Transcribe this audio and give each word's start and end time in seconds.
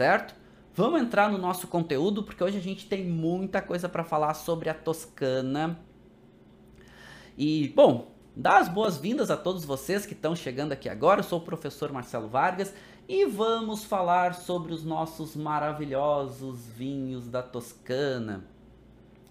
Certo? 0.00 0.34
Vamos 0.74 1.02
entrar 1.02 1.30
no 1.30 1.36
nosso 1.36 1.68
conteúdo 1.68 2.22
porque 2.22 2.42
hoje 2.42 2.56
a 2.56 2.60
gente 2.62 2.86
tem 2.86 3.04
muita 3.04 3.60
coisa 3.60 3.86
para 3.86 4.02
falar 4.02 4.32
sobre 4.32 4.70
a 4.70 4.72
Toscana. 4.72 5.78
E, 7.36 7.68
bom, 7.76 8.10
dar 8.34 8.60
as 8.60 8.68
boas-vindas 8.70 9.30
a 9.30 9.36
todos 9.36 9.62
vocês 9.62 10.06
que 10.06 10.14
estão 10.14 10.34
chegando 10.34 10.72
aqui 10.72 10.88
agora. 10.88 11.20
Eu 11.20 11.24
sou 11.24 11.38
o 11.38 11.42
professor 11.42 11.92
Marcelo 11.92 12.28
Vargas 12.28 12.72
e 13.06 13.26
vamos 13.26 13.84
falar 13.84 14.32
sobre 14.32 14.72
os 14.72 14.86
nossos 14.86 15.36
maravilhosos 15.36 16.66
vinhos 16.68 17.28
da 17.28 17.42
Toscana. 17.42 18.46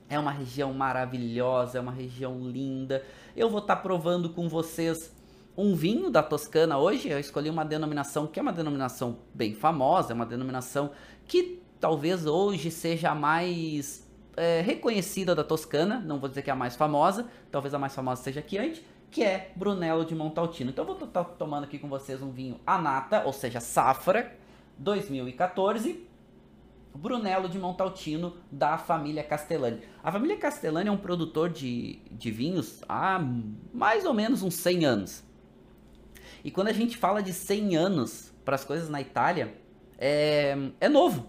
É 0.08 0.20
uma 0.20 0.32
região 0.32 0.72
maravilhosa, 0.72 1.80
é 1.80 1.82
uma 1.82 1.92
região 1.92 2.48
linda. 2.48 3.04
Eu 3.36 3.50
vou 3.50 3.62
estar 3.62 3.78
tá 3.78 3.82
provando 3.82 4.30
com 4.30 4.48
vocês 4.48 5.12
um 5.60 5.76
vinho 5.76 6.10
da 6.10 6.24
Toscana 6.24 6.78
hoje. 6.78 7.10
Eu 7.10 7.20
escolhi 7.20 7.50
uma 7.50 7.66
denominação 7.66 8.26
que 8.26 8.40
é 8.40 8.42
uma 8.42 8.54
denominação 8.54 9.20
bem 9.34 9.54
famosa, 9.54 10.14
é 10.14 10.16
uma 10.16 10.26
denominação 10.26 10.92
que 11.28 11.62
talvez 11.82 12.26
hoje 12.26 12.72
seja 12.72 13.10
a 13.10 13.16
mais 13.16 14.10
é, 14.38 14.62
reconhecida 14.62 15.36
da 15.36 15.44
Toscana. 15.44 16.00
Não 16.00 16.18
vou 16.18 16.30
dizer 16.30 16.44
que 16.44 16.50
é 16.50 16.54
a 16.54 16.56
mais 16.56 16.78
famosa, 16.78 17.28
talvez 17.52 17.74
a 17.74 17.80
mais 17.80 17.94
famosa 17.94 18.24
seja 18.24 18.40
aqui 18.40 18.58
antes, 18.58 18.82
que 19.12 19.22
é 19.22 19.52
Brunello 19.54 20.06
de 20.06 20.16
Montaltino. 20.16 20.70
Então 20.70 20.88
eu 20.88 20.96
vou 20.96 21.06
estar 21.06 21.26
tomando 21.26 21.66
aqui 21.66 21.78
com 21.78 21.90
vocês 21.90 22.22
um 22.22 22.32
vinho 22.32 22.58
Anata, 22.66 23.24
ou 23.26 23.34
seja, 23.34 23.60
Safra 23.60 24.34
2014. 24.78 26.08
Brunello 26.96 27.48
de 27.48 27.60
Montaltino 27.60 28.36
da 28.52 28.78
família 28.78 29.24
Castellani. 29.24 29.82
A 30.04 30.12
família 30.12 30.38
Castellani 30.38 30.90
é 30.90 30.92
um 30.92 30.98
produtor 30.98 31.50
de, 31.50 32.00
de 32.10 32.32
vinhos 32.32 32.82
há 32.90 33.22
mais 33.72 34.06
ou 34.06 34.14
menos 34.14 34.42
uns 34.42 34.56
100 34.56 34.86
anos. 34.86 35.29
E 36.44 36.52
quando 36.52 36.68
a 36.68 36.74
gente 36.74 36.98
fala 36.98 37.22
de 37.22 37.34
100 37.34 37.76
anos 37.76 38.34
para 38.46 38.56
as 38.56 38.64
coisas 38.64 38.90
na 38.90 39.02
Itália, 39.02 39.54
é, 39.98 40.58
é 40.80 40.90
novo. 40.90 41.28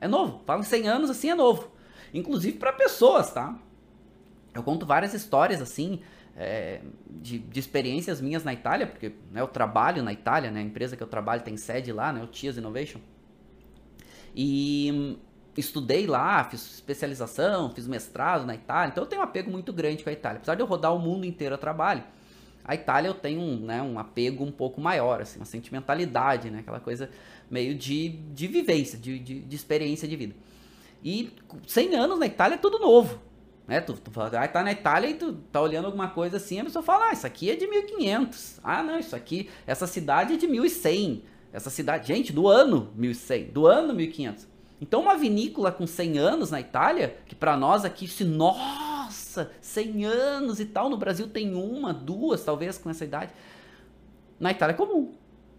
É 0.00 0.08
novo. 0.08 0.42
Fala 0.44 0.60
em 0.60 0.64
100 0.64 0.88
anos 0.88 1.10
assim, 1.10 1.30
é 1.30 1.34
novo. 1.34 1.70
Inclusive 2.12 2.58
para 2.58 2.72
pessoas, 2.72 3.32
tá? 3.32 3.56
Eu 4.52 4.62
conto 4.62 4.84
várias 4.84 5.14
histórias 5.14 5.62
assim, 5.62 6.00
é, 6.36 6.80
de, 7.08 7.38
de, 7.38 7.60
experiências 7.60 8.20
minhas 8.20 8.42
na 8.42 8.52
Itália, 8.52 8.86
porque 8.86 9.12
né, 9.30 9.40
eu 9.40 9.46
trabalho 9.46 10.02
na 10.02 10.12
Itália, 10.12 10.50
né? 10.50 10.60
A 10.60 10.62
empresa 10.62 10.96
que 10.96 11.02
eu 11.02 11.06
trabalho 11.06 11.42
tem 11.42 11.56
sede 11.56 11.92
lá, 11.92 12.12
né? 12.12 12.22
O 12.22 12.26
Tias 12.26 12.56
Innovation. 12.56 13.00
E 14.34 14.90
hum, 14.92 15.16
estudei 15.56 16.06
lá, 16.06 16.42
fiz 16.44 16.74
especialização, 16.74 17.70
fiz 17.70 17.86
mestrado 17.86 18.44
na 18.44 18.54
Itália, 18.54 18.90
então 18.90 19.04
eu 19.04 19.08
tenho 19.08 19.20
um 19.22 19.24
apego 19.24 19.50
muito 19.50 19.72
grande 19.72 20.02
com 20.02 20.10
a 20.10 20.12
Itália. 20.12 20.38
Apesar 20.38 20.54
de 20.54 20.62
eu 20.62 20.66
rodar 20.66 20.94
o 20.94 20.98
mundo 20.98 21.24
inteiro 21.24 21.54
a 21.54 21.58
trabalho, 21.58 22.02
a 22.64 22.74
Itália 22.74 23.08
eu 23.08 23.14
tenho 23.14 23.40
um, 23.40 23.56
né, 23.60 23.82
um 23.82 23.98
apego 23.98 24.44
um 24.44 24.52
pouco 24.52 24.80
maior, 24.80 25.20
assim, 25.20 25.38
uma 25.38 25.44
sentimentalidade, 25.44 26.50
né, 26.50 26.60
aquela 26.60 26.80
coisa 26.80 27.10
meio 27.50 27.74
de, 27.74 28.08
de 28.08 28.46
vivência, 28.46 28.98
de, 28.98 29.18
de, 29.18 29.40
de 29.40 29.56
experiência 29.56 30.06
de 30.06 30.16
vida. 30.16 30.34
E 31.02 31.32
100 31.66 31.94
anos 31.96 32.18
na 32.18 32.26
Itália 32.26 32.54
é 32.56 32.58
tudo 32.58 32.78
novo. 32.78 33.18
Né? 33.66 33.80
Tu, 33.80 33.92
tu 33.94 34.10
ah, 34.20 34.48
tá 34.48 34.62
na 34.62 34.72
Itália 34.72 35.08
e 35.08 35.14
tu 35.14 35.32
tá 35.32 35.60
olhando 35.60 35.84
alguma 35.86 36.08
coisa 36.08 36.36
assim, 36.38 36.60
a 36.60 36.64
pessoa 36.64 36.82
fala, 36.82 37.08
ah, 37.08 37.12
isso 37.12 37.26
aqui 37.26 37.50
é 37.50 37.56
de 37.56 37.66
1500. 37.66 38.60
Ah, 38.62 38.82
não, 38.82 38.98
isso 38.98 39.14
aqui, 39.14 39.48
essa 39.66 39.86
cidade 39.86 40.34
é 40.34 40.36
de 40.36 40.46
1100. 40.46 41.22
Essa 41.52 41.70
cidade, 41.70 42.08
gente, 42.08 42.32
do 42.32 42.46
ano 42.46 42.90
1100, 42.96 43.44
do 43.46 43.66
ano 43.66 43.94
1500. 43.94 44.48
Então 44.80 45.02
uma 45.02 45.16
vinícola 45.16 45.70
com 45.70 45.86
100 45.86 46.18
anos 46.18 46.50
na 46.50 46.60
Itália, 46.60 47.16
que 47.26 47.34
para 47.34 47.56
nós 47.56 47.84
aqui 47.84 48.08
se 48.08 48.24
nossa, 49.30 49.52
100 49.60 50.04
anos 50.04 50.60
e 50.60 50.66
tal. 50.66 50.90
No 50.90 50.96
Brasil 50.96 51.28
tem 51.28 51.54
uma, 51.54 51.94
duas, 51.94 52.44
talvez, 52.44 52.76
com 52.76 52.90
essa 52.90 53.04
idade. 53.04 53.32
Na 54.38 54.50
Itália 54.50 54.74
é 54.74 54.76
comum, 54.76 55.12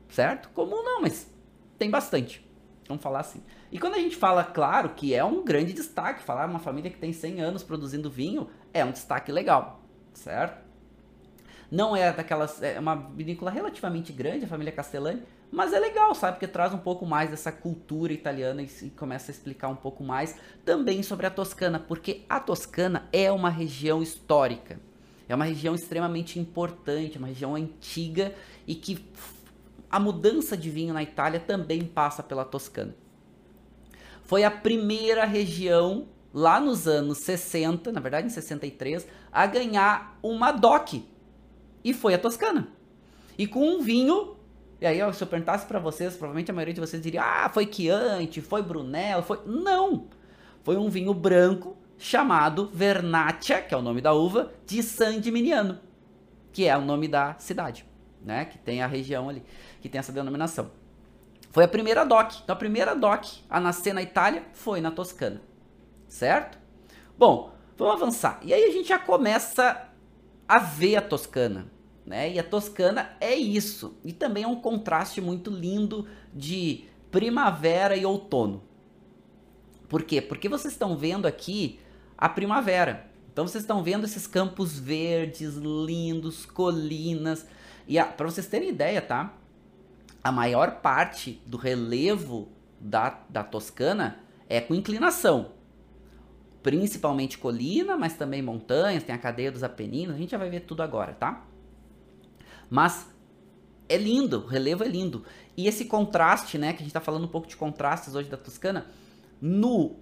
certo? 0.09 0.49
Comum 0.49 0.83
não, 0.83 1.01
mas 1.01 1.29
tem 1.77 1.89
bastante. 1.89 2.45
Vamos 2.87 3.01
falar 3.01 3.21
assim. 3.21 3.41
E 3.71 3.79
quando 3.79 3.93
a 3.93 3.99
gente 3.99 4.15
fala, 4.15 4.43
claro, 4.43 4.89
que 4.89 5.13
é 5.13 5.23
um 5.23 5.43
grande 5.45 5.71
destaque, 5.71 6.23
falar 6.23 6.49
uma 6.49 6.59
família 6.59 6.91
que 6.91 6.97
tem 6.97 7.13
100 7.13 7.41
anos 7.41 7.63
produzindo 7.63 8.09
vinho, 8.09 8.49
é 8.73 8.83
um 8.83 8.91
destaque 8.91 9.31
legal, 9.31 9.81
certo? 10.13 10.69
Não 11.69 11.95
é 11.95 12.11
daquelas. 12.11 12.61
É 12.61 12.77
uma 12.79 12.95
vinícola 12.95 13.49
relativamente 13.49 14.11
grande, 14.11 14.43
a 14.43 14.47
família 14.47 14.73
Castellani, 14.73 15.23
mas 15.51 15.73
é 15.73 15.79
legal, 15.79 16.15
sabe? 16.15 16.37
Porque 16.37 16.47
traz 16.47 16.73
um 16.73 16.77
pouco 16.77 17.05
mais 17.05 17.29
dessa 17.29 17.51
cultura 17.51 18.13
italiana 18.13 18.61
e, 18.63 18.89
começa 18.91 19.31
a 19.31 19.33
explicar 19.33 19.67
um 19.67 19.75
pouco 19.75 20.01
mais 20.01 20.35
também 20.63 21.03
sobre 21.03 21.25
a 21.25 21.29
Toscana, 21.29 21.77
porque 21.77 22.21
a 22.29 22.39
Toscana 22.39 23.09
é 23.11 23.29
uma 23.29 23.49
região 23.49 24.01
histórica. 24.01 24.79
É 25.27 25.35
uma 25.35 25.45
região 25.45 25.75
extremamente 25.75 26.39
importante, 26.39 27.17
uma 27.17 27.27
região 27.27 27.55
antiga 27.55 28.33
e 28.65 28.75
que 28.75 29.05
a 29.89 29.99
mudança 29.99 30.55
de 30.55 30.69
vinho 30.69 30.93
na 30.93 31.03
Itália 31.03 31.39
também 31.39 31.83
passa 31.83 32.23
pela 32.23 32.45
Toscana. 32.45 32.95
Foi 34.23 34.45
a 34.45 34.51
primeira 34.51 35.25
região 35.25 36.07
lá 36.33 36.61
nos 36.61 36.87
anos 36.87 37.19
60, 37.19 37.91
na 37.91 37.99
verdade 37.99 38.27
em 38.27 38.29
63, 38.29 39.05
a 39.31 39.45
ganhar 39.45 40.17
uma 40.23 40.51
DOC. 40.53 41.03
E 41.83 41.93
foi 41.93 42.13
a 42.13 42.17
Toscana. 42.17 42.69
E 43.37 43.47
com 43.47 43.67
um 43.67 43.81
vinho 43.81 44.35
e 44.81 44.87
aí, 44.87 45.13
se 45.13 45.23
eu 45.23 45.27
perguntasse 45.27 45.67
para 45.67 45.77
vocês, 45.77 46.13
provavelmente 46.15 46.49
a 46.49 46.53
maioria 46.53 46.73
de 46.73 46.81
vocês 46.81 47.01
diria: 47.01 47.21
ah, 47.21 47.49
foi 47.49 47.69
Chianti, 47.71 48.41
foi 48.41 48.63
Brunello, 48.63 49.21
foi. 49.21 49.39
Não! 49.45 50.07
Foi 50.63 50.75
um 50.75 50.89
vinho 50.89 51.13
branco 51.13 51.77
chamado 51.99 52.67
Vernaccia, 52.73 53.61
que 53.61 53.75
é 53.75 53.77
o 53.77 53.81
nome 53.81 54.01
da 54.01 54.11
uva, 54.11 54.51
de 54.65 54.81
San 54.81 55.21
Gimignano, 55.21 55.79
que 56.51 56.67
é 56.67 56.75
o 56.75 56.81
nome 56.81 57.07
da 57.07 57.35
cidade, 57.37 57.85
né? 58.23 58.45
Que 58.45 58.57
tem 58.57 58.81
a 58.81 58.87
região 58.87 59.29
ali, 59.29 59.43
que 59.81 59.87
tem 59.87 59.99
essa 59.99 60.11
denominação. 60.11 60.71
Foi 61.51 61.63
a 61.63 61.67
primeira 61.67 62.03
DOC. 62.03 62.41
Então, 62.43 62.53
a 62.53 62.57
primeira 62.57 62.95
DOC 62.95 63.43
a 63.47 63.59
nascer 63.59 63.93
na 63.93 64.01
Itália 64.01 64.43
foi 64.51 64.81
na 64.81 64.89
Toscana, 64.89 65.41
certo? 66.07 66.57
Bom, 67.15 67.53
vamos 67.77 68.01
avançar. 68.01 68.39
E 68.41 68.51
aí 68.51 68.63
a 68.63 68.71
gente 68.71 68.89
já 68.89 68.97
começa 68.97 69.89
a 70.47 70.57
ver 70.57 70.95
a 70.95 71.01
Toscana, 71.01 71.67
né? 72.05 72.31
E 72.31 72.39
a 72.39 72.43
Toscana 72.43 73.11
é 73.19 73.35
isso. 73.35 73.95
E 74.03 74.11
também 74.11 74.43
é 74.43 74.47
um 74.47 74.59
contraste 74.59 75.21
muito 75.21 75.49
lindo 75.49 76.07
de 76.33 76.85
primavera 77.09 77.95
e 77.95 78.05
outono. 78.05 78.63
Por 79.87 80.03
quê? 80.03 80.21
Porque 80.21 80.47
vocês 80.47 80.73
estão 80.73 80.97
vendo 80.97 81.25
aqui 81.25 81.79
a 82.17 82.29
primavera. 82.29 83.09
Então 83.31 83.47
vocês 83.47 83.63
estão 83.63 83.83
vendo 83.83 84.05
esses 84.05 84.27
campos 84.27 84.77
verdes, 84.77 85.55
lindos, 85.55 86.45
colinas. 86.45 87.45
E 87.87 88.01
para 88.01 88.29
vocês 88.29 88.47
terem 88.47 88.69
ideia, 88.69 89.01
tá? 89.01 89.33
A 90.23 90.31
maior 90.31 90.81
parte 90.81 91.41
do 91.45 91.57
relevo 91.57 92.49
da, 92.79 93.21
da 93.29 93.43
Toscana 93.43 94.19
é 94.47 94.61
com 94.61 94.75
inclinação. 94.75 95.51
Principalmente 96.61 97.37
colina, 97.37 97.97
mas 97.97 98.13
também 98.13 98.41
montanhas, 98.41 99.03
tem 99.03 99.15
a 99.15 99.17
cadeia 99.17 99.51
dos 99.51 99.63
Apeninos, 99.63 100.15
a 100.15 100.17
gente 100.17 100.31
já 100.31 100.37
vai 100.37 100.49
ver 100.49 100.61
tudo 100.61 100.83
agora, 100.83 101.13
tá? 101.13 101.43
Mas 102.71 103.05
é 103.89 103.97
lindo, 103.97 104.45
o 104.45 104.47
relevo 104.47 104.85
é 104.85 104.87
lindo. 104.87 105.25
E 105.57 105.67
esse 105.67 105.83
contraste, 105.83 106.57
né, 106.57 106.71
que 106.71 106.77
a 106.77 106.79
gente 106.79 106.87
está 106.87 107.01
falando 107.01 107.25
um 107.25 107.27
pouco 107.27 107.45
de 107.45 107.57
contrastes 107.57 108.15
hoje 108.15 108.29
da 108.29 108.37
Toscana, 108.37 108.85
no 109.41 109.97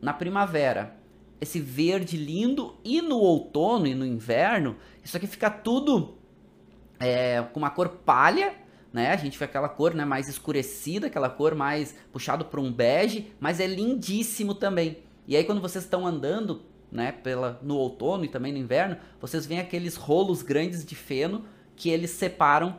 na 0.00 0.12
primavera, 0.12 0.96
esse 1.40 1.58
verde 1.58 2.16
lindo 2.16 2.76
e 2.84 3.02
no 3.02 3.16
outono 3.16 3.88
e 3.88 3.96
no 3.96 4.06
inverno, 4.06 4.76
isso 5.02 5.16
aqui 5.16 5.26
fica 5.26 5.50
tudo 5.50 6.16
é, 7.00 7.42
com 7.52 7.58
uma 7.58 7.70
cor 7.70 7.88
palha, 7.88 8.54
né? 8.92 9.10
A 9.10 9.16
gente 9.16 9.32
fica 9.32 9.46
aquela 9.46 9.68
cor, 9.68 9.92
né, 9.92 10.04
mais 10.04 10.28
escurecida, 10.28 11.08
aquela 11.08 11.28
cor 11.28 11.56
mais 11.56 11.96
puxado 12.12 12.44
para 12.44 12.60
um 12.60 12.72
bege, 12.72 13.32
mas 13.40 13.58
é 13.58 13.66
lindíssimo 13.66 14.54
também. 14.54 14.98
E 15.26 15.36
aí 15.36 15.42
quando 15.42 15.60
vocês 15.60 15.82
estão 15.82 16.06
andando, 16.06 16.62
né, 16.92 17.10
pela 17.10 17.58
no 17.60 17.76
outono 17.76 18.24
e 18.24 18.28
também 18.28 18.52
no 18.52 18.58
inverno, 18.58 18.96
vocês 19.20 19.44
veem 19.46 19.60
aqueles 19.60 19.96
rolos 19.96 20.42
grandes 20.42 20.84
de 20.84 20.94
feno 20.94 21.44
que 21.78 21.88
eles 21.88 22.10
separam 22.10 22.76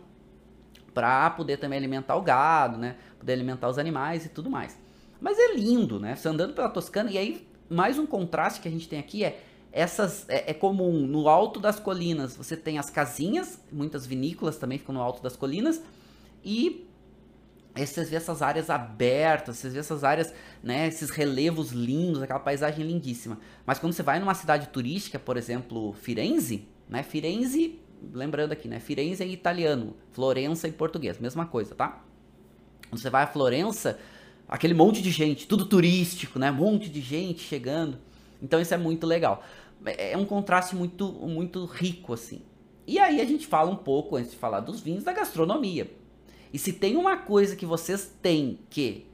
para 0.93 1.29
poder 1.31 1.57
também 1.57 1.79
alimentar 1.79 2.15
o 2.15 2.21
gado, 2.21 2.77
né? 2.77 2.97
Poder 3.17 3.33
alimentar 3.33 3.69
os 3.69 3.77
animais 3.77 4.25
e 4.25 4.29
tudo 4.29 4.49
mais. 4.49 4.77
Mas 5.21 5.39
é 5.39 5.53
lindo, 5.55 5.99
né? 5.99 6.15
Você 6.15 6.27
andando 6.27 6.53
pela 6.53 6.69
Toscana, 6.69 7.09
e 7.09 7.17
aí 7.17 7.47
mais 7.69 7.97
um 7.97 8.05
contraste 8.05 8.59
que 8.59 8.67
a 8.67 8.71
gente 8.71 8.87
tem 8.87 8.99
aqui 8.99 9.23
é 9.23 9.41
essas 9.71 10.27
é, 10.27 10.49
é, 10.49 10.53
comum 10.53 11.05
no 11.05 11.29
alto 11.29 11.59
das 11.59 11.79
colinas 11.79 12.35
você 12.35 12.57
tem 12.57 12.79
as 12.79 12.89
casinhas, 12.89 13.61
muitas 13.71 14.03
vinícolas 14.03 14.57
também 14.57 14.79
ficam 14.79 14.95
no 14.95 15.01
alto 15.01 15.21
das 15.21 15.35
colinas 15.35 15.79
e 16.43 16.89
vocês 17.75 18.09
vê 18.09 18.15
essas 18.15 18.41
áreas 18.41 18.69
abertas, 18.69 19.57
vocês 19.57 19.73
vê 19.73 19.79
essas 19.79 20.03
áreas, 20.03 20.33
né, 20.61 20.87
esses 20.87 21.11
relevos 21.11 21.71
lindos, 21.71 22.21
aquela 22.21 22.39
paisagem 22.39 22.85
lindíssima. 22.85 23.37
Mas 23.65 23.79
quando 23.79 23.93
você 23.93 24.03
vai 24.03 24.19
numa 24.19 24.33
cidade 24.33 24.67
turística, 24.69 25.19
por 25.19 25.37
exemplo, 25.37 25.93
Firenze, 25.93 26.67
né, 26.89 27.03
Firenze, 27.03 27.79
lembrando 28.13 28.51
aqui, 28.51 28.67
né, 28.67 28.79
Firenze 28.79 29.23
é 29.23 29.27
em 29.27 29.31
italiano, 29.31 29.95
Florença 30.11 30.67
em 30.67 30.71
português, 30.71 31.19
mesma 31.19 31.45
coisa, 31.45 31.75
tá? 31.75 32.03
Quando 32.89 33.01
você 33.01 33.09
vai 33.09 33.23
a 33.23 33.27
Florença, 33.27 33.99
aquele 34.47 34.73
monte 34.73 35.01
de 35.01 35.11
gente, 35.11 35.47
tudo 35.47 35.65
turístico, 35.65 36.39
né, 36.39 36.51
um 36.51 36.55
monte 36.55 36.89
de 36.89 37.01
gente 37.01 37.41
chegando. 37.41 37.97
Então 38.41 38.59
isso 38.59 38.73
é 38.73 38.77
muito 38.77 39.05
legal. 39.05 39.43
É, 39.85 40.13
é 40.13 40.17
um 40.17 40.25
contraste 40.25 40.75
muito, 40.75 41.11
muito 41.11 41.65
rico, 41.65 42.13
assim. 42.13 42.41
E 42.87 42.97
aí 42.97 43.21
a 43.21 43.25
gente 43.25 43.45
fala 43.45 43.69
um 43.69 43.75
pouco, 43.75 44.15
antes 44.15 44.31
de 44.31 44.37
falar 44.37 44.61
dos 44.61 44.79
vinhos, 44.79 45.03
da 45.03 45.13
gastronomia. 45.13 45.91
E 46.51 46.57
se 46.57 46.73
tem 46.73 46.97
uma 46.97 47.17
coisa 47.17 47.55
que 47.55 47.65
vocês 47.65 48.11
têm 48.21 48.59
que 48.69 49.05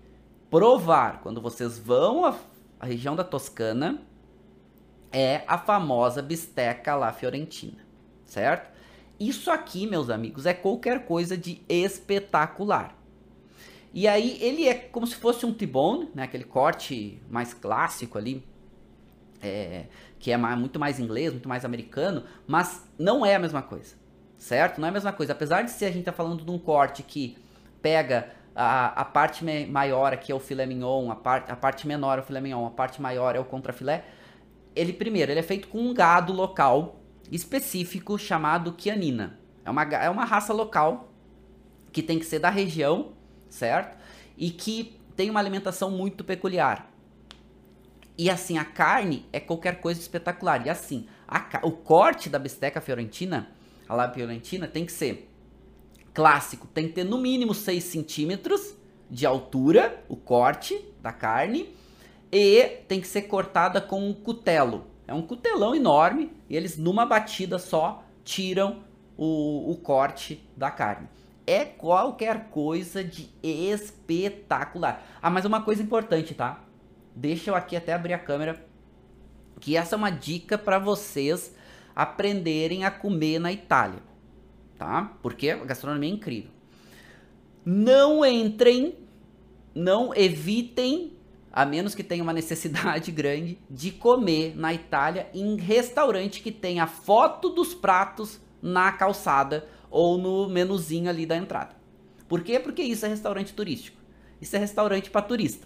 provar 0.50 1.20
quando 1.22 1.42
vocês 1.42 1.78
vão 1.78 2.24
à, 2.24 2.38
à 2.80 2.86
região 2.86 3.16
da 3.16 3.24
Toscana, 3.24 4.02
é 5.12 5.44
a 5.48 5.58
famosa 5.58 6.22
bisteca 6.22 6.96
la 6.96 7.12
fiorentina, 7.12 7.86
certo? 8.26 8.75
Isso 9.20 9.50
aqui, 9.50 9.88
meus 9.88 10.10
amigos, 10.10 10.46
é 10.46 10.54
qualquer 10.54 11.06
coisa 11.06 11.38
de 11.38 11.62
espetacular. 11.70 12.98
E 13.94 14.10
aí 14.10 14.38
ele 14.42 14.68
é 14.68 14.74
como 14.74 15.08
se 15.08 15.16
fosse 15.16 15.46
um 15.46 15.54
T-bone, 15.54 16.10
né? 16.14 16.24
Aquele 16.24 16.44
corte 16.44 17.22
mais 17.30 17.54
clássico 17.54 18.18
ali, 18.18 18.46
é, 19.42 19.86
que 20.20 20.32
é 20.32 20.38
mais, 20.38 20.60
muito 20.60 20.78
mais 20.78 21.00
inglês, 21.00 21.32
muito 21.32 21.48
mais 21.48 21.64
americano, 21.64 22.26
mas 22.46 22.86
não 23.00 23.26
é 23.26 23.36
a 23.36 23.40
mesma 23.40 23.62
coisa, 23.62 23.96
certo? 24.38 24.82
Não 24.82 24.88
é 24.88 24.90
a 24.90 24.94
mesma 24.94 25.14
coisa. 25.14 25.32
Apesar 25.32 25.62
de 25.62 25.72
ser 25.72 25.86
a 25.86 25.92
gente 25.92 26.04
tá 26.04 26.12
falando 26.12 26.44
de 26.44 26.52
um 26.52 26.60
corte 26.60 27.04
que 27.04 27.38
pega 27.82 28.34
a, 28.54 29.02
a 29.02 29.06
parte 29.06 29.46
maior 29.70 30.12
aqui 30.12 30.30
é 30.30 30.36
o 30.36 30.40
filé 30.40 30.66
mignon, 30.66 31.10
a, 31.10 31.16
par, 31.16 31.46
a 31.48 31.56
parte 31.56 31.88
menor 31.88 32.18
é 32.18 32.22
o 32.22 32.24
filé 32.24 32.42
mignon, 32.42 32.66
a 32.66 32.72
parte 32.72 33.02
maior 33.02 33.34
é 33.36 33.40
o 33.40 33.46
contrafilé. 33.46 34.04
Ele 34.76 34.92
primeiro, 34.92 35.32
ele 35.32 35.40
é 35.40 35.44
feito 35.44 35.70
com 35.70 35.80
um 35.80 35.94
gado 35.94 36.34
local 36.34 37.00
específico 37.31 38.18
chamado 38.18 38.75
Chianina. 38.77 39.39
É 39.63 39.69
uma, 39.69 39.83
é 39.83 40.10
uma 40.10 40.25
raça 40.25 40.54
local 40.54 41.12
que 41.92 42.04
tem 42.04 42.19
que 42.19 42.25
ser 42.25 42.39
da 42.39 42.50
região, 42.50 43.13
certo? 43.50 43.98
E 44.38 44.51
que 44.51 45.00
tem 45.16 45.30
uma 45.30 45.39
alimentação 45.39 45.89
muito 45.89 46.24
peculiar. 46.24 46.92
E 48.18 48.30
assim, 48.30 48.57
a 48.57 48.66
carne 48.66 49.25
é 49.33 49.39
qualquer 49.39 49.80
coisa 49.81 50.00
espetacular. 50.00 50.66
E 50.66 50.69
assim, 50.69 51.07
a, 51.27 51.60
o 51.63 51.72
corte 51.72 52.30
da 52.30 52.39
bisteca 52.39 52.80
fiorentina, 52.80 53.50
a 53.88 53.95
lá 53.95 54.12
fiorentina, 54.12 54.68
tem 54.68 54.86
que 54.86 54.92
ser 54.92 55.30
clássico. 56.13 56.68
Tem 56.68 56.88
que 56.88 56.94
ter 56.94 57.04
no 57.04 57.18
mínimo 57.18 57.54
6 57.54 57.83
centímetros 57.83 58.75
de 59.10 59.25
altura, 59.25 60.04
o 60.07 60.16
corte 60.16 60.80
da 61.01 61.12
carne. 61.12 61.75
E 62.31 62.63
tem 62.88 63.01
que 63.01 63.07
ser 63.07 63.24
cortada 63.24 63.81
com 63.81 64.07
um 64.07 64.13
cutelo. 64.13 64.86
É 65.07 65.13
um 65.13 65.22
cutelão 65.22 65.75
enorme 65.75 66.31
e 66.50 66.56
eles 66.56 66.78
numa 66.78 67.06
batida 67.06 67.60
só 67.60 68.04
tiram 68.24 68.84
o, 69.18 69.72
o 69.72 69.75
corte 69.78 70.48
da 70.57 70.72
carne. 70.72 71.07
É 71.48 71.63
qualquer 71.63 72.50
coisa 72.50 73.04
de 73.04 73.30
espetacular. 73.44 75.04
Ah, 75.22 75.30
mas 75.30 75.46
uma 75.46 75.62
coisa 75.62 75.84
importante, 75.84 76.34
tá? 76.34 76.66
deixa 77.16 77.50
eu 77.50 77.56
aqui 77.56 77.75
até 77.75 77.94
abrir 77.94 78.13
a 78.13 78.19
câmera, 78.19 78.63
que 79.60 79.78
essa 79.78 79.96
é 79.96 79.98
uma 79.98 80.10
dica 80.10 80.57
para 80.57 80.78
vocês 80.78 81.56
aprenderem 81.96 82.84
a 82.84 82.92
comer 82.92 83.40
na 83.40 83.54
Itália, 83.54 84.00
tá? 84.78 85.13
Porque 85.22 85.50
a 85.50 85.63
gastronomia 85.63 86.10
é 86.10 86.13
incrível. 86.13 86.51
Não 87.63 88.25
entrem, 88.25 88.96
não 89.74 90.13
evitem, 90.13 91.15
a 91.56 91.66
menos 91.66 91.96
que 91.96 92.04
tenha 92.04 92.22
uma 92.22 92.34
necessidade 92.34 93.10
grande, 93.12 93.57
de 93.69 93.90
comer 93.90 94.56
na 94.56 94.74
Itália 94.74 95.28
em 95.34 95.56
restaurante 95.56 96.42
que 96.42 96.52
tenha 96.52 96.86
foto 96.86 97.50
dos 97.50 97.74
pratos 97.74 98.40
na 98.62 98.92
calçada 98.92 99.68
ou 99.90 100.18
no 100.18 100.48
menuzinho 100.50 101.10
ali 101.10 101.25
da 101.25 101.38
entrada. 101.38 101.75
Por 102.28 102.44
quê? 102.44 102.60
Porque 102.60 102.84
isso 102.84 103.06
é 103.06 103.10
restaurante 103.10 103.54
turístico. 103.54 103.98
Isso 104.42 104.56
é 104.56 104.60
restaurante 104.60 105.10
para 105.10 105.22
turista 105.22 105.66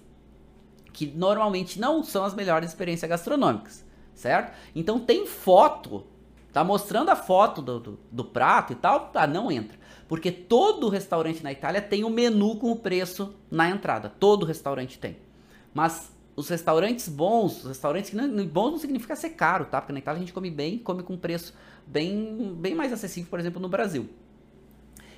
que 0.99 1.07
normalmente 1.07 1.79
não 1.79 2.03
são 2.03 2.25
as 2.25 2.33
melhores 2.33 2.69
experiências 2.69 3.09
gastronômicas, 3.09 3.85
certo? 4.13 4.53
Então 4.75 4.99
tem 4.99 5.25
foto, 5.25 6.05
tá 6.51 6.61
mostrando 6.61 7.09
a 7.09 7.15
foto 7.15 7.61
do, 7.61 7.79
do, 7.79 7.99
do 8.11 8.25
prato 8.25 8.73
e 8.73 8.75
tal, 8.75 9.07
tá, 9.07 9.25
não 9.25 9.49
entra. 9.49 9.77
Porque 10.09 10.29
todo 10.31 10.89
restaurante 10.89 11.41
na 11.41 11.53
Itália 11.53 11.81
tem 11.81 12.03
o 12.03 12.07
um 12.07 12.09
menu 12.09 12.57
com 12.57 12.71
o 12.71 12.75
preço 12.75 13.33
na 13.49 13.69
entrada. 13.69 14.09
Todo 14.09 14.45
restaurante 14.45 14.99
tem. 14.99 15.17
Mas 15.73 16.11
os 16.35 16.47
restaurantes 16.49 17.07
bons, 17.07 17.59
os 17.59 17.67
restaurantes 17.67 18.09
que 18.09 18.15
não, 18.15 18.45
bons 18.45 18.71
não 18.71 18.77
significa 18.77 19.15
ser 19.15 19.31
caro, 19.31 19.65
tá? 19.65 19.81
Porque 19.81 19.93
na 19.93 19.99
Itália 19.99 20.17
a 20.17 20.21
gente 20.21 20.33
come 20.33 20.49
bem, 20.49 20.77
come 20.77 21.03
com 21.03 21.17
preço 21.17 21.53
bem, 21.85 22.55
bem 22.55 22.75
mais 22.75 22.93
acessível, 22.93 23.29
por 23.29 23.39
exemplo, 23.39 23.61
no 23.61 23.69
Brasil. 23.69 24.09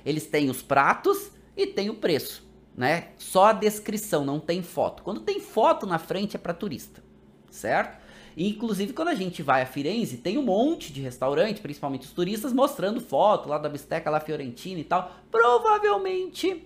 Eles 0.04 0.26
têm 0.26 0.50
os 0.50 0.62
pratos 0.62 1.30
e 1.56 1.66
tem 1.66 1.90
o 1.90 1.94
preço 1.94 2.52
né? 2.76 3.08
Só 3.18 3.46
a 3.46 3.52
descrição, 3.52 4.24
não 4.24 4.40
tem 4.40 4.62
foto. 4.62 5.02
Quando 5.02 5.20
tem 5.20 5.40
foto 5.40 5.86
na 5.86 5.98
frente 5.98 6.36
é 6.36 6.38
para 6.38 6.54
turista, 6.54 7.02
certo? 7.50 8.00
Inclusive 8.36 8.94
quando 8.94 9.08
a 9.08 9.14
gente 9.14 9.42
vai 9.42 9.62
a 9.62 9.66
Firenze, 9.66 10.16
tem 10.16 10.38
um 10.38 10.42
monte 10.42 10.92
de 10.92 11.02
restaurante, 11.02 11.60
principalmente 11.60 12.06
os 12.06 12.12
turistas, 12.12 12.52
mostrando 12.52 13.00
foto 13.00 13.48
lá 13.48 13.58
da 13.58 13.68
bisteca 13.68 14.08
lá 14.08 14.20
fiorentina 14.20 14.80
e 14.80 14.84
tal. 14.84 15.12
Provavelmente 15.30 16.64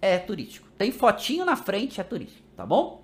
é 0.00 0.18
turístico. 0.18 0.68
Tem 0.78 0.92
fotinho 0.92 1.44
na 1.44 1.56
frente, 1.56 2.00
é 2.00 2.04
turístico, 2.04 2.46
tá 2.56 2.64
bom? 2.64 3.03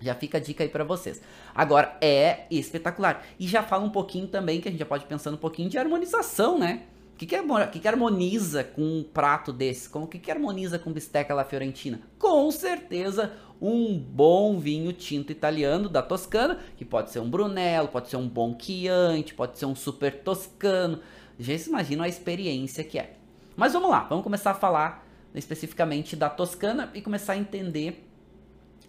Já 0.00 0.14
fica 0.14 0.38
a 0.38 0.40
dica 0.40 0.62
aí 0.62 0.68
para 0.68 0.84
vocês. 0.84 1.20
Agora, 1.54 1.96
é 2.00 2.46
espetacular. 2.50 3.24
E 3.38 3.46
já 3.46 3.62
fala 3.62 3.84
um 3.84 3.90
pouquinho 3.90 4.26
também, 4.26 4.60
que 4.60 4.68
a 4.68 4.70
gente 4.70 4.80
já 4.80 4.86
pode 4.86 5.04
pensar 5.06 5.30
um 5.30 5.36
pouquinho 5.36 5.68
de 5.68 5.78
harmonização, 5.78 6.58
né? 6.58 6.82
O 7.14 7.18
que, 7.18 7.24
que, 7.24 7.36
que, 7.72 7.78
que, 7.80 7.88
harmoniza 7.88 8.62
com 8.62 8.82
um 8.82 9.02
prato 9.02 9.50
desse? 9.50 9.88
O 9.90 10.06
que, 10.06 10.18
que 10.18 10.30
harmoniza 10.30 10.78
com 10.78 10.92
bisteca 10.92 11.32
la 11.32 11.44
fiorentina? 11.44 12.00
Com 12.18 12.50
certeza 12.50 13.32
um 13.60 13.98
bom 13.98 14.58
vinho 14.58 14.92
tinto 14.92 15.32
italiano 15.32 15.88
da 15.88 16.02
Toscana, 16.02 16.58
que 16.76 16.84
pode 16.84 17.10
ser 17.10 17.20
um 17.20 17.30
Brunello, 17.30 17.88
pode 17.88 18.10
ser 18.10 18.16
um 18.16 18.28
bom 18.28 18.54
Chianti, 18.58 19.34
pode 19.34 19.58
ser 19.58 19.64
um 19.64 19.74
super 19.74 20.20
toscano. 20.22 21.00
Já 21.38 21.56
se 21.56 21.70
imagina 21.70 22.04
a 22.04 22.08
experiência 22.08 22.84
que 22.84 22.98
é. 22.98 23.14
Mas 23.56 23.72
vamos 23.72 23.90
lá, 23.90 24.00
vamos 24.00 24.22
começar 24.22 24.50
a 24.50 24.54
falar 24.54 25.06
especificamente 25.34 26.16
da 26.16 26.28
Toscana 26.28 26.90
e 26.94 27.00
começar 27.00 27.34
a 27.34 27.36
entender 27.38 28.05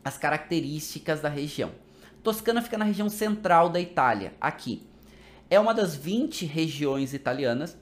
as 0.07 0.17
características 0.17 1.21
da 1.21 1.29
região. 1.29 1.71
Toscana 2.23 2.61
fica 2.61 2.77
na 2.77 2.85
região 2.85 3.09
central 3.09 3.69
da 3.69 3.79
Itália, 3.79 4.33
aqui. 4.39 4.87
É 5.49 5.59
uma 5.59 5.73
das 5.73 5.95
20 5.95 6.45
regiões 6.45 7.13
italianas 7.13 7.77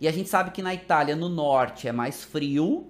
e 0.00 0.08
a 0.08 0.12
gente 0.12 0.28
sabe 0.28 0.50
que 0.50 0.62
na 0.62 0.74
Itália, 0.74 1.14
no 1.14 1.28
norte, 1.28 1.86
é 1.86 1.92
mais 1.92 2.24
frio 2.24 2.86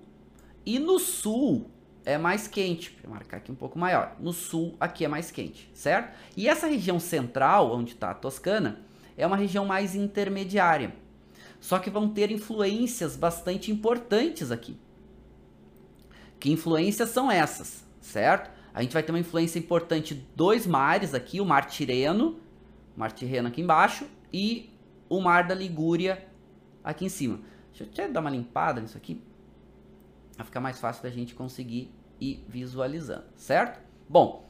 e 0.64 0.78
no 0.78 0.98
sul 0.98 1.68
é 2.04 2.16
mais 2.16 2.46
quente. 2.46 2.96
Vou 3.02 3.12
marcar 3.12 3.38
aqui 3.38 3.50
um 3.50 3.56
pouco 3.56 3.78
maior. 3.78 4.16
No 4.20 4.32
sul, 4.32 4.76
aqui 4.78 5.04
é 5.04 5.08
mais 5.08 5.30
quente, 5.30 5.70
certo? 5.74 6.16
E 6.36 6.48
essa 6.48 6.66
região 6.66 7.00
central, 7.00 7.72
onde 7.72 7.94
está 7.94 8.10
a 8.10 8.14
Toscana, 8.14 8.80
é 9.16 9.26
uma 9.26 9.36
região 9.36 9.66
mais 9.66 9.94
intermediária. 9.94 10.94
Só 11.60 11.78
que 11.78 11.90
vão 11.90 12.08
ter 12.08 12.30
influências 12.30 13.16
bastante 13.16 13.70
importantes 13.70 14.50
aqui. 14.50 14.76
Que 16.38 16.50
influências 16.50 17.10
são 17.10 17.30
essas, 17.30 17.84
certo? 18.00 18.50
A 18.72 18.82
gente 18.82 18.92
vai 18.92 19.02
ter 19.02 19.12
uma 19.12 19.18
influência 19.18 19.58
importante 19.58 20.14
dois 20.34 20.66
mares 20.66 21.14
aqui, 21.14 21.40
o 21.40 21.44
Mar 21.44 21.66
Tireno, 21.66 22.38
o 22.96 23.00
Mar 23.00 23.12
Tirreno 23.12 23.48
aqui 23.48 23.60
embaixo, 23.60 24.06
e 24.32 24.72
o 25.08 25.20
Mar 25.20 25.46
da 25.46 25.54
Ligúria 25.54 26.26
aqui 26.82 27.04
em 27.04 27.08
cima. 27.08 27.40
Deixa 27.68 27.84
eu 27.84 27.88
até 27.88 28.12
dar 28.12 28.20
uma 28.20 28.30
limpada 28.30 28.80
nisso 28.80 28.96
aqui. 28.96 29.22
Vai 30.36 30.46
ficar 30.46 30.60
mais 30.60 30.78
fácil 30.78 31.02
da 31.02 31.10
gente 31.10 31.34
conseguir 31.34 31.92
ir 32.20 32.44
visualizando, 32.48 33.24
certo? 33.34 33.80
Bom, 34.08 34.48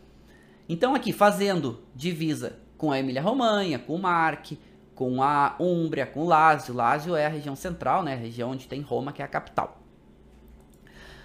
então 0.68 0.94
aqui 0.94 1.12
fazendo 1.12 1.82
divisa 1.94 2.58
com 2.76 2.92
a 2.92 2.98
Emília-Romanha, 2.98 3.78
com 3.78 3.94
o 3.94 3.98
Marque, 3.98 4.58
com 4.94 5.22
a 5.22 5.56
Úmbria, 5.58 6.06
com 6.06 6.20
o 6.20 6.26
Lásio. 6.26 6.74
Lásio 6.74 7.16
é 7.16 7.26
a 7.26 7.28
região 7.28 7.56
central, 7.56 8.02
né? 8.02 8.14
A 8.14 8.16
região 8.18 8.50
onde 8.50 8.68
tem 8.68 8.80
Roma, 8.82 9.12
que 9.12 9.22
é 9.22 9.24
a 9.24 9.28
capital. 9.28 9.79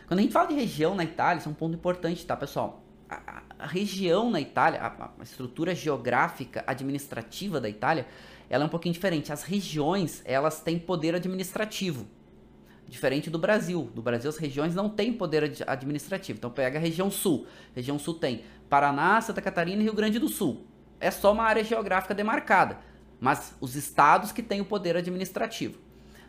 Quando 0.08 0.20
a 0.20 0.22
gente 0.22 0.32
fala 0.32 0.48
de 0.48 0.54
região 0.54 0.94
na 0.96 1.04
Itália, 1.04 1.40
isso 1.40 1.50
é 1.50 1.52
um 1.52 1.56
ponto 1.56 1.76
importante, 1.76 2.26
tá, 2.26 2.36
pessoal? 2.36 2.84
A, 3.10 3.42
a, 3.58 3.68
região 3.68 4.30
na 4.30 4.40
Itália, 4.40 4.82
a, 4.82 5.12
a 5.20 5.24
estrutura 5.24 5.74
geográfica 5.74 6.64
administrativa 6.68 7.60
da 7.60 7.68
Itália, 7.68 8.08
ela 8.50 8.64
é 8.64 8.68
um 8.68 8.70
pouquinho 8.70 8.94
diferente. 8.94 9.34
As 9.34 9.44
regiões, 9.44 10.22
elas 10.26 10.62
têm 10.62 10.78
poder 10.78 11.16
administrativo. 11.16 12.08
Diferente 12.88 13.32
do 13.32 13.40
Brasil. 13.40 13.90
Do 13.96 14.02
Brasil, 14.02 14.30
as 14.30 14.38
regiões 14.38 14.76
não 14.76 14.90
têm 14.90 15.12
poder 15.12 15.44
administrativo. 15.66 16.38
Então, 16.38 16.52
pega 16.52 16.78
a 16.78 16.82
região 16.82 17.10
sul. 17.10 17.48
A 17.72 17.76
região 17.76 17.98
sul 17.98 18.14
tem 18.16 18.44
Paraná, 18.70 19.20
Santa 19.22 19.42
Catarina 19.42 19.82
e 19.82 19.86
Rio 19.86 19.94
Grande 19.94 20.20
do 20.20 20.30
Sul. 20.30 20.66
é 21.00 21.10
só 21.12 21.34
uma 21.34 21.44
área 21.44 21.64
geográfica 21.64 22.16
demarcada, 22.16 22.80
mas 23.20 23.56
os 23.60 23.76
estados 23.76 24.32
que 24.32 24.42
têm 24.42 24.62
o 24.62 24.66
poder 24.66 24.96
administrativo. 24.96 25.85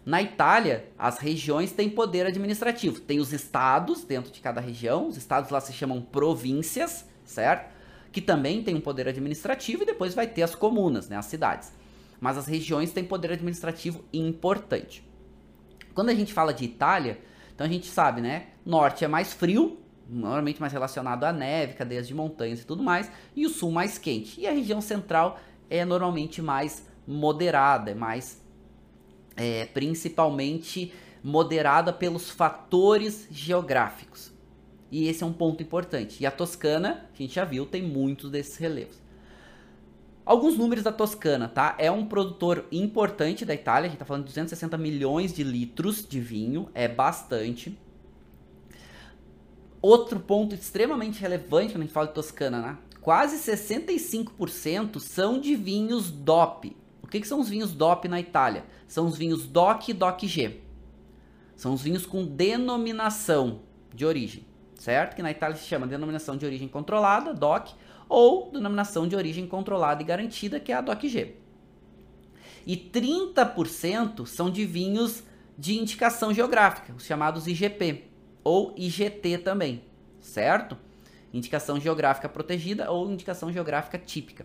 Na 0.07 0.23
Itália, 0.23 0.89
as 0.97 1.19
regiões 1.19 1.73
têm 1.73 1.91
poder 1.91 2.27
administrativo. 2.27 3.01
Tem 3.01 3.19
os 3.19 3.33
estados 3.33 4.05
dentro 4.05 4.31
de 4.31 4.41
cada 4.41 4.61
região, 4.61 5.09
os 5.09 5.17
estados 5.17 5.51
lá 5.51 5.61
se 5.61 5.73
chamam 5.73 6.01
províncias, 6.01 7.05
certo? 7.25 7.75
Que 8.13 8.21
também 8.21 8.63
têm 8.63 8.77
um 8.77 8.81
poder 8.81 9.09
administrativo 9.09 9.83
e 9.83 9.87
depois 9.87 10.15
vai 10.15 10.29
ter 10.29 10.43
as 10.43 10.55
comunas, 10.55 11.09
né, 11.09 11.17
as 11.17 11.27
cidades. 11.27 11.73
Mas 12.21 12.39
as 12.39 12.47
regiões 12.47 12.93
têm 12.93 13.03
poder 13.03 13.33
administrativo 13.33 14.05
importante. 14.13 15.05
Quando 15.93 16.11
a 16.11 16.15
gente 16.15 16.33
fala 16.33 16.55
de 16.55 16.65
Itália, 16.65 17.19
então 17.53 17.67
a 17.67 17.71
gente 17.71 17.89
sabe, 17.89 18.21
né? 18.21 18.51
Norte 18.65 19.05
é 19.05 19.09
mais 19.09 19.33
frio, 19.33 19.81
normalmente 20.09 20.61
mais 20.61 20.73
relacionado 20.73 21.25
à 21.25 21.33
neve, 21.33 21.75
cadeias 21.75 22.07
de 22.07 22.15
montanhas 22.15 22.61
e 22.61 22.65
tudo 22.65 22.81
mais, 22.81 23.11
e 23.35 23.45
o 23.45 23.51
sul 23.51 23.73
mais 23.73 23.99
quente. 23.99 24.41
E 24.41 24.47
a 24.47 24.53
região 24.53 24.81
central 24.81 25.41
é 25.69 25.85
normalmente 25.85 26.41
mais 26.41 26.87
moderada, 27.05 27.91
é 27.91 27.95
mais 27.95 28.46
é, 29.37 29.67
principalmente 29.67 30.93
moderada 31.23 31.93
pelos 31.93 32.31
fatores 32.31 33.27
geográficos. 33.31 34.33
E 34.91 35.09
esse 35.09 35.23
é 35.23 35.27
um 35.27 35.33
ponto 35.33 35.63
importante. 35.63 36.23
E 36.23 36.27
a 36.27 36.31
Toscana, 36.31 37.09
que 37.13 37.23
a 37.23 37.27
gente 37.27 37.35
já 37.35 37.45
viu, 37.45 37.67
tem 37.67 37.83
muitos 37.83 38.31
desses 38.31 38.57
relevos. 38.57 39.01
Alguns 40.25 40.57
números 40.57 40.83
da 40.83 40.93
Toscana, 40.93 41.49
tá? 41.49 41.77
É 41.79 41.91
um 41.91 42.07
produtor 42.07 42.65
importante 42.73 43.45
da 43.45 43.55
Itália, 43.55 43.87
a 43.87 43.91
gente 43.91 43.99
tá 43.99 44.05
falando 44.05 44.23
de 44.23 44.31
260 44.31 44.77
milhões 44.77 45.33
de 45.33 45.45
litros 45.45 46.07
de 46.07 46.19
vinho, 46.19 46.69
é 46.75 46.89
bastante. 46.89 47.79
Outro 49.81 50.19
ponto 50.19 50.55
extremamente 50.55 51.21
relevante 51.21 51.73
quando 51.73 51.83
a 51.83 51.85
gente 51.85 51.93
fala 51.93 52.09
de 52.09 52.15
Toscana, 52.15 52.61
né? 52.61 52.79
Quase 53.01 53.37
65% 53.39 54.99
são 54.99 55.39
de 55.39 55.55
vinhos 55.55 56.11
DOP. 56.11 56.77
O 57.07 57.09
que, 57.09 57.21
que 57.21 57.29
são 57.29 57.41
os 57.41 57.49
vinhos 57.49 57.73
DOP 57.73 58.09
na 58.09 58.19
Itália? 58.19 58.65
São 58.89 59.07
os 59.07 59.17
vinhos 59.17 59.47
DOC 59.47 59.91
e 59.91 59.93
DOC-G. 59.93 60.61
São 61.55 61.73
os 61.73 61.81
vinhos 61.81 62.05
com 62.05 62.27
denominação 62.27 63.61
de 63.95 64.05
origem, 64.05 64.45
certo? 64.75 65.15
Que 65.15 65.23
na 65.23 65.31
Itália 65.31 65.57
se 65.57 65.65
chama 65.65 65.87
denominação 65.87 66.37
de 66.37 66.45
origem 66.45 66.67
controlada, 66.67 67.33
DOC, 67.33 67.75
ou 68.09 68.51
denominação 68.51 69.07
de 69.07 69.15
origem 69.15 69.47
controlada 69.47 70.03
e 70.03 70.05
garantida, 70.05 70.59
que 70.59 70.73
é 70.73 70.75
a 70.75 70.81
DOC-G. 70.81 71.37
E 72.67 72.77
30% 72.77 74.27
são 74.27 74.51
de 74.51 74.67
vinhos 74.67 75.23
de 75.57 75.79
indicação 75.79 76.35
geográfica, 76.35 76.93
os 76.93 77.07
chamados 77.07 77.47
IGP, 77.47 78.05
ou 78.43 78.75
IGT 78.77 79.39
também, 79.39 79.85
certo? 80.21 80.77
Indicação 81.33 81.81
geográfica 81.81 82.29
protegida 82.29 82.91
ou 82.91 83.09
indicação 83.09 83.53
geográfica 83.53 83.97
típica. 83.97 84.45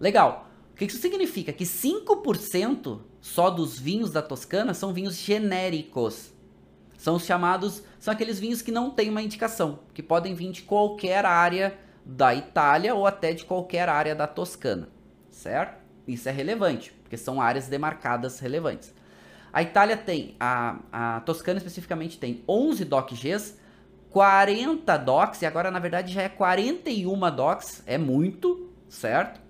Legal 0.00 0.47
que 0.78 0.92
isso 0.92 1.02
significa? 1.02 1.52
Que 1.52 1.64
5% 1.64 3.00
só 3.20 3.50
dos 3.50 3.78
vinhos 3.78 4.12
da 4.12 4.22
Toscana 4.22 4.72
são 4.72 4.92
vinhos 4.92 5.16
genéricos. 5.16 6.32
São 6.96 7.16
os 7.16 7.24
chamados, 7.24 7.82
são 7.98 8.12
aqueles 8.12 8.38
vinhos 8.38 8.62
que 8.62 8.70
não 8.70 8.90
têm 8.90 9.10
uma 9.10 9.22
indicação, 9.22 9.80
que 9.92 10.02
podem 10.02 10.34
vir 10.34 10.52
de 10.52 10.62
qualquer 10.62 11.24
área 11.24 11.76
da 12.04 12.34
Itália 12.34 12.94
ou 12.94 13.06
até 13.06 13.32
de 13.32 13.44
qualquer 13.44 13.88
área 13.88 14.14
da 14.14 14.26
Toscana, 14.26 14.88
certo? 15.30 15.82
Isso 16.06 16.28
é 16.28 16.32
relevante, 16.32 16.92
porque 17.02 17.16
são 17.16 17.40
áreas 17.40 17.68
demarcadas 17.68 18.40
relevantes. 18.40 18.94
A 19.52 19.62
Itália 19.62 19.96
tem, 19.96 20.36
a, 20.40 20.78
a 20.92 21.20
Toscana 21.20 21.58
especificamente 21.58 22.18
tem 22.18 22.42
11 22.48 22.84
DOC-Gs, 22.84 23.58
40 24.10 24.96
DOCs, 24.96 25.42
e 25.42 25.46
agora 25.46 25.70
na 25.70 25.78
verdade 25.78 26.12
já 26.12 26.22
é 26.22 26.28
41 26.28 27.18
DOCs, 27.34 27.82
é 27.86 27.98
muito, 27.98 28.70
certo? 28.88 29.47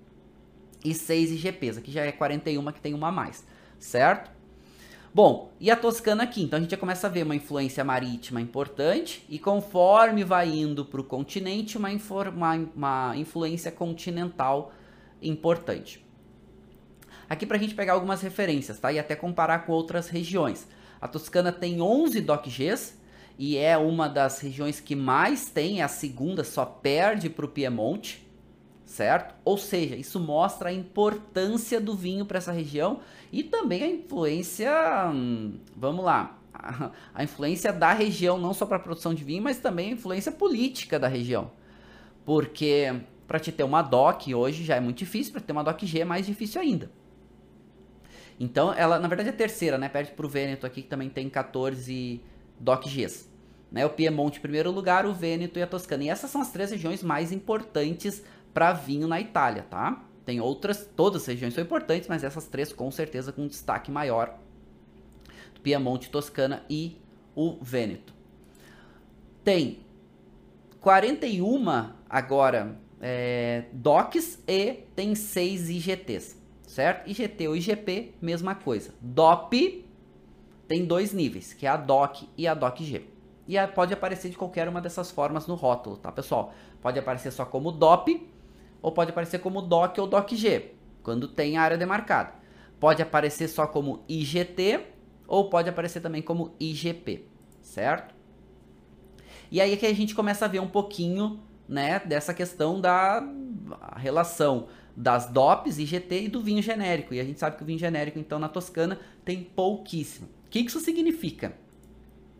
E 0.83 0.93
6 0.93 1.31
IGPs. 1.31 1.77
Aqui 1.77 1.91
já 1.91 2.03
é 2.03 2.11
41 2.11 2.71
que 2.71 2.81
tem 2.81 2.93
uma 2.93 3.09
a 3.09 3.11
mais, 3.11 3.45
certo? 3.77 4.31
Bom, 5.13 5.51
e 5.59 5.71
a 5.71 5.75
Toscana 5.75 6.23
aqui? 6.23 6.43
Então 6.43 6.57
a 6.57 6.61
gente 6.61 6.71
já 6.71 6.77
começa 6.77 7.07
a 7.07 7.09
ver 7.09 7.23
uma 7.23 7.35
influência 7.35 7.83
marítima 7.83 8.39
importante 8.39 9.25
e 9.27 9.39
conforme 9.39 10.23
vai 10.23 10.47
indo 10.49 10.85
para 10.85 11.01
o 11.01 11.03
continente, 11.03 11.77
uma, 11.77 11.89
uma, 11.89 12.55
uma 12.75 13.17
influência 13.17 13.71
continental 13.71 14.71
importante. 15.21 16.05
Aqui 17.27 17.45
para 17.45 17.57
a 17.57 17.59
gente 17.59 17.73
pegar 17.73 17.93
algumas 17.93 18.21
referências, 18.21 18.79
tá? 18.79 18.91
E 18.91 18.99
até 18.99 19.15
comparar 19.15 19.65
com 19.65 19.71
outras 19.71 20.09
regiões. 20.09 20.67
A 21.01 21.07
Toscana 21.07 21.51
tem 21.51 21.81
11 21.81 22.21
DOCGs 22.21 22.99
e 23.37 23.57
é 23.57 23.77
uma 23.77 24.07
das 24.07 24.39
regiões 24.41 24.79
que 24.79 24.95
mais 24.95 25.49
tem, 25.49 25.79
é 25.79 25.83
a 25.83 25.87
segunda, 25.87 26.43
só 26.43 26.65
perde 26.65 27.29
para 27.29 27.45
o 27.45 27.49
Piemonte, 27.49 28.28
certo? 28.89 29.35
Ou 29.45 29.55
seja, 29.55 29.95
isso 29.95 30.19
mostra 30.19 30.69
a 30.69 30.73
importância 30.73 31.79
do 31.79 31.95
vinho 31.95 32.25
para 32.25 32.39
essa 32.39 32.51
região 32.51 33.01
e 33.31 33.43
também 33.43 33.83
a 33.83 33.87
influência, 33.87 34.71
hum, 35.13 35.59
vamos 35.77 36.03
lá, 36.03 36.39
a, 36.51 36.89
a 37.13 37.23
influência 37.23 37.71
da 37.71 37.93
região 37.93 38.39
não 38.39 38.51
só 38.51 38.65
para 38.65 38.77
a 38.77 38.79
produção 38.79 39.13
de 39.13 39.23
vinho, 39.23 39.43
mas 39.43 39.59
também 39.59 39.89
a 39.89 39.93
influência 39.93 40.31
política 40.31 40.97
da 40.97 41.07
região. 41.07 41.51
Porque 42.25 43.01
para 43.27 43.39
te 43.39 43.51
ter 43.51 43.63
uma 43.63 43.83
DOC 43.83 44.33
hoje 44.33 44.63
já 44.63 44.75
é 44.75 44.79
muito 44.79 44.97
difícil, 44.97 45.33
para 45.33 45.41
ter 45.41 45.51
uma 45.51 45.63
DOC 45.63 45.85
G 45.85 45.99
é 45.99 46.05
mais 46.05 46.25
difícil 46.25 46.59
ainda. 46.59 46.91
Então, 48.39 48.73
ela, 48.73 48.97
na 48.97 49.07
verdade, 49.07 49.29
é 49.29 49.33
a 49.33 49.35
terceira, 49.35 49.77
né? 49.77 49.87
Perde 49.87 50.13
o 50.17 50.27
Vêneto 50.27 50.65
aqui, 50.65 50.81
que 50.81 50.87
também 50.87 51.09
tem 51.09 51.29
14 51.29 52.21
DOC 52.59 52.89
Gs. 52.89 53.29
Né? 53.71 53.85
O 53.85 53.89
Piemonte 53.89 54.39
em 54.39 54.41
primeiro 54.41 54.71
lugar, 54.71 55.05
o 55.05 55.13
Vêneto 55.13 55.59
e 55.59 55.61
a 55.61 55.67
Toscana. 55.67 56.05
E 56.05 56.09
essas 56.09 56.31
são 56.31 56.41
as 56.41 56.51
três 56.51 56.71
regiões 56.71 57.03
mais 57.03 57.31
importantes 57.31 58.23
para 58.53 58.73
vinho 58.73 59.07
na 59.07 59.19
Itália, 59.19 59.65
tá? 59.69 60.03
Tem 60.25 60.39
outras, 60.39 60.87
todas 60.95 61.23
as 61.23 61.27
regiões 61.27 61.53
são 61.53 61.63
importantes, 61.63 62.07
mas 62.07 62.23
essas 62.23 62.47
três 62.47 62.71
com 62.71 62.91
certeza 62.91 63.31
com 63.31 63.47
destaque 63.47 63.91
maior. 63.91 64.37
Piemonte, 65.63 66.09
Toscana 66.09 66.63
e 66.69 66.97
o 67.35 67.57
Vêneto. 67.61 68.13
Tem 69.43 69.79
41 70.81 71.91
agora 72.09 72.77
é, 73.01 73.65
DOCs 73.73 74.43
e 74.47 74.73
tem 74.95 75.15
6 75.15 75.69
IGTs, 75.69 76.37
certo? 76.67 77.09
IGT 77.09 77.47
ou 77.47 77.55
IGP, 77.55 78.13
mesma 78.21 78.55
coisa. 78.55 78.93
DOP 79.01 79.85
tem 80.67 80.85
dois 80.85 81.13
níveis, 81.13 81.53
que 81.53 81.65
é 81.65 81.69
a 81.69 81.77
DOC 81.77 82.29
e 82.37 82.47
a 82.47 82.53
DOC-G. 82.53 83.03
E 83.47 83.67
pode 83.67 83.93
aparecer 83.93 84.29
de 84.29 84.37
qualquer 84.37 84.69
uma 84.69 84.79
dessas 84.79 85.09
formas 85.09 85.47
no 85.47 85.55
rótulo, 85.55 85.97
tá, 85.97 86.11
pessoal? 86.11 86.53
Pode 86.81 86.99
aparecer 86.99 87.31
só 87.31 87.43
como 87.45 87.71
DOP, 87.71 88.29
ou 88.81 88.91
pode 88.91 89.11
aparecer 89.11 89.39
como 89.39 89.61
DOC 89.61 89.99
ou 89.99 90.07
DOC-G, 90.07 90.73
quando 91.03 91.27
tem 91.27 91.57
área 91.57 91.77
demarcada. 91.77 92.33
Pode 92.79 93.01
aparecer 93.01 93.47
só 93.47 93.67
como 93.67 94.03
IGT 94.07 94.81
ou 95.27 95.49
pode 95.49 95.69
aparecer 95.69 96.01
também 96.01 96.21
como 96.21 96.55
IGP, 96.59 97.25
certo? 97.61 98.15
E 99.51 99.59
aí 99.59 99.73
é 99.73 99.77
que 99.77 99.85
a 99.85 99.93
gente 99.93 100.15
começa 100.15 100.45
a 100.45 100.47
ver 100.47 100.59
um 100.59 100.67
pouquinho, 100.67 101.39
né, 101.67 101.99
dessa 101.99 102.33
questão 102.33 102.79
da 102.79 103.23
relação 103.95 104.67
das 104.95 105.27
DOPs, 105.27 105.77
IGT 105.77 106.23
e 106.23 106.27
do 106.27 106.41
vinho 106.41 106.61
genérico. 106.61 107.13
E 107.13 107.19
a 107.19 107.23
gente 107.23 107.39
sabe 107.39 107.57
que 107.57 107.63
o 107.63 107.65
vinho 107.65 107.79
genérico, 107.79 108.19
então, 108.19 108.37
na 108.37 108.49
Toscana 108.49 108.99
tem 109.23 109.43
pouquíssimo. 109.43 110.27
O 110.45 110.49
que 110.49 110.59
isso 110.59 110.79
significa? 110.79 111.53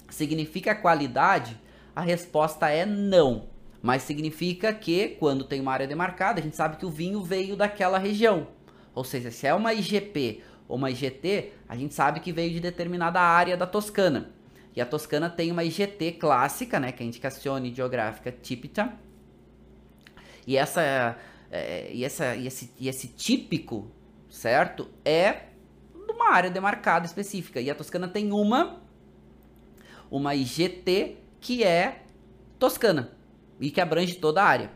Significa 0.10 0.75
qualidade? 0.75 1.60
A 1.96 2.01
resposta 2.01 2.69
é 2.69 2.86
não. 2.86 3.48
Mas 3.81 4.03
significa 4.03 4.74
que 4.74 5.09
quando 5.19 5.43
tem 5.43 5.62
uma 5.62 5.71
área 5.71 5.88
demarcada, 5.88 6.39
a 6.39 6.43
gente 6.43 6.55
sabe 6.55 6.77
que 6.77 6.86
o 6.86 6.89
vinho 6.89 7.24
veio 7.24 7.55
daquela 7.55 7.98
região. 7.98 8.48
Ou 8.93 9.03
seja, 9.03 9.31
se 9.31 9.48
é 9.48 9.53
uma 9.53 9.74
IGP 9.74 10.43
ou 10.67 10.77
uma 10.77 10.91
IGT, 10.91 11.53
a 11.67 11.75
gente 11.75 11.93
sabe 11.93 12.19
que 12.19 12.31
veio 12.33 12.51
de 12.51 12.59
determinada 12.59 13.21
área 13.21 13.55
da 13.55 13.65
Toscana. 13.65 14.31
E 14.75 14.81
a 14.81 14.86
Toscana 14.86 15.29
tem 15.29 15.51
uma 15.51 15.63
IGT 15.63 16.13
clássica, 16.13 16.79
né, 16.79 16.91
que 16.91 17.01
é 17.01 17.05
a 17.05 17.07
Indicazione 17.07 17.74
Geográfica 17.74 18.31
Típica. 18.31 18.93
E 20.45 20.57
essa, 20.57 21.17
é, 21.50 21.89
e, 21.93 22.03
essa 22.03 22.36
e, 22.36 22.48
esse, 22.48 22.71
e 22.77 22.89
esse 22.89 23.07
típico, 23.07 23.89
certo, 24.29 24.88
é 25.05 25.43
de 26.05 26.12
uma 26.12 26.31
área 26.31 26.50
demarcada 26.50 27.05
específica. 27.05 27.62
E 27.62 27.69
a 27.69 27.75
Toscana 27.75 28.07
tem 28.07 28.31
uma 28.31 28.81
uma 30.12 30.33
IGT 30.33 31.17
que 31.39 31.63
é 31.63 32.03
Toscana 32.57 33.18
e 33.60 33.70
que 33.70 33.82
abrange 33.82 34.16
toda 34.16 34.42
a 34.42 34.46
área, 34.46 34.72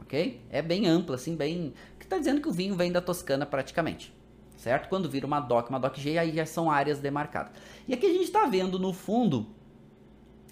ok? 0.00 0.40
É 0.50 0.62
bem 0.62 0.86
ampla, 0.86 1.16
assim, 1.16 1.36
bem... 1.36 1.74
que 1.98 2.04
está 2.04 2.18
dizendo 2.18 2.40
que 2.40 2.48
o 2.48 2.52
vinho 2.52 2.74
vem 2.74 2.90
da 2.90 3.00
Toscana 3.00 3.44
praticamente, 3.44 4.12
certo? 4.56 4.88
Quando 4.88 5.08
vira 5.08 5.26
uma 5.26 5.40
DOC, 5.40 5.70
uma 5.70 5.78
DOC-G, 5.78 6.18
aí 6.18 6.34
já 6.34 6.46
são 6.46 6.70
áreas 6.70 6.98
demarcadas. 6.98 7.52
E 7.86 7.94
aqui 7.94 8.06
a 8.06 8.12
gente 8.12 8.24
está 8.24 8.46
vendo, 8.46 8.78
no 8.78 8.92
fundo, 8.92 9.46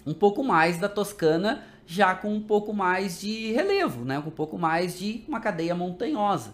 um 0.05 0.13
pouco 0.13 0.43
mais 0.43 0.77
da 0.77 0.89
Toscana, 0.89 1.63
já 1.85 2.15
com 2.15 2.33
um 2.33 2.41
pouco 2.41 2.73
mais 2.73 3.19
de 3.19 3.51
relevo, 3.51 4.05
né? 4.05 4.21
Com 4.21 4.29
um 4.29 4.33
pouco 4.33 4.57
mais 4.57 4.97
de 4.97 5.23
uma 5.27 5.39
cadeia 5.39 5.75
montanhosa. 5.75 6.53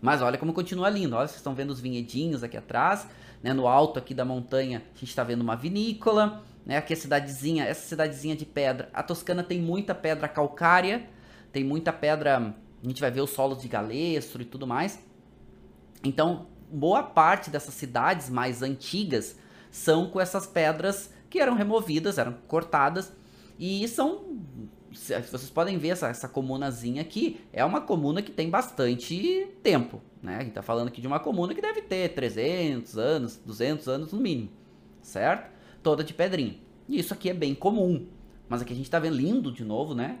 Mas 0.00 0.20
olha 0.20 0.36
como 0.36 0.52
continua 0.52 0.90
lindo. 0.90 1.16
Olha, 1.16 1.26
vocês 1.26 1.38
estão 1.38 1.54
vendo 1.54 1.70
os 1.70 1.80
vinhedinhos 1.80 2.44
aqui 2.44 2.56
atrás. 2.56 3.08
Né? 3.42 3.54
No 3.54 3.66
alto 3.66 3.98
aqui 3.98 4.12
da 4.12 4.24
montanha, 4.24 4.82
a 4.94 4.98
gente 4.98 5.08
está 5.08 5.24
vendo 5.24 5.40
uma 5.40 5.56
vinícola 5.56 6.44
né? 6.64 6.76
Aqui 6.76 6.92
a 6.92 6.96
cidadezinha, 6.96 7.64
essa 7.64 7.86
cidadezinha 7.86 8.34
de 8.34 8.46
pedra. 8.46 8.88
A 8.92 9.02
Toscana 9.02 9.42
tem 9.42 9.60
muita 9.60 9.94
pedra 9.94 10.28
calcária, 10.28 11.08
tem 11.52 11.62
muita 11.62 11.92
pedra 11.92 12.54
A 12.82 12.86
gente 12.86 13.00
vai 13.00 13.10
ver 13.10 13.20
os 13.20 13.30
solos 13.30 13.60
de 13.60 13.68
galestro 13.68 14.42
e 14.42 14.44
tudo 14.44 14.66
mais. 14.66 14.98
Então, 16.02 16.46
boa 16.70 17.02
parte 17.02 17.50
dessas 17.50 17.74
cidades 17.74 18.28
mais 18.28 18.62
antigas 18.62 19.36
são 19.70 20.08
com 20.08 20.20
essas 20.20 20.46
pedras 20.46 21.10
que 21.28 21.38
eram 21.38 21.54
removidas, 21.54 22.18
eram 22.18 22.34
cortadas 22.46 23.12
e 23.58 23.86
são 23.88 24.38
vocês 24.94 25.50
podem 25.50 25.76
ver 25.76 25.88
essa, 25.88 26.06
essa 26.06 26.28
comunazinha 26.28 27.02
aqui, 27.02 27.40
é 27.52 27.64
uma 27.64 27.80
comuna 27.80 28.22
que 28.22 28.30
tem 28.30 28.48
bastante 28.48 29.48
tempo, 29.60 30.00
né? 30.22 30.36
A 30.36 30.42
gente 30.42 30.52
tá 30.52 30.62
falando 30.62 30.86
aqui 30.86 31.00
de 31.00 31.06
uma 31.08 31.18
comuna 31.18 31.52
que 31.52 31.60
deve 31.60 31.82
ter 31.82 32.14
300 32.14 32.96
anos, 32.96 33.36
200 33.44 33.88
anos 33.88 34.12
no 34.12 34.20
mínimo, 34.20 34.50
certo? 35.02 35.50
Toda 35.84 36.02
de 36.02 36.12
pedrinha. 36.12 36.56
E 36.88 36.98
isso 36.98 37.14
aqui 37.14 37.30
é 37.30 37.34
bem 37.34 37.54
comum. 37.54 38.08
Mas 38.48 38.60
aqui 38.60 38.72
a 38.72 38.76
gente 38.76 38.90
tá 38.90 38.98
vendo 38.98 39.16
lindo 39.16 39.52
de 39.52 39.64
novo, 39.64 39.94
né? 39.94 40.18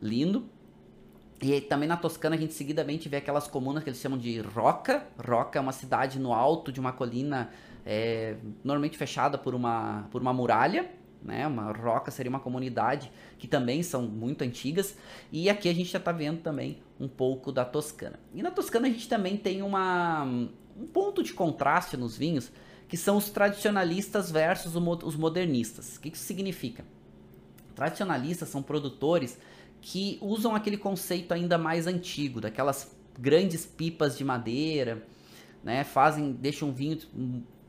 Lindo. 0.00 0.48
E 1.42 1.60
também 1.60 1.88
na 1.88 1.96
Toscana 1.96 2.36
a 2.36 2.38
gente 2.38 2.54
seguidamente 2.54 3.08
vê 3.08 3.16
aquelas 3.16 3.46
comunas 3.46 3.82
que 3.82 3.90
eles 3.90 4.00
chamam 4.00 4.16
de 4.16 4.40
Roca. 4.40 5.06
Roca 5.18 5.58
é 5.58 5.60
uma 5.60 5.72
cidade 5.72 6.18
no 6.18 6.32
alto 6.32 6.72
de 6.72 6.80
uma 6.80 6.92
colina 6.92 7.50
é, 7.84 8.36
normalmente 8.62 8.96
fechada 8.96 9.36
por 9.36 9.54
uma, 9.54 10.08
por 10.10 10.22
uma 10.22 10.32
muralha. 10.32 10.88
Né? 11.22 11.46
Uma 11.46 11.70
roca 11.70 12.10
seria 12.10 12.30
uma 12.30 12.40
comunidade 12.40 13.10
que 13.38 13.46
também 13.46 13.82
são 13.82 14.02
muito 14.02 14.42
antigas. 14.42 14.96
E 15.30 15.48
aqui 15.48 15.68
a 15.68 15.74
gente 15.74 15.90
já 15.90 15.98
está 15.98 16.12
vendo 16.12 16.40
também 16.40 16.78
um 16.98 17.08
pouco 17.08 17.52
da 17.52 17.64
Toscana. 17.64 18.18
E 18.34 18.42
na 18.42 18.50
Toscana 18.50 18.88
a 18.88 18.90
gente 18.90 19.08
também 19.08 19.36
tem 19.36 19.62
uma, 19.62 20.24
um 20.24 20.86
ponto 20.92 21.22
de 21.22 21.32
contraste 21.32 21.96
nos 21.96 22.16
vinhos, 22.16 22.50
que 22.92 22.96
são 22.98 23.16
os 23.16 23.30
tradicionalistas 23.30 24.30
versus 24.30 24.74
os 24.76 25.16
modernistas. 25.16 25.96
O 25.96 26.00
que 26.02 26.10
isso 26.10 26.24
significa? 26.24 26.84
Tradicionalistas 27.74 28.50
são 28.50 28.62
produtores 28.62 29.38
que 29.80 30.18
usam 30.20 30.54
aquele 30.54 30.76
conceito 30.76 31.32
ainda 31.32 31.56
mais 31.56 31.86
antigo, 31.86 32.38
daquelas 32.38 32.94
grandes 33.18 33.64
pipas 33.64 34.18
de 34.18 34.22
madeira, 34.22 35.06
né? 35.64 35.84
Fazem, 35.84 36.32
deixam 36.32 36.68
o 36.68 36.72
vinho 36.72 36.98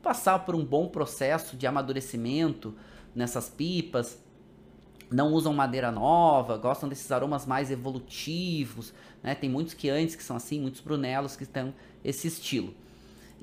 passar 0.02 0.40
por 0.40 0.54
um 0.54 0.62
bom 0.62 0.88
processo 0.88 1.56
de 1.56 1.66
amadurecimento 1.66 2.74
nessas 3.14 3.48
pipas. 3.48 4.22
Não 5.10 5.32
usam 5.32 5.54
madeira 5.54 5.90
nova, 5.90 6.58
gostam 6.58 6.86
desses 6.86 7.10
aromas 7.10 7.46
mais 7.46 7.70
evolutivos, 7.70 8.92
né? 9.22 9.34
Tem 9.34 9.48
muitos 9.48 9.72
que 9.72 9.88
antes 9.88 10.16
que 10.16 10.22
são 10.22 10.36
assim, 10.36 10.60
muitos 10.60 10.82
brunelos 10.82 11.34
que 11.34 11.46
têm 11.46 11.74
esse 12.04 12.28
estilo. 12.28 12.74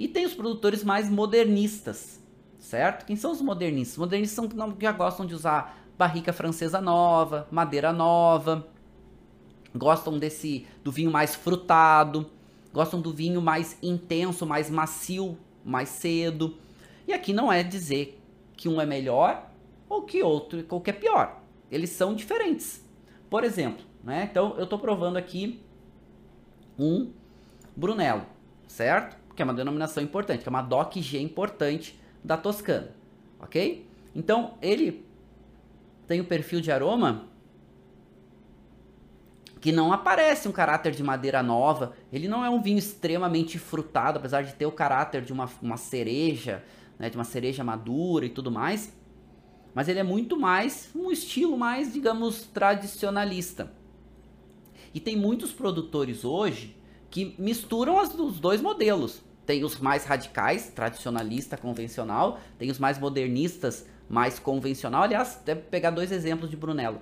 E 0.01 0.07
tem 0.07 0.25
os 0.25 0.33
produtores 0.33 0.83
mais 0.83 1.11
modernistas, 1.11 2.19
certo? 2.57 3.05
Quem 3.05 3.15
são 3.15 3.31
os 3.31 3.39
modernistas? 3.39 3.99
Modernistas 3.99 4.35
são 4.35 4.71
que 4.71 4.81
já 4.81 4.91
gostam 4.91 5.27
de 5.27 5.35
usar 5.35 5.79
barrica 5.95 6.33
francesa 6.33 6.81
nova, 6.81 7.47
madeira 7.51 7.93
nova, 7.93 8.67
gostam 9.75 10.17
desse 10.17 10.65
do 10.83 10.91
vinho 10.91 11.11
mais 11.11 11.35
frutado, 11.35 12.25
gostam 12.73 12.99
do 12.99 13.13
vinho 13.13 13.43
mais 13.43 13.77
intenso, 13.79 14.43
mais 14.43 14.71
macio, 14.71 15.37
mais 15.63 15.89
cedo. 15.89 16.57
E 17.07 17.13
aqui 17.13 17.31
não 17.31 17.53
é 17.53 17.61
dizer 17.61 18.19
que 18.57 18.67
um 18.67 18.81
é 18.81 18.87
melhor 18.87 19.51
ou 19.87 20.01
que 20.01 20.23
outro 20.23 20.65
ou 20.67 20.81
que 20.81 20.89
é 20.89 20.93
pior. 20.93 21.43
Eles 21.69 21.91
são 21.91 22.15
diferentes. 22.15 22.83
Por 23.29 23.43
exemplo, 23.43 23.85
né? 24.03 24.27
Então 24.31 24.55
eu 24.57 24.63
estou 24.63 24.79
provando 24.79 25.17
aqui 25.17 25.61
um 26.79 27.11
Brunello, 27.75 28.25
certo? 28.67 29.20
Que 29.35 29.41
é 29.41 29.45
uma 29.45 29.53
denominação 29.53 30.03
importante, 30.03 30.41
que 30.41 30.49
é 30.49 30.51
uma 30.51 30.61
DOC 30.61 31.01
G 31.01 31.19
importante 31.19 31.99
da 32.23 32.37
Toscana, 32.37 32.91
ok? 33.39 33.87
Então 34.15 34.55
ele 34.61 35.05
tem 36.07 36.19
o 36.19 36.25
perfil 36.25 36.59
de 36.59 36.71
aroma 36.71 37.29
que 39.61 39.71
não 39.71 39.93
aparece 39.93 40.47
um 40.47 40.51
caráter 40.51 40.91
de 40.91 41.03
madeira 41.03 41.43
nova. 41.43 41.93
Ele 42.11 42.27
não 42.27 42.43
é 42.43 42.49
um 42.49 42.61
vinho 42.61 42.79
extremamente 42.79 43.59
frutado, 43.59 44.17
apesar 44.17 44.41
de 44.41 44.53
ter 44.53 44.65
o 44.65 44.71
caráter 44.71 45.21
de 45.21 45.31
uma, 45.31 45.47
uma 45.61 45.77
cereja, 45.77 46.63
né, 46.97 47.09
de 47.09 47.15
uma 47.15 47.23
cereja 47.23 47.63
madura 47.63 48.25
e 48.25 48.29
tudo 48.29 48.51
mais. 48.51 48.91
Mas 49.73 49.87
ele 49.87 49.99
é 49.99 50.03
muito 50.03 50.37
mais 50.37 50.89
um 50.95 51.11
estilo 51.11 51.57
mais, 51.57 51.93
digamos, 51.93 52.41
tradicionalista. 52.41 53.71
E 54.93 54.99
tem 54.99 55.15
muitos 55.15 55.51
produtores 55.53 56.25
hoje 56.25 56.75
que 57.11 57.35
misturam 57.37 57.99
as, 57.99 58.13
os 58.15 58.39
dois 58.39 58.61
modelos. 58.61 59.21
Tem 59.45 59.63
os 59.63 59.77
mais 59.79 60.05
radicais, 60.05 60.69
tradicionalista, 60.69 61.57
convencional, 61.57 62.39
tem 62.57 62.71
os 62.71 62.79
mais 62.79 62.97
modernistas, 62.97 63.85
mais 64.09 64.39
convencional. 64.39 65.03
Aliás, 65.03 65.35
até 65.35 65.53
pegar 65.53 65.91
dois 65.91 66.11
exemplos 66.11 66.49
de 66.49 66.55
Brunello. 66.55 66.99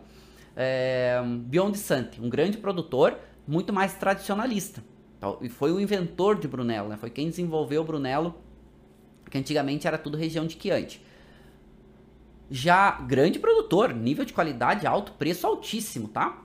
É, 0.56 1.22
Beyond 1.46 1.80
um 2.20 2.30
grande 2.30 2.58
produtor, 2.58 3.18
muito 3.48 3.72
mais 3.72 3.94
tradicionalista. 3.94 4.84
E 5.42 5.50
foi 5.50 5.72
o 5.72 5.80
inventor 5.80 6.40
de 6.40 6.48
Brunello, 6.48 6.90
né? 6.90 6.98
foi 6.98 7.10
quem 7.10 7.30
desenvolveu 7.30 7.82
o 7.82 7.86
Brunello, 7.86 8.36
que 9.30 9.38
antigamente 9.38 9.88
era 9.88 9.98
tudo 9.98 10.18
região 10.18 10.48
de 10.48 10.58
Chianti. 10.60 11.06
Já 12.50 12.92
grande 13.02 13.38
produtor, 13.38 13.94
nível 13.94 14.26
de 14.26 14.34
qualidade 14.34 14.88
alto, 14.88 15.12
preço 15.14 15.46
altíssimo, 15.46 16.08
tá? 16.08 16.42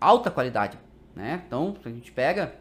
Alta 0.00 0.30
qualidade, 0.30 0.78
né? 1.16 1.42
Então, 1.46 1.76
a 1.84 1.88
gente 1.88 2.12
pega, 2.12 2.54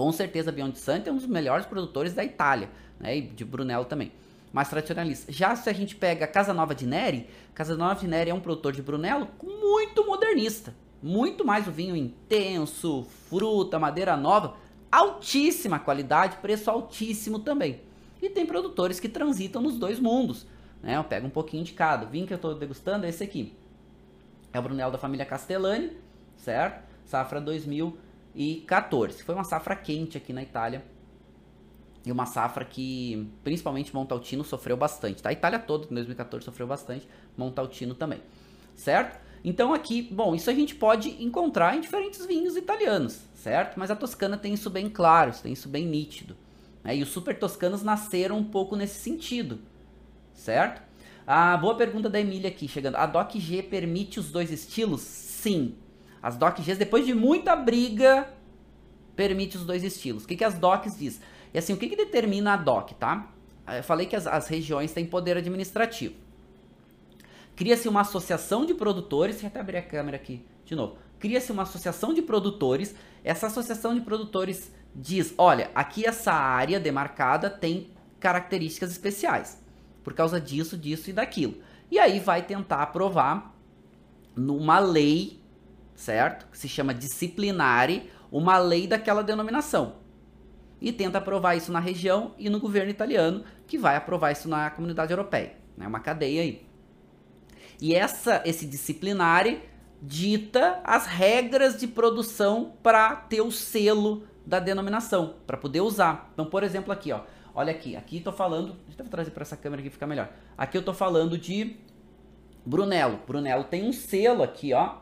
com 0.00 0.10
certeza 0.12 0.50
Beyond 0.50 0.78
Sante 0.78 1.10
é 1.10 1.12
um 1.12 1.16
dos 1.16 1.26
melhores 1.26 1.66
produtores 1.66 2.14
da 2.14 2.24
Itália, 2.24 2.70
né? 2.98 3.18
E 3.18 3.20
de 3.20 3.44
Brunello 3.44 3.84
também 3.84 4.10
mais 4.50 4.66
tradicionalista. 4.70 5.30
Já 5.30 5.54
se 5.54 5.68
a 5.68 5.74
gente 5.74 5.94
pega 5.94 6.26
Casa 6.26 6.54
Nova 6.54 6.74
de 6.74 6.86
Neri, 6.86 7.28
Casa 7.52 7.76
Nova 7.76 8.00
de 8.00 8.08
Neri 8.08 8.30
é 8.30 8.34
um 8.34 8.40
produtor 8.40 8.72
de 8.72 8.80
Brunello 8.80 9.28
muito 9.42 10.06
modernista. 10.06 10.74
Muito 11.02 11.44
mais 11.44 11.68
o 11.68 11.70
vinho 11.70 11.94
intenso, 11.94 13.06
fruta, 13.28 13.78
madeira 13.78 14.16
nova, 14.16 14.56
altíssima 14.90 15.78
qualidade, 15.78 16.38
preço 16.38 16.70
altíssimo 16.70 17.38
também. 17.38 17.82
E 18.22 18.30
tem 18.30 18.46
produtores 18.46 18.98
que 18.98 19.08
transitam 19.08 19.60
nos 19.60 19.78
dois 19.78 20.00
mundos. 20.00 20.46
Né? 20.82 20.96
Eu 20.96 21.04
pego 21.04 21.26
um 21.26 21.30
pouquinho 21.30 21.62
de 21.62 21.74
cada. 21.74 22.06
O 22.06 22.08
vinho 22.08 22.26
que 22.26 22.32
eu 22.32 22.36
estou 22.36 22.54
degustando 22.54 23.04
é 23.04 23.10
esse 23.10 23.22
aqui. 23.22 23.54
É 24.50 24.58
o 24.58 24.62
Brunello 24.62 24.92
da 24.92 24.98
família 24.98 25.26
Castellani, 25.26 25.92
certo? 26.38 26.88
Safra 27.04 27.38
2014. 28.34 29.22
Foi 29.22 29.34
uma 29.34 29.44
safra 29.44 29.76
quente 29.76 30.16
aqui 30.16 30.32
na 30.32 30.42
Itália 30.42 30.84
e 32.04 32.10
uma 32.10 32.26
safra 32.26 32.64
que, 32.64 33.28
principalmente 33.44 33.94
Montaltino, 33.94 34.42
sofreu 34.44 34.76
bastante. 34.76 35.22
Tá? 35.22 35.28
A 35.28 35.32
Itália 35.32 35.58
toda, 35.58 35.86
em 35.90 35.94
2014, 35.94 36.44
sofreu 36.44 36.66
bastante. 36.66 37.06
Montaltino 37.36 37.94
também. 37.94 38.20
Certo? 38.74 39.20
Então 39.44 39.72
aqui, 39.72 40.02
bom, 40.02 40.34
isso 40.34 40.50
a 40.50 40.54
gente 40.54 40.74
pode 40.74 41.22
encontrar 41.22 41.76
em 41.76 41.80
diferentes 41.80 42.24
vinhos 42.26 42.56
italianos, 42.56 43.20
certo? 43.34 43.78
Mas 43.78 43.90
a 43.90 43.96
Toscana 43.96 44.36
tem 44.36 44.52
isso 44.52 44.68
bem 44.68 44.88
claro, 44.88 45.32
tem 45.42 45.52
isso 45.52 45.68
bem 45.68 45.86
nítido. 45.86 46.36
Né? 46.84 46.96
E 46.96 47.02
os 47.02 47.08
super 47.08 47.38
toscanos 47.38 47.82
nasceram 47.82 48.36
um 48.36 48.44
pouco 48.44 48.76
nesse 48.76 49.00
sentido, 49.00 49.58
certo? 50.34 50.82
A 51.26 51.56
boa 51.56 51.74
pergunta 51.74 52.08
da 52.08 52.20
Emília 52.20 52.48
aqui, 52.48 52.66
chegando. 52.66 52.96
A 52.96 53.06
Doc 53.06 53.34
G 53.36 53.62
permite 53.62 54.18
os 54.18 54.30
dois 54.30 54.50
estilos? 54.50 55.00
Sim. 55.00 55.74
As 56.22 56.36
Doc 56.36 56.58
Gs, 56.58 56.76
depois 56.76 57.06
de 57.06 57.14
muita 57.14 57.56
briga, 57.56 58.28
permite 59.16 59.56
os 59.56 59.64
dois 59.64 59.82
estilos. 59.82 60.24
O 60.24 60.26
que, 60.26 60.36
que 60.36 60.44
as 60.44 60.54
Docs 60.54 60.98
diz? 60.98 61.20
E 61.52 61.58
assim, 61.58 61.72
o 61.72 61.76
que, 61.76 61.88
que 61.88 61.96
determina 61.96 62.54
a 62.54 62.56
DOC, 62.56 62.94
tá? 62.94 63.28
Eu 63.76 63.82
falei 63.82 64.06
que 64.06 64.16
as, 64.16 64.26
as 64.26 64.48
regiões 64.48 64.92
têm 64.92 65.06
poder 65.06 65.36
administrativo. 65.36 66.14
Cria-se 67.56 67.88
uma 67.88 68.00
associação 68.00 68.64
de 68.64 68.74
produtores, 68.74 69.36
deixa 69.36 69.46
eu 69.46 69.50
até 69.50 69.60
abrir 69.60 69.76
a 69.76 69.82
câmera 69.82 70.16
aqui 70.16 70.44
de 70.64 70.74
novo. 70.74 70.96
Cria-se 71.18 71.52
uma 71.52 71.64
associação 71.64 72.14
de 72.14 72.22
produtores, 72.22 72.94
essa 73.22 73.48
associação 73.48 73.94
de 73.94 74.00
produtores 74.00 74.72
diz, 74.94 75.34
olha, 75.36 75.70
aqui 75.74 76.06
essa 76.06 76.32
área 76.32 76.80
demarcada 76.80 77.50
tem 77.50 77.90
características 78.18 78.90
especiais, 78.90 79.62
por 80.02 80.14
causa 80.14 80.40
disso, 80.40 80.76
disso 80.76 81.10
e 81.10 81.12
daquilo. 81.12 81.56
E 81.90 81.98
aí 81.98 82.20
vai 82.20 82.42
tentar 82.42 82.82
aprovar 82.82 83.54
numa 84.34 84.78
lei, 84.78 85.39
certo? 85.94 86.46
Que 86.50 86.58
se 86.58 86.68
chama 86.68 86.94
disciplinare, 86.94 88.10
uma 88.30 88.58
lei 88.58 88.86
daquela 88.86 89.22
denominação 89.22 90.00
e 90.80 90.90
tenta 90.90 91.18
aprovar 91.18 91.56
isso 91.56 91.70
na 91.70 91.78
região 91.78 92.32
e 92.38 92.48
no 92.48 92.58
governo 92.58 92.90
italiano, 92.90 93.44
que 93.66 93.76
vai 93.76 93.96
aprovar 93.96 94.32
isso 94.32 94.48
na 94.48 94.70
comunidade 94.70 95.12
europeia. 95.12 95.54
É 95.76 95.80
né? 95.80 95.86
uma 95.86 96.00
cadeia 96.00 96.42
aí. 96.42 96.66
E 97.80 97.94
essa, 97.94 98.42
esse 98.44 98.66
disciplinare 98.66 99.62
dita 100.02 100.80
as 100.82 101.06
regras 101.06 101.78
de 101.78 101.86
produção 101.86 102.72
para 102.82 103.14
ter 103.14 103.42
o 103.42 103.50
selo 103.50 104.24
da 104.46 104.58
denominação, 104.58 105.34
para 105.46 105.56
poder 105.56 105.82
usar. 105.82 106.30
Então, 106.32 106.46
por 106.46 106.62
exemplo, 106.62 106.92
aqui, 106.92 107.12
ó, 107.12 107.20
olha 107.54 107.70
aqui, 107.70 107.94
aqui 107.94 108.18
estou 108.18 108.32
falando, 108.32 108.76
deixa 108.86 109.02
eu 109.02 109.08
trazer 109.08 109.30
para 109.30 109.42
essa 109.42 109.56
câmera 109.56 109.80
aqui 109.82 109.90
ficar 109.90 110.06
melhor. 110.06 110.30
Aqui 110.56 110.76
eu 110.76 110.80
estou 110.80 110.94
falando 110.94 111.36
de 111.36 111.76
Brunello. 112.64 113.20
Brunello 113.26 113.64
tem 113.64 113.86
um 113.86 113.92
selo 113.92 114.42
aqui, 114.42 114.72
ó, 114.72 114.96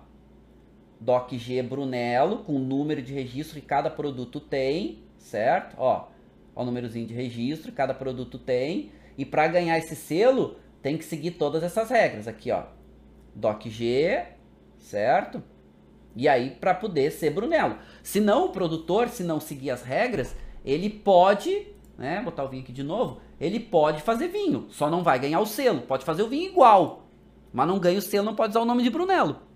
DOC-G 1.00 1.62
Brunello, 1.62 2.38
com 2.38 2.56
o 2.56 2.58
número 2.58 3.00
de 3.00 3.12
registro 3.12 3.60
que 3.60 3.66
cada 3.66 3.90
produto 3.90 4.40
tem, 4.40 5.00
certo? 5.16 5.76
Ó, 5.78 6.08
ó 6.54 6.62
o 6.62 6.64
númerozinho 6.64 7.06
de 7.06 7.14
registro, 7.14 7.72
cada 7.72 7.94
produto 7.94 8.38
tem. 8.38 8.90
E 9.16 9.24
para 9.24 9.48
ganhar 9.48 9.78
esse 9.78 9.94
selo, 9.94 10.56
tem 10.82 10.96
que 10.96 11.04
seguir 11.04 11.32
todas 11.32 11.62
essas 11.62 11.90
regras 11.90 12.26
aqui, 12.26 12.50
ó. 12.50 12.64
DOC 13.34 13.68
G, 13.68 14.24
certo? 14.78 15.42
E 16.16 16.28
aí, 16.28 16.50
para 16.50 16.74
poder 16.74 17.12
ser 17.12 17.30
Brunello. 17.30 17.78
Se 18.02 18.20
não, 18.20 18.46
o 18.46 18.50
produtor, 18.50 19.08
se 19.08 19.22
não 19.22 19.38
seguir 19.38 19.70
as 19.70 19.82
regras, 19.82 20.34
ele 20.64 20.90
pode, 20.90 21.68
né, 21.96 22.20
botar 22.22 22.44
o 22.44 22.48
vinho 22.48 22.62
aqui 22.62 22.72
de 22.72 22.82
novo, 22.82 23.20
ele 23.40 23.60
pode 23.60 24.02
fazer 24.02 24.28
vinho, 24.28 24.66
só 24.70 24.90
não 24.90 25.04
vai 25.04 25.18
ganhar 25.18 25.40
o 25.40 25.46
selo. 25.46 25.82
Pode 25.82 26.04
fazer 26.04 26.22
o 26.22 26.28
vinho 26.28 26.50
igual, 26.50 27.08
mas 27.52 27.68
não 27.68 27.78
ganha 27.78 27.98
o 27.98 28.02
selo, 28.02 28.26
não 28.26 28.34
pode 28.34 28.50
usar 28.50 28.60
o 28.60 28.64
nome 28.64 28.82
de 28.82 28.90
Brunello. 28.90 29.47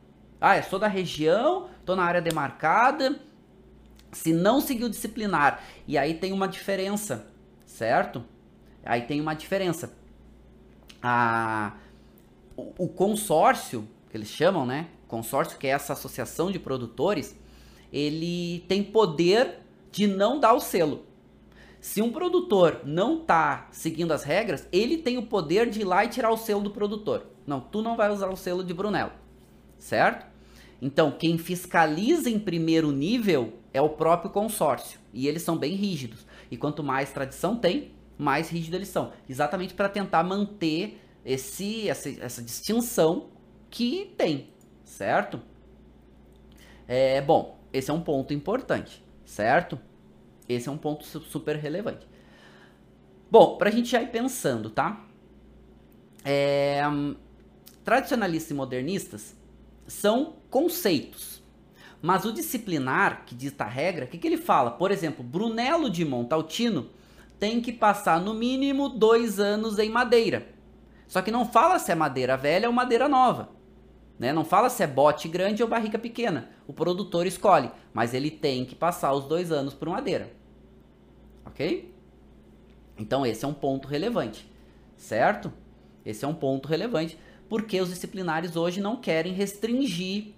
Ah, 0.44 0.56
eu 0.56 0.64
sou 0.64 0.76
da 0.76 0.88
região, 0.88 1.68
tô 1.86 1.94
na 1.94 2.02
área 2.02 2.20
demarcada. 2.20 3.20
Se 4.10 4.32
não 4.32 4.60
seguir 4.60 4.82
o 4.82 4.90
disciplinar, 4.90 5.62
e 5.86 5.96
aí 5.96 6.14
tem 6.14 6.32
uma 6.32 6.48
diferença, 6.48 7.28
certo? 7.64 8.24
Aí 8.84 9.02
tem 9.02 9.20
uma 9.20 9.34
diferença. 9.34 9.96
O, 12.56 12.86
o 12.86 12.88
consórcio, 12.88 13.88
que 14.10 14.16
eles 14.16 14.30
chamam, 14.30 14.66
né? 14.66 14.88
Consórcio, 15.06 15.56
que 15.56 15.68
é 15.68 15.70
essa 15.70 15.92
associação 15.92 16.50
de 16.50 16.58
produtores, 16.58 17.38
ele 17.92 18.64
tem 18.66 18.82
poder 18.82 19.60
de 19.92 20.08
não 20.08 20.40
dar 20.40 20.54
o 20.54 20.60
selo. 20.60 21.06
Se 21.80 22.02
um 22.02 22.10
produtor 22.10 22.80
não 22.84 23.20
está 23.20 23.68
seguindo 23.70 24.10
as 24.10 24.24
regras, 24.24 24.66
ele 24.72 24.98
tem 24.98 25.18
o 25.18 25.26
poder 25.26 25.70
de 25.70 25.82
ir 25.82 25.84
lá 25.84 26.04
e 26.04 26.08
tirar 26.08 26.32
o 26.32 26.36
selo 26.36 26.62
do 26.62 26.70
produtor. 26.72 27.28
Não, 27.46 27.60
tu 27.60 27.80
não 27.80 27.96
vai 27.96 28.10
usar 28.10 28.28
o 28.28 28.36
selo 28.36 28.64
de 28.64 28.74
Brunello, 28.74 29.12
certo? 29.78 30.31
Então, 30.84 31.12
quem 31.12 31.38
fiscaliza 31.38 32.28
em 32.28 32.40
primeiro 32.40 32.90
nível 32.90 33.52
é 33.72 33.80
o 33.80 33.90
próprio 33.90 34.32
consórcio. 34.32 34.98
E 35.14 35.28
eles 35.28 35.42
são 35.42 35.56
bem 35.56 35.76
rígidos. 35.76 36.26
E 36.50 36.56
quanto 36.56 36.82
mais 36.82 37.12
tradição 37.12 37.56
tem, 37.56 37.92
mais 38.18 38.50
rígidos 38.50 38.74
eles 38.74 38.88
são. 38.88 39.12
Exatamente 39.28 39.74
para 39.74 39.88
tentar 39.88 40.24
manter 40.24 41.00
esse, 41.24 41.88
essa, 41.88 42.10
essa 42.10 42.42
distinção 42.42 43.28
que 43.70 44.12
tem, 44.18 44.48
certo? 44.84 45.40
É, 46.88 47.22
bom, 47.22 47.60
esse 47.72 47.88
é 47.88 47.94
um 47.94 48.02
ponto 48.02 48.34
importante, 48.34 49.04
certo? 49.24 49.78
Esse 50.48 50.68
é 50.68 50.72
um 50.72 50.76
ponto 50.76 51.04
super 51.04 51.54
relevante. 51.54 52.08
Bom, 53.30 53.56
para 53.56 53.68
a 53.68 53.72
gente 53.72 53.88
já 53.88 54.02
ir 54.02 54.10
pensando, 54.10 54.68
tá? 54.68 55.06
É, 56.24 56.82
tradicionalistas 57.84 58.50
e 58.50 58.54
modernistas 58.54 59.41
são 59.86 60.34
conceitos. 60.50 61.42
Mas 62.00 62.24
o 62.24 62.32
disciplinar, 62.32 63.24
que 63.24 63.34
dita 63.34 63.64
a 63.64 63.68
regra, 63.68 64.04
o 64.04 64.08
que, 64.08 64.18
que 64.18 64.26
ele 64.26 64.36
fala? 64.36 64.72
Por 64.72 64.90
exemplo, 64.90 65.22
Brunello 65.22 65.88
de 65.88 66.04
Montaltino 66.04 66.90
tem 67.38 67.60
que 67.60 67.72
passar 67.72 68.20
no 68.20 68.34
mínimo 68.34 68.88
dois 68.88 69.38
anos 69.38 69.78
em 69.78 69.88
madeira. 69.88 70.48
Só 71.06 71.22
que 71.22 71.30
não 71.30 71.46
fala 71.46 71.78
se 71.78 71.92
é 71.92 71.94
madeira 71.94 72.36
velha 72.36 72.68
ou 72.68 72.74
madeira 72.74 73.08
nova. 73.08 73.50
Né? 74.18 74.32
Não 74.32 74.44
fala 74.44 74.70
se 74.70 74.82
é 74.82 74.86
bote 74.86 75.28
grande 75.28 75.62
ou 75.62 75.68
barrica 75.68 75.98
pequena. 75.98 76.50
O 76.66 76.72
produtor 76.72 77.26
escolhe, 77.26 77.70
mas 77.92 78.14
ele 78.14 78.30
tem 78.30 78.64
que 78.64 78.74
passar 78.74 79.12
os 79.12 79.24
dois 79.24 79.52
anos 79.52 79.74
por 79.74 79.88
madeira. 79.88 80.32
Ok? 81.44 81.92
Então 82.96 83.26
esse 83.26 83.44
é 83.44 83.48
um 83.48 83.54
ponto 83.54 83.88
relevante, 83.88 84.50
certo? 84.96 85.52
Esse 86.04 86.24
é 86.24 86.28
um 86.28 86.34
ponto 86.34 86.68
relevante, 86.68 87.18
porque 87.52 87.78
os 87.78 87.90
disciplinares 87.90 88.56
hoje 88.56 88.80
não 88.80 88.96
querem 88.96 89.34
restringir 89.34 90.28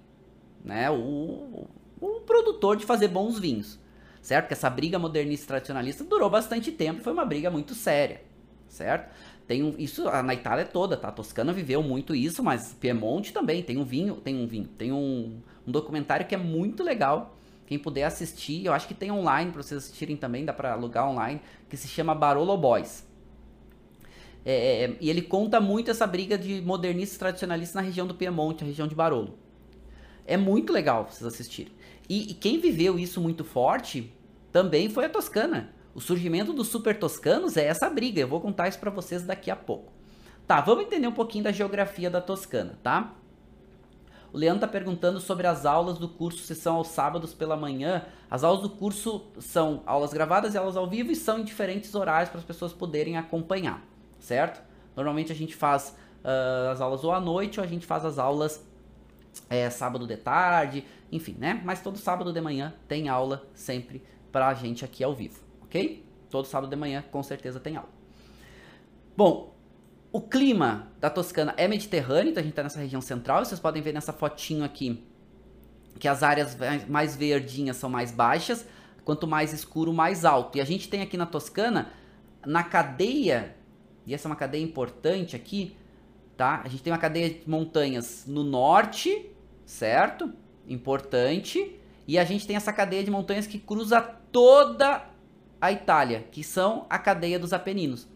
né, 0.64 0.90
o, 0.90 1.68
o 2.00 2.08
produtor 2.26 2.76
de 2.76 2.84
fazer 2.84 3.06
bons 3.06 3.38
vinhos, 3.38 3.78
certo? 4.20 4.48
Que 4.48 4.52
essa 4.52 4.68
briga 4.68 4.98
modernista 4.98 5.46
tradicionalista 5.46 6.02
durou 6.02 6.28
bastante 6.28 6.72
tempo, 6.72 7.02
foi 7.02 7.12
uma 7.12 7.24
briga 7.24 7.52
muito 7.52 7.72
séria, 7.72 8.20
certo? 8.66 9.14
Tem 9.46 9.62
um, 9.62 9.76
isso 9.78 10.02
na 10.24 10.34
Itália 10.34 10.64
toda, 10.64 10.96
tá? 10.96 11.06
A 11.06 11.12
Toscana 11.12 11.52
viveu 11.52 11.84
muito 11.84 12.16
isso, 12.16 12.42
mas 12.42 12.74
Piemonte 12.80 13.32
também 13.32 13.62
tem 13.62 13.78
um 13.78 13.84
vinho, 13.84 14.16
tem 14.16 14.34
um 14.34 14.48
vinho, 14.48 14.66
tem 14.76 14.90
um, 14.90 15.40
um 15.64 15.70
documentário 15.70 16.26
que 16.26 16.34
é 16.34 16.38
muito 16.38 16.82
legal. 16.82 17.38
Quem 17.64 17.78
puder 17.78 18.02
assistir, 18.02 18.66
eu 18.66 18.72
acho 18.72 18.88
que 18.88 18.94
tem 18.94 19.12
online 19.12 19.52
para 19.52 19.62
vocês 19.62 19.84
assistirem 19.84 20.16
também, 20.16 20.44
dá 20.44 20.52
para 20.52 20.72
alugar 20.72 21.08
online, 21.08 21.40
que 21.70 21.76
se 21.76 21.86
chama 21.86 22.12
Barolo 22.12 22.56
Boys. 22.56 23.06
É, 24.44 24.84
é, 24.84 24.96
e 25.00 25.08
ele 25.08 25.22
conta 25.22 25.60
muito 25.60 25.90
essa 25.90 26.06
briga 26.06 26.36
de 26.36 26.60
modernistas 26.60 27.18
tradicionalistas 27.18 27.74
na 27.74 27.80
região 27.80 28.06
do 28.06 28.14
Piemonte, 28.14 28.62
a 28.62 28.66
região 28.66 28.86
de 28.86 28.94
Barolo. 28.94 29.38
É 30.26 30.36
muito 30.36 30.72
legal 30.72 31.06
vocês 31.08 31.24
assistirem. 31.26 31.72
E, 32.08 32.30
e 32.30 32.34
quem 32.34 32.58
viveu 32.58 32.98
isso 32.98 33.20
muito 33.20 33.44
forte 33.44 34.12
também 34.52 34.88
foi 34.88 35.06
a 35.06 35.08
Toscana. 35.08 35.72
O 35.94 36.00
surgimento 36.00 36.52
dos 36.52 36.68
super 36.68 36.98
toscanos 36.98 37.56
é 37.56 37.64
essa 37.64 37.88
briga. 37.88 38.20
Eu 38.20 38.28
vou 38.28 38.40
contar 38.40 38.68
isso 38.68 38.80
para 38.80 38.90
vocês 38.90 39.22
daqui 39.22 39.50
a 39.50 39.56
pouco. 39.56 39.92
Tá, 40.46 40.60
vamos 40.60 40.84
entender 40.84 41.06
um 41.06 41.12
pouquinho 41.12 41.44
da 41.44 41.52
geografia 41.52 42.10
da 42.10 42.20
Toscana, 42.20 42.78
tá? 42.82 43.14
O 44.32 44.36
Leandro 44.36 44.64
está 44.64 44.68
perguntando 44.68 45.20
sobre 45.20 45.46
as 45.46 45.64
aulas 45.64 45.96
do 45.96 46.08
curso, 46.08 46.40
se 46.40 46.56
são 46.56 46.74
aos 46.74 46.88
sábados 46.88 47.32
pela 47.32 47.56
manhã. 47.56 48.04
As 48.28 48.42
aulas 48.42 48.62
do 48.62 48.68
curso 48.68 49.24
são 49.38 49.82
aulas 49.86 50.12
gravadas 50.12 50.54
e 50.54 50.58
aulas 50.58 50.76
ao 50.76 50.88
vivo 50.88 51.12
e 51.12 51.16
são 51.16 51.38
em 51.38 51.44
diferentes 51.44 51.94
horários 51.94 52.28
para 52.28 52.40
as 52.40 52.44
pessoas 52.44 52.72
poderem 52.72 53.16
acompanhar, 53.16 53.80
certo? 54.24 54.62
Normalmente 54.96 55.32
a 55.32 55.34
gente 55.34 55.54
faz 55.54 55.96
uh, 56.24 56.70
as 56.70 56.80
aulas 56.80 57.04
ou 57.04 57.12
à 57.12 57.20
noite 57.20 57.60
ou 57.60 57.64
a 57.64 57.68
gente 57.68 57.86
faz 57.86 58.04
as 58.04 58.18
aulas 58.18 58.64
é, 59.50 59.68
sábado 59.70 60.06
de 60.06 60.16
tarde, 60.16 60.84
enfim, 61.10 61.36
né? 61.38 61.60
Mas 61.64 61.82
todo 61.82 61.98
sábado 61.98 62.32
de 62.32 62.40
manhã 62.40 62.74
tem 62.86 63.08
aula 63.08 63.46
sempre 63.54 64.02
para 64.30 64.48
a 64.48 64.54
gente 64.54 64.84
aqui 64.84 65.02
ao 65.02 65.14
vivo 65.14 65.44
ok? 65.74 66.04
Todo 66.30 66.46
sábado 66.46 66.70
de 66.70 66.76
manhã, 66.76 67.04
com 67.10 67.22
certeza, 67.22 67.58
tem 67.58 67.76
aula. 67.76 67.88
Bom, 69.16 69.54
o 70.12 70.20
clima 70.20 70.88
da 71.00 71.10
Toscana 71.10 71.52
é 71.56 71.66
mediterrâneo, 71.66 72.30
então 72.30 72.40
a 72.40 72.44
gente 72.44 72.52
está 72.52 72.62
nessa 72.62 72.78
região 72.78 73.00
central. 73.00 73.44
Vocês 73.44 73.60
podem 73.60 73.82
ver 73.82 73.92
nessa 73.92 74.12
fotinho 74.12 74.64
aqui 74.64 75.04
que 75.98 76.08
as 76.08 76.22
áreas 76.22 76.56
mais 76.88 77.14
verdinhas 77.16 77.76
são 77.76 77.88
mais 77.88 78.10
baixas, 78.10 78.66
quanto 79.04 79.26
mais 79.26 79.52
escuro, 79.52 79.92
mais 79.92 80.24
alto. 80.24 80.58
E 80.58 80.60
a 80.60 80.64
gente 80.64 80.88
tem 80.88 81.02
aqui 81.02 81.16
na 81.16 81.26
Toscana, 81.26 81.92
na 82.44 82.62
cadeia, 82.62 83.56
e 84.06 84.14
essa 84.14 84.28
é 84.28 84.30
uma 84.30 84.36
cadeia 84.36 84.62
importante 84.62 85.34
aqui, 85.34 85.76
tá? 86.36 86.60
A 86.64 86.68
gente 86.68 86.82
tem 86.82 86.92
uma 86.92 86.98
cadeia 86.98 87.30
de 87.30 87.48
montanhas 87.48 88.24
no 88.26 88.42
norte, 88.42 89.30
certo? 89.64 90.32
Importante. 90.68 91.78
E 92.06 92.18
a 92.18 92.24
gente 92.24 92.46
tem 92.46 92.56
essa 92.56 92.72
cadeia 92.72 93.02
de 93.02 93.10
montanhas 93.10 93.46
que 93.46 93.58
cruza 93.58 94.00
toda 94.00 95.06
a 95.60 95.72
Itália, 95.72 96.26
que 96.30 96.44
são 96.44 96.86
a 96.90 96.98
cadeia 96.98 97.38
dos 97.38 97.52
Apeninos. 97.52 98.06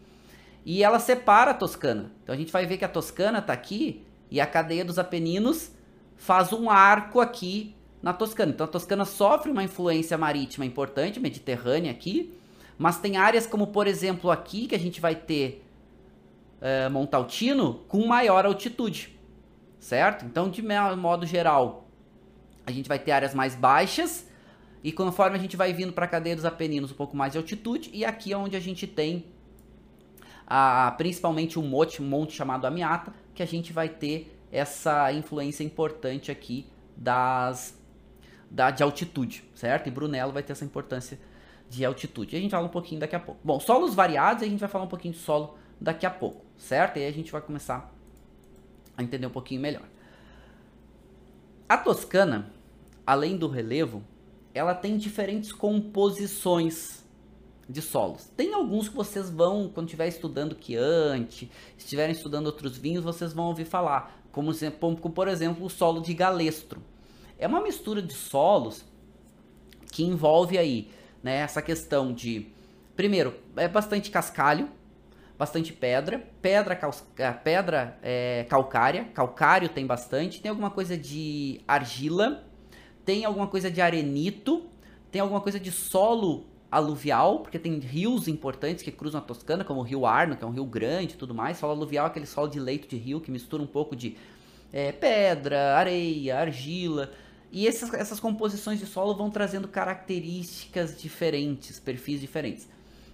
E 0.65 0.83
ela 0.83 0.99
separa 0.99 1.51
a 1.51 1.53
Toscana. 1.53 2.11
Então 2.23 2.35
a 2.35 2.37
gente 2.37 2.51
vai 2.51 2.65
ver 2.65 2.77
que 2.77 2.85
a 2.85 2.89
Toscana 2.89 3.39
está 3.39 3.53
aqui 3.53 4.05
e 4.29 4.39
a 4.39 4.45
cadeia 4.45 4.85
dos 4.85 4.99
Apeninos 4.99 5.71
faz 6.15 6.53
um 6.53 6.69
arco 6.69 7.19
aqui 7.19 7.75
na 8.03 8.13
Toscana. 8.13 8.51
Então 8.51 8.65
a 8.65 8.69
Toscana 8.69 9.05
sofre 9.05 9.51
uma 9.51 9.63
influência 9.63 10.17
marítima 10.17 10.65
importante, 10.65 11.19
mediterrânea 11.19 11.91
aqui, 11.91 12.31
mas 12.77 12.99
tem 12.99 13.17
áreas 13.17 13.47
como, 13.47 13.67
por 13.67 13.87
exemplo, 13.87 14.29
aqui 14.29 14.67
que 14.67 14.75
a 14.75 14.79
gente 14.79 15.01
vai 15.01 15.15
ter 15.15 15.65
uh, 16.59 16.89
Montaltino 16.89 17.85
com 17.87 18.05
maior 18.05 18.45
altitude, 18.45 19.17
certo? 19.79 20.25
Então, 20.25 20.49
de 20.49 20.61
modo 20.97 21.25
geral, 21.25 21.87
a 22.65 22.71
gente 22.71 22.87
vai 22.87 22.99
ter 22.99 23.11
áreas 23.11 23.33
mais 23.33 23.55
baixas 23.55 24.27
e 24.83 24.91
conforme 24.91 25.37
a 25.37 25.39
gente 25.39 25.57
vai 25.57 25.73
vindo 25.73 25.91
para 25.91 26.05
a 26.05 26.07
cadeia 26.07 26.35
dos 26.35 26.45
Apeninos, 26.45 26.91
um 26.91 26.95
pouco 26.95 27.15
mais 27.15 27.33
de 27.33 27.37
altitude, 27.37 27.89
e 27.93 28.05
aqui 28.05 28.31
é 28.31 28.37
onde 28.37 28.55
a 28.55 28.59
gente 28.59 28.87
tem 28.87 29.25
a, 30.47 30.93
principalmente 30.97 31.59
um 31.59 31.67
monte, 31.67 32.01
um 32.01 32.05
monte 32.05 32.33
chamado 32.33 32.65
Amiata, 32.65 33.13
que 33.33 33.43
a 33.43 33.45
gente 33.45 33.73
vai 33.73 33.89
ter 33.89 34.35
essa 34.51 35.11
influência 35.13 35.63
importante 35.63 36.31
aqui 36.31 36.65
das 36.97 37.77
da, 38.49 38.71
de 38.71 38.81
altitude, 38.81 39.43
certo? 39.53 39.87
E 39.87 39.91
Brunello 39.91 40.31
vai 40.31 40.41
ter 40.41 40.53
essa 40.53 40.65
importância 40.65 41.19
de 41.69 41.85
altitude. 41.85 42.35
A 42.35 42.39
gente 42.39 42.49
fala 42.49 42.65
um 42.65 42.69
pouquinho 42.69 42.99
daqui 42.99 43.15
a 43.15 43.19
pouco. 43.19 43.39
Bom, 43.43 43.59
solos 43.59 43.93
variados, 43.93 44.41
a 44.41 44.47
gente 44.47 44.59
vai 44.59 44.67
falar 44.67 44.85
um 44.85 44.87
pouquinho 44.87 45.13
de 45.13 45.19
solo 45.19 45.58
daqui 45.79 46.05
a 46.05 46.09
pouco, 46.09 46.45
certo? 46.57 46.97
E 46.97 47.03
aí 47.03 47.07
a 47.07 47.13
gente 47.13 47.31
vai 47.31 47.41
começar 47.41 47.93
a 48.97 49.03
entender 49.03 49.27
um 49.27 49.31
pouquinho 49.31 49.61
melhor. 49.61 49.83
A 51.67 51.77
Toscana, 51.77 52.51
além 53.05 53.37
do 53.37 53.47
relevo, 53.47 54.03
ela 54.53 54.73
tem 54.73 54.97
diferentes 54.97 55.51
composições 55.51 57.03
de 57.69 57.81
solos. 57.81 58.25
Tem 58.35 58.53
alguns 58.53 58.89
que 58.89 58.95
vocês 58.95 59.29
vão, 59.29 59.69
quando 59.71 59.85
estiver 59.85 60.07
estudando 60.07 60.57
Chianti, 60.59 61.51
estiverem 61.77 62.15
estudando 62.15 62.47
outros 62.47 62.75
vinhos, 62.75 63.03
vocês 63.03 63.31
vão 63.31 63.45
ouvir 63.45 63.65
falar, 63.65 64.19
como, 64.31 64.51
como 64.79 65.13
por 65.13 65.27
exemplo 65.27 65.65
o 65.65 65.69
solo 65.69 66.01
de 66.01 66.13
Galestro. 66.13 66.81
É 67.37 67.47
uma 67.47 67.61
mistura 67.61 68.01
de 68.01 68.13
solos 68.13 68.83
que 69.91 70.03
envolve 70.03 70.57
aí 70.57 70.89
né, 71.21 71.37
essa 71.37 71.61
questão 71.61 72.11
de, 72.11 72.47
primeiro, 72.95 73.35
é 73.55 73.67
bastante 73.67 74.09
cascalho, 74.09 74.69
bastante 75.39 75.71
pedra, 75.71 76.21
pedra, 76.41 76.77
é, 77.17 77.31
pedra 77.31 77.97
é, 78.03 78.45
calcária, 78.49 79.05
calcário 79.13 79.69
tem 79.69 79.87
bastante, 79.87 80.41
tem 80.41 80.49
alguma 80.49 80.69
coisa 80.69 80.97
de 80.97 81.61
argila, 81.65 82.43
tem 83.05 83.23
alguma 83.23 83.47
coisa 83.47 83.71
de 83.71 83.79
arenito, 83.79 84.65
tem 85.09 85.21
alguma 85.21 85.39
coisa 85.39 85.57
de 85.57 85.71
solo 85.71 86.45
aluvial, 86.69 87.39
porque 87.39 87.57
tem 87.57 87.79
rios 87.79 88.27
importantes 88.27 88.83
que 88.83 88.91
cruzam 88.91 89.21
a 89.21 89.23
Toscana, 89.23 89.63
como 89.63 89.79
o 89.79 89.83
rio 89.83 90.05
Arno, 90.05 90.35
que 90.35 90.43
é 90.43 90.47
um 90.47 90.51
rio 90.51 90.65
grande 90.65 91.13
e 91.13 91.17
tudo 91.17 91.33
mais. 91.33 91.57
Solo 91.57 91.71
aluvial 91.71 92.07
é 92.07 92.09
aquele 92.09 92.25
solo 92.25 92.49
de 92.49 92.59
leito 92.59 92.89
de 92.89 92.97
rio 92.97 93.21
que 93.21 93.31
mistura 93.31 93.63
um 93.63 93.67
pouco 93.67 93.95
de 93.95 94.17
é, 94.73 94.91
pedra, 94.91 95.77
areia, 95.77 96.37
argila. 96.37 97.11
E 97.49 97.65
essas, 97.65 97.93
essas 97.93 98.19
composições 98.19 98.77
de 98.77 98.85
solo 98.85 99.15
vão 99.15 99.31
trazendo 99.31 99.69
características 99.69 100.99
diferentes, 100.99 101.79
perfis 101.79 102.19
diferentes. 102.19 102.67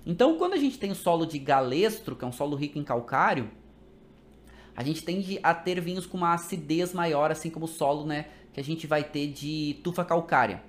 Então, 0.05 0.37
quando 0.37 0.53
a 0.53 0.57
gente 0.57 0.77
tem 0.77 0.91
o 0.91 0.95
solo 0.95 1.25
de 1.25 1.39
galestro, 1.39 2.15
que 2.15 2.23
é 2.23 2.27
um 2.27 2.31
solo 2.31 2.55
rico 2.55 2.77
em 2.77 2.83
calcário, 2.83 3.49
a 4.75 4.83
gente 4.83 5.03
tende 5.03 5.39
a 5.41 5.53
ter 5.53 5.79
vinhos 5.81 6.05
com 6.05 6.17
uma 6.17 6.33
acidez 6.33 6.93
maior, 6.93 7.31
assim 7.31 7.49
como 7.49 7.65
o 7.65 7.67
solo 7.67 8.05
né, 8.05 8.27
que 8.53 8.59
a 8.59 8.63
gente 8.63 8.85
vai 8.85 9.03
ter 9.03 9.27
de 9.27 9.79
tufa 9.83 10.03
calcária. 10.03 10.61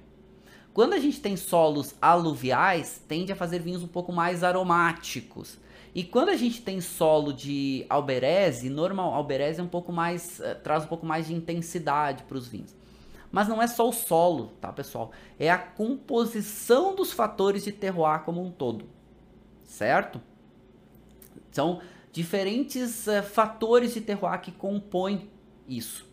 Quando 0.72 0.92
a 0.92 0.98
gente 0.98 1.20
tem 1.20 1.36
solos 1.36 1.94
aluviais, 2.00 3.02
tende 3.08 3.32
a 3.32 3.36
fazer 3.36 3.60
vinhos 3.60 3.82
um 3.82 3.88
pouco 3.88 4.12
mais 4.12 4.44
aromáticos. 4.44 5.58
E 5.94 6.04
quando 6.04 6.28
a 6.28 6.36
gente 6.36 6.60
tem 6.60 6.80
solo 6.80 7.32
de 7.32 7.86
alberese, 7.88 8.68
normal 8.68 9.14
alberese 9.14 9.60
é 9.60 9.62
um 9.62 9.68
pouco 9.68 9.90
mais 9.90 10.38
uh, 10.38 10.54
traz 10.62 10.84
um 10.84 10.86
pouco 10.86 11.06
mais 11.06 11.26
de 11.26 11.34
intensidade 11.34 12.24
para 12.24 12.36
os 12.36 12.46
vinhos. 12.46 12.74
Mas 13.32 13.48
não 13.48 13.62
é 13.62 13.66
só 13.66 13.88
o 13.88 13.92
solo, 13.92 14.52
tá, 14.60 14.70
pessoal? 14.72 15.10
É 15.38 15.50
a 15.50 15.56
composição 15.56 16.94
dos 16.94 17.12
fatores 17.12 17.64
de 17.64 17.72
terroir 17.72 18.20
como 18.24 18.42
um 18.42 18.50
todo. 18.50 18.86
Certo? 19.66 20.20
São 21.52 21.80
diferentes 22.12 23.06
uh, 23.06 23.22
fatores 23.22 23.92
de 23.92 24.00
terroir 24.00 24.40
que 24.40 24.52
compõem 24.52 25.28
isso. 25.68 26.06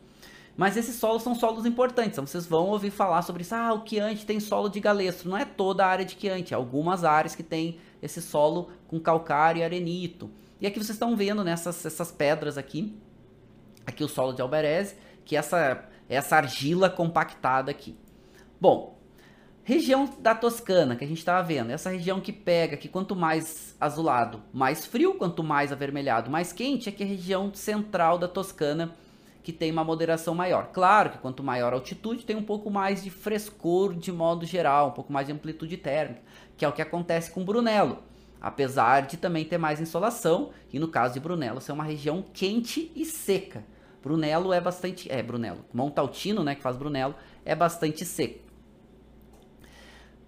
Mas 0.55 0.77
esses 0.77 0.95
solos 0.95 1.23
são 1.23 1.33
solos 1.33 1.65
importantes, 1.65 2.13
então 2.13 2.27
vocês 2.27 2.45
vão 2.45 2.67
ouvir 2.67 2.91
falar 2.91 3.21
sobre 3.23 3.41
isso. 3.41 3.55
Ah, 3.55 3.73
o 3.73 3.87
Chianti 3.87 4.25
tem 4.25 4.39
solo 4.39 4.69
de 4.69 4.79
galestro. 4.79 5.29
Não 5.29 5.37
é 5.37 5.45
toda 5.45 5.83
a 5.83 5.87
área 5.87 6.05
de 6.05 6.15
Chianti, 6.19 6.53
é 6.53 6.57
algumas 6.57 7.03
áreas 7.03 7.33
que 7.33 7.41
tem 7.41 7.79
esse 8.01 8.21
solo 8.21 8.69
com 8.87 8.99
calcário 8.99 9.59
e 9.59 9.63
arenito. 9.63 10.29
E 10.61 10.67
aqui 10.67 10.77
vocês 10.77 10.91
estão 10.91 11.15
vendo 11.15 11.43
nessas 11.43 11.85
essas 11.85 12.11
pedras 12.11 12.57
aqui, 12.57 12.95
aqui 13.85 14.03
o 14.03 14.07
solo 14.07 14.33
de 14.33 14.41
Alberese, 14.41 14.95
que 15.25 15.35
é 15.35 15.39
essa, 15.39 15.89
essa 16.07 16.35
argila 16.35 16.89
compactada 16.89 17.71
aqui. 17.71 17.97
Bom, 18.61 18.92
região 19.63 20.09
da 20.19 20.35
Toscana 20.35 20.95
que 20.95 21.05
a 21.05 21.07
gente 21.07 21.19
estava 21.19 21.41
vendo, 21.41 21.71
essa 21.71 21.89
região 21.89 22.19
que 22.19 22.33
pega, 22.33 22.75
que 22.75 22.89
quanto 22.89 23.15
mais 23.15 23.75
azulado, 23.79 24.41
mais 24.51 24.85
frio, 24.85 25.15
quanto 25.15 25.41
mais 25.41 25.71
avermelhado, 25.71 26.29
mais 26.29 26.51
quente, 26.51 26.89
é 26.89 26.91
que 26.91 27.01
é 27.01 27.05
a 27.05 27.09
região 27.09 27.53
central 27.53 28.17
da 28.17 28.27
Toscana, 28.27 28.93
que 29.41 29.53
tem 29.53 29.71
uma 29.71 29.83
moderação 29.83 30.35
maior. 30.35 30.69
Claro 30.73 31.11
que 31.11 31.17
quanto 31.17 31.43
maior 31.43 31.73
a 31.73 31.75
altitude, 31.75 32.25
tem 32.25 32.35
um 32.35 32.43
pouco 32.43 32.69
mais 32.69 33.03
de 33.03 33.09
frescor 33.09 33.93
de 33.93 34.11
modo 34.11 34.45
geral, 34.45 34.89
um 34.89 34.91
pouco 34.91 35.11
mais 35.11 35.27
de 35.27 35.33
amplitude 35.33 35.77
térmica, 35.77 36.21
que 36.57 36.65
é 36.65 36.67
o 36.67 36.71
que 36.71 36.81
acontece 36.81 37.31
com 37.31 37.43
Brunello. 37.43 37.99
Apesar 38.41 39.03
de 39.03 39.15
também 39.15 39.45
ter 39.45 39.57
mais 39.57 39.79
insolação, 39.79 40.51
e 40.71 40.77
no 40.77 40.89
caso 40.89 41.13
de 41.13 41.19
Brunello 41.21 41.61
ser 41.61 41.71
uma 41.71 41.83
região 41.83 42.23
quente 42.33 42.91
e 42.93 43.05
seca. 43.05 43.63
Brunello 44.01 44.51
é 44.51 44.59
bastante, 44.59 45.09
é 45.09 45.23
Brunello, 45.23 45.63
Montaltino, 45.73 46.43
né, 46.43 46.55
que 46.55 46.61
faz 46.61 46.75
Brunello, 46.75 47.15
é 47.45 47.55
bastante 47.55 48.03
seco. 48.03 48.42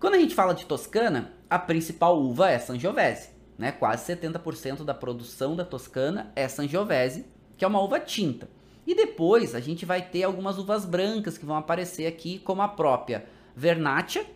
Quando 0.06 0.13
a 0.13 0.20
gente 0.20 0.36
fala 0.36 0.54
de 0.54 0.68
Toscana, 0.68 1.32
a 1.50 1.58
principal 1.58 2.22
uva 2.22 2.52
é 2.52 2.60
Sangiovese, 2.60 3.30
né? 3.58 3.72
Quase 3.72 4.15
70% 4.15 4.84
da 4.84 4.94
produção 4.94 5.56
da 5.56 5.65
Toscana 5.65 6.32
é 6.36 6.48
Sangiovese, 6.48 7.26
que 7.58 7.65
é 7.65 7.68
uma 7.68 7.82
uva 7.82 8.00
tinta. 8.00 8.48
E 8.86 8.94
depois 8.94 9.56
a 9.56 9.60
gente 9.60 9.84
vai 9.84 10.04
ter 10.04 10.22
algumas 10.22 10.60
uvas 10.60 10.86
brancas 10.86 11.39
que 11.39 11.46
vão 11.46 11.56
aparecer 11.56 12.06
aqui, 12.06 12.38
como 12.38 12.62
a 12.62 12.68
própria 12.68 13.26
Vernaccia, 13.56 14.28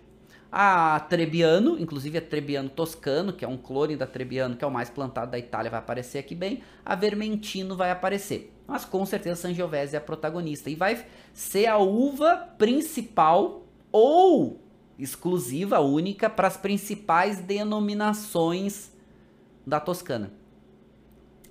a 0.51 1.01
Trebbiano, 1.01 1.79
inclusive 1.79 2.17
a 2.17 2.21
Trebbiano 2.21 2.69
Toscano, 2.69 3.31
que 3.31 3.45
é 3.45 3.47
um 3.47 3.55
clone 3.55 3.95
da 3.95 4.07
Trebbiano, 4.07 4.55
que 4.55 4.63
é 4.63 4.67
o 4.67 4.71
mais 4.71 4.89
plantado 4.89 5.29
da 5.29 5.37
Itália, 5.37 5.69
vai 5.69 5.81
aparecer 5.81 6.17
aqui 6.17 6.33
bem. 6.33 6.63
A 6.83 6.95
Vermentino 6.95 7.77
vai 7.77 7.91
aparecer. 7.91 8.51
Mas 8.65 8.85
com 8.85 9.05
certeza 9.05 9.39
Sangiovese 9.39 9.95
é 9.95 9.99
a 9.99 10.01
protagonista. 10.01 10.67
E 10.67 10.73
vai 10.73 11.05
ser 11.31 11.67
a 11.67 11.77
uva 11.77 12.37
principal 12.57 13.67
ou 13.91 14.67
exclusiva, 14.99 15.79
única, 15.79 16.29
para 16.29 16.47
as 16.47 16.57
principais 16.57 17.39
denominações 17.39 18.91
da 19.65 19.79
Toscana. 19.79 20.31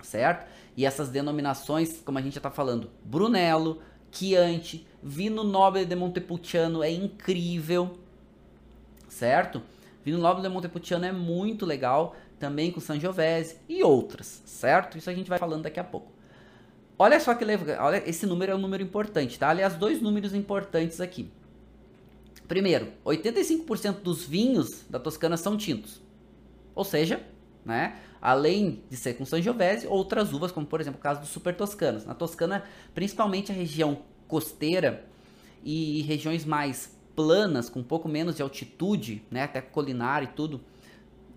Certo? 0.02 0.46
E 0.76 0.86
essas 0.86 1.08
denominações, 1.08 2.00
como 2.04 2.18
a 2.18 2.22
gente 2.22 2.34
já 2.34 2.38
está 2.38 2.50
falando, 2.50 2.90
Brunello, 3.02 3.80
Chianti, 4.12 4.86
Vino 5.02 5.42
Nobile 5.42 5.84
de 5.84 5.96
Montepulciano 5.96 6.82
é 6.82 6.90
incrível, 6.90 7.98
certo? 9.08 9.62
Vino 10.04 10.18
Nobile 10.18 10.46
de 10.46 10.54
Montepulciano 10.54 11.04
é 11.04 11.12
muito 11.12 11.66
legal, 11.66 12.14
também 12.38 12.70
com 12.70 12.80
Sangiovese 12.80 13.56
e 13.68 13.82
outras, 13.82 14.42
certo? 14.46 14.96
Isso 14.96 15.10
a 15.10 15.14
gente 15.14 15.28
vai 15.28 15.38
falando 15.38 15.64
daqui 15.64 15.80
a 15.80 15.84
pouco. 15.84 16.12
Olha 16.98 17.20
só 17.20 17.34
que 17.34 17.44
olha, 17.80 18.08
esse 18.08 18.26
número 18.26 18.52
é 18.52 18.54
um 18.54 18.58
número 18.58 18.82
importante, 18.82 19.38
tá? 19.38 19.48
Aliás, 19.48 19.74
dois 19.74 20.00
números 20.00 20.34
importantes 20.34 21.00
aqui. 21.00 21.30
Primeiro, 22.48 22.88
85% 23.04 24.00
dos 24.00 24.24
vinhos 24.24 24.86
da 24.88 24.98
Toscana 24.98 25.36
são 25.36 25.56
tintos. 25.56 26.00
Ou 26.74 26.82
seja, 26.82 27.22
né? 27.64 27.98
Além 28.20 28.82
de 28.88 28.96
ser 28.96 29.14
com 29.14 29.24
Sangiovese, 29.24 29.86
outras 29.86 30.32
uvas, 30.32 30.50
como 30.50 30.66
por 30.66 30.80
exemplo 30.80 30.98
o 30.98 31.02
caso 31.02 31.20
dos 31.20 31.28
Super 31.28 31.54
Toscanos. 31.54 32.06
Na 32.06 32.14
Toscana, 32.14 32.64
principalmente 32.94 33.52
a 33.52 33.54
região 33.54 33.98
costeira 34.26 35.04
e 35.62 36.02
regiões 36.02 36.44
mais 36.44 36.96
planas, 37.14 37.68
com 37.68 37.80
um 37.80 37.84
pouco 37.84 38.08
menos 38.08 38.36
de 38.36 38.42
altitude, 38.42 39.22
né, 39.30 39.42
até 39.42 39.60
colinar 39.60 40.22
e 40.22 40.28
tudo, 40.28 40.60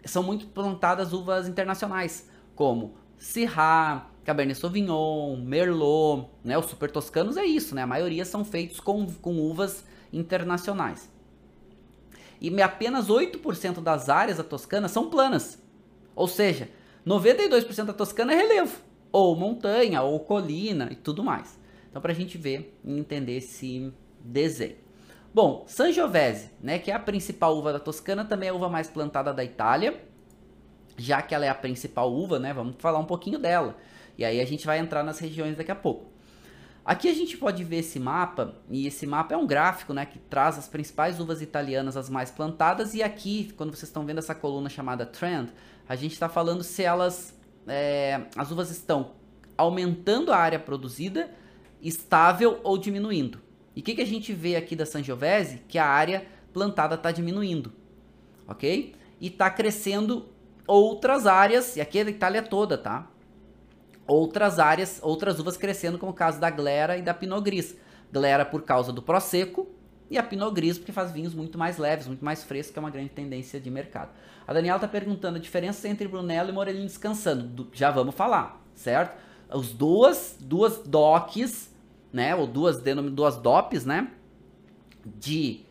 são 0.06 0.24
muito 0.24 0.47
plantadas 0.47 1.12
uvas 1.12 1.47
internacionais, 1.47 2.30
como 2.56 2.93
Syrah, 3.17 4.08
Cabernet 4.24 4.60
Sauvignon, 4.60 5.38
Merlot, 5.38 6.30
né, 6.43 6.58
os 6.58 6.67
super 6.67 6.91
toscanos 6.91 7.36
é 7.36 7.45
isso, 7.45 7.74
né, 7.74 7.82
a 7.82 7.88
maioria 7.88 8.24
são 8.26 8.45
feitos 8.45 8.80
com, 8.80 9.08
com 9.08 9.39
uvas 9.39 9.84
internacionais. 10.12 11.10
E 12.39 12.62
apenas 12.62 13.08
8% 13.08 13.82
das 13.82 14.10
áreas 14.10 14.38
da 14.38 14.43
Toscana 14.43 14.88
são 14.88 15.10
planas, 15.10 15.62
ou 16.15 16.28
seja, 16.28 16.69
92% 17.06 17.86
da 17.86 17.93
Toscana 17.93 18.34
é 18.34 18.36
relevo, 18.36 18.82
ou 19.12 19.36
montanha, 19.36 20.02
ou 20.02 20.19
colina 20.19 20.89
e 20.91 20.95
tudo 20.95 21.24
mais. 21.24 21.60
Então, 21.89 22.02
para 22.02 22.12
a 22.12 22.15
gente 22.15 22.38
ver 22.38 22.78
e 22.84 22.97
entender 22.97 23.38
esse 23.38 23.93
desenho. 24.19 24.78
Bom, 25.34 25.63
Sangiovese, 25.67 26.52
né, 26.62 26.78
que 26.78 26.91
é 26.91 26.93
a 26.93 27.00
principal 27.00 27.58
uva 27.58 27.71
da 27.71 27.80
Toscana, 27.80 28.26
também 28.26 28.50
é 28.50 28.52
a 28.52 28.56
uva 28.56 28.69
mais 28.69 28.89
plantada 28.89 29.34
da 29.34 29.43
Itália, 29.43 30.04
já 30.97 31.21
que 31.21 31.34
ela 31.34 31.45
é 31.45 31.50
a 31.50 31.56
principal 31.56 32.12
uva, 32.12 32.38
né, 32.38 32.54
vamos 32.54 32.76
falar 32.80 33.00
um 33.00 33.06
pouquinho 33.06 33.39
dela. 33.39 33.78
E 34.17 34.26
aí 34.26 34.41
a 34.41 34.45
gente 34.45 34.65
vai 34.65 34.78
entrar 34.80 35.04
nas 35.04 35.19
regiões 35.19 35.56
daqui 35.56 35.71
a 35.71 35.76
pouco. 35.76 36.11
Aqui 36.84 37.08
a 37.08 37.13
gente 37.13 37.38
pode 37.38 37.63
ver 37.63 37.78
esse 37.78 38.00
mapa, 38.00 38.56
e 38.67 38.88
esse 38.88 39.06
mapa 39.06 39.36
é 39.36 39.38
um 39.38 39.46
gráfico, 39.46 39.94
né, 39.94 40.04
que 40.04 40.17
traz 40.17 40.58
as 40.58 40.67
principais 40.67 41.20
uvas 41.20 41.39
italianas, 41.39 41.96
as 41.96 42.10
mais 42.10 42.32
plantadas, 42.32 42.96
e 42.96 43.04
aqui, 43.04 43.54
quando 43.56 43.70
vocês 43.70 43.84
estão 43.84 44.04
vendo 44.04 44.17
essa 44.17 44.34
coluna 44.34 44.67
chamada 44.67 45.06
Trend, 45.06 45.52
a 45.88 45.96
gente 45.96 46.13
está 46.13 46.28
falando 46.28 46.63
se 46.63 46.82
elas, 46.82 47.39
é, 47.67 48.22
as 48.36 48.50
uvas 48.50 48.72
estão 48.72 49.12
aumentando 49.56 50.34
a 50.34 50.38
área 50.38 50.58
produzida, 50.58 51.30
estável 51.82 52.60
ou 52.63 52.78
diminuindo. 52.80 53.39
E 53.76 53.82
o 53.82 53.84
que, 53.84 53.94
que 53.94 54.02
a 54.02 54.08
gente 54.08 54.34
vê 54.34 54.56
aqui 54.56 54.76
da 54.76 54.86
Sangiovese? 54.86 55.62
Que 55.67 55.78
a 55.78 55.86
área 55.86 56.26
plantada 56.52 56.96
está 56.96 57.12
diminuindo, 57.12 57.72
ok? 58.48 58.96
E 59.20 59.28
está 59.28 59.52
crescendo 59.52 60.30
outras 60.65 61.28
áreas, 61.28 61.76
e 61.76 61.82
aqui 61.82 62.00
é 62.00 62.02
a 62.02 62.10
Itália 62.10 62.41
toda, 62.41 62.76
tá? 62.76 63.11
Outras 64.12 64.60
áreas, 64.60 65.00
outras 65.02 65.39
uvas 65.39 65.56
crescendo, 65.56 65.97
como 65.97 66.12
o 66.12 66.13
caso 66.13 66.38
da 66.38 66.50
Glera 66.50 66.97
e 66.97 67.02
da 67.02 67.13
Pinot 67.13 67.41
Gris. 67.41 67.78
Glera 68.12 68.43
por 68.43 68.63
causa 68.63 68.91
do 68.91 69.02
Prosecco 69.02 69.69
e 70.10 70.17
a 70.17 70.24
Pinot 70.24 70.54
Gris 70.54 70.78
porque 70.78 70.91
faz 70.91 71.13
vinhos 71.13 71.34
muito 71.34 71.58
mais 71.58 71.78
leves, 71.78 72.08
muito 72.08 72.26
mais 72.26 72.43
frescos, 72.43 72.74
que 72.74 72.78
é 72.78 72.82
uma 72.82 72.89
grande 72.89 73.08
tendência 73.12 73.58
de 73.58 73.71
mercado. 73.71 74.12
A 74.45 74.52
Daniela 74.52 74.76
está 74.76 74.88
perguntando 74.89 75.38
a 75.38 75.39
diferença 75.39 75.88
entre 75.88 76.10
Brunello 76.10 76.50
e 76.50 76.52
Morellinho 76.52 76.86
descansando. 76.86 77.69
Já 77.71 77.89
vamos 77.89 78.13
falar, 78.13 78.62
certo? 78.76 79.17
Os 79.50 79.71
duas, 79.71 80.36
duas 80.41 80.80
DOCs, 80.80 81.74
né? 82.12 82.36
Ou 82.36 82.45
duas, 82.45 82.82
duas 82.82 83.38
DOPs, 83.38 83.86
né? 83.86 84.12
De, 85.06 85.62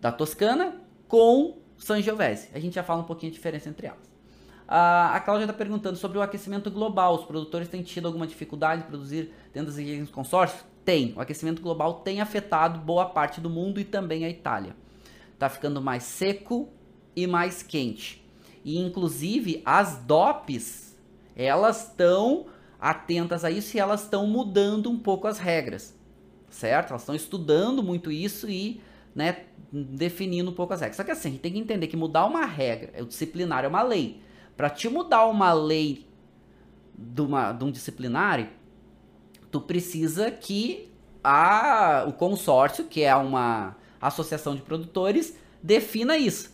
da 0.00 0.12
Toscana 0.12 0.80
com 1.08 1.58
Sangiovese. 1.76 2.48
A 2.54 2.60
gente 2.60 2.74
já 2.74 2.84
fala 2.84 3.02
um 3.02 3.06
pouquinho 3.06 3.32
a 3.32 3.34
diferença 3.34 3.68
entre 3.68 3.88
elas. 3.88 4.11
A 4.68 5.20
Cláudia 5.24 5.44
está 5.44 5.56
perguntando 5.56 5.96
sobre 5.96 6.18
o 6.18 6.22
aquecimento 6.22 6.70
global. 6.70 7.14
Os 7.14 7.24
produtores 7.24 7.68
têm 7.68 7.82
tido 7.82 8.06
alguma 8.06 8.26
dificuldade 8.26 8.82
em 8.82 8.86
produzir 8.86 9.32
dentro 9.52 9.68
das 9.68 9.76
regiões 9.76 10.08
do 10.08 10.12
consórcio? 10.12 10.64
Tem. 10.84 11.12
O 11.16 11.20
aquecimento 11.20 11.62
global 11.62 11.94
tem 11.94 12.20
afetado 12.20 12.78
boa 12.78 13.06
parte 13.06 13.40
do 13.40 13.50
mundo 13.50 13.80
e 13.80 13.84
também 13.84 14.24
a 14.24 14.28
Itália. 14.28 14.74
Está 15.34 15.48
ficando 15.48 15.80
mais 15.80 16.02
seco, 16.02 16.68
e 17.14 17.26
mais 17.26 17.62
quente. 17.62 18.22
E 18.64 18.78
inclusive 18.78 19.62
as 19.64 19.98
DOPs, 19.98 20.96
elas 21.36 21.88
estão 21.88 22.46
atentas 22.80 23.44
a 23.44 23.50
isso 23.50 23.76
e 23.76 23.80
elas 23.80 24.02
estão 24.02 24.26
mudando 24.26 24.90
um 24.90 24.98
pouco 24.98 25.26
as 25.26 25.38
regras, 25.38 25.96
certo? 26.48 26.90
Elas 26.90 27.02
estão 27.02 27.14
estudando 27.14 27.82
muito 27.82 28.10
isso 28.10 28.48
e, 28.50 28.80
né, 29.14 29.44
definindo 29.72 30.50
um 30.50 30.54
pouco 30.54 30.72
as 30.72 30.80
regras. 30.80 30.96
Só 30.96 31.04
que 31.04 31.10
assim, 31.10 31.28
a 31.28 31.32
gente 31.32 31.40
tem 31.40 31.52
que 31.52 31.58
entender 31.58 31.86
que 31.86 31.96
mudar 31.96 32.26
uma 32.26 32.44
regra, 32.44 33.02
o 33.02 33.06
disciplinar 33.06 33.64
é 33.64 33.68
uma 33.68 33.82
lei. 33.82 34.20
Para 34.56 34.70
te 34.70 34.88
mudar 34.88 35.26
uma 35.26 35.52
lei 35.52 36.06
de, 36.96 37.22
uma, 37.22 37.52
de 37.52 37.64
um 37.64 37.70
disciplinário, 37.70 38.48
tu 39.50 39.60
precisa 39.60 40.30
que 40.30 40.90
a, 41.22 42.04
o 42.06 42.12
consórcio, 42.12 42.84
que 42.84 43.02
é 43.02 43.14
uma 43.14 43.76
associação 44.00 44.54
de 44.54 44.62
produtores, 44.62 45.36
defina 45.62 46.16
isso. 46.16 46.52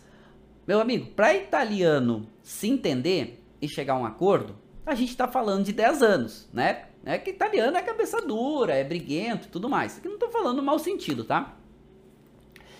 Meu 0.67 0.79
amigo, 0.79 1.07
para 1.11 1.33
italiano 1.33 2.27
se 2.43 2.69
entender 2.69 3.43
e 3.61 3.67
chegar 3.67 3.93
a 3.93 3.97
um 3.97 4.05
acordo, 4.05 4.55
a 4.85 4.95
gente 4.95 5.09
está 5.09 5.27
falando 5.27 5.65
de 5.65 5.73
10 5.73 6.01
anos, 6.01 6.49
né? 6.53 6.85
É 7.05 7.17
que 7.17 7.29
italiano 7.31 7.77
é 7.77 7.81
cabeça 7.81 8.21
dura, 8.21 8.73
é 8.73 8.83
briguento 8.83 9.47
e 9.47 9.49
tudo 9.49 9.69
mais. 9.69 9.97
Aqui 9.97 10.07
não 10.07 10.15
estou 10.15 10.29
falando 10.29 10.57
no 10.57 10.63
mau 10.63 10.77
sentido, 10.77 11.23
tá? 11.23 11.55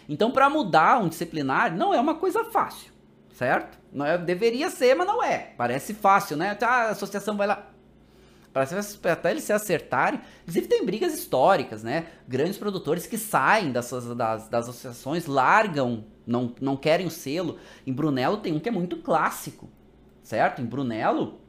Então, 0.07 0.31
para 0.31 0.49
mudar 0.49 0.99
um 0.99 1.07
disciplinar, 1.07 1.75
não 1.75 1.93
é 1.93 1.99
uma 1.99 2.15
coisa 2.15 2.43
fácil, 2.43 2.91
certo? 3.39 3.79
Não 3.93 4.05
é, 4.05 4.17
deveria 4.17 4.69
ser, 4.69 4.93
mas 4.95 5.07
não 5.07 5.23
é. 5.23 5.53
Parece 5.55 5.93
fácil, 5.93 6.35
né? 6.35 6.53
Tá, 6.55 6.67
a 6.67 6.89
associação 6.89 7.37
vai 7.37 7.47
lá. 7.47 7.71
Parece 8.51 8.75
até 9.07 9.31
eles 9.31 9.45
se 9.45 9.53
acertarem. 9.53 10.19
Inclusive, 10.41 10.67
tem 10.67 10.85
brigas 10.85 11.13
históricas, 11.13 11.81
né? 11.81 12.07
Grandes 12.27 12.57
produtores 12.57 13.07
que 13.07 13.17
saem 13.17 13.71
das, 13.71 13.89
das, 13.91 14.49
das 14.49 14.67
associações, 14.67 15.25
largam, 15.25 16.03
não, 16.27 16.53
não 16.59 16.75
querem 16.75 17.07
o 17.07 17.11
selo. 17.11 17.57
Em 17.87 17.93
Brunello 17.93 18.37
tem 18.37 18.51
um 18.51 18.59
que 18.59 18.67
é 18.67 18.71
muito 18.73 18.97
clássico, 18.97 19.69
certo? 20.21 20.61
Em 20.61 20.65
Brunello, 20.65 21.39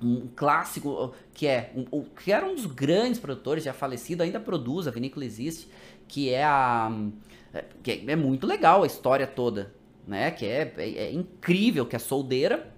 um 0.00 0.28
clássico 0.36 1.12
que 1.34 1.48
é 1.48 1.72
um, 1.74 2.02
que 2.02 2.30
era 2.30 2.46
um 2.46 2.54
dos 2.54 2.66
grandes 2.66 3.18
produtores 3.18 3.64
já 3.64 3.72
falecido 3.72 4.22
ainda 4.22 4.38
produz 4.38 4.86
a 4.88 4.90
vinícola 4.90 5.24
existe 5.24 5.68
que 6.08 6.28
é 6.28 6.42
a 6.42 6.90
é, 7.54 7.64
que 7.84 8.04
é 8.08 8.16
muito 8.16 8.44
legal 8.44 8.82
a 8.82 8.86
história 8.86 9.28
toda 9.28 9.72
né 10.06 10.30
que 10.30 10.46
é, 10.46 10.72
é, 10.76 10.90
é 11.04 11.12
incrível 11.12 11.86
que 11.86 11.96
é 11.96 11.98
soldeira 11.98 12.72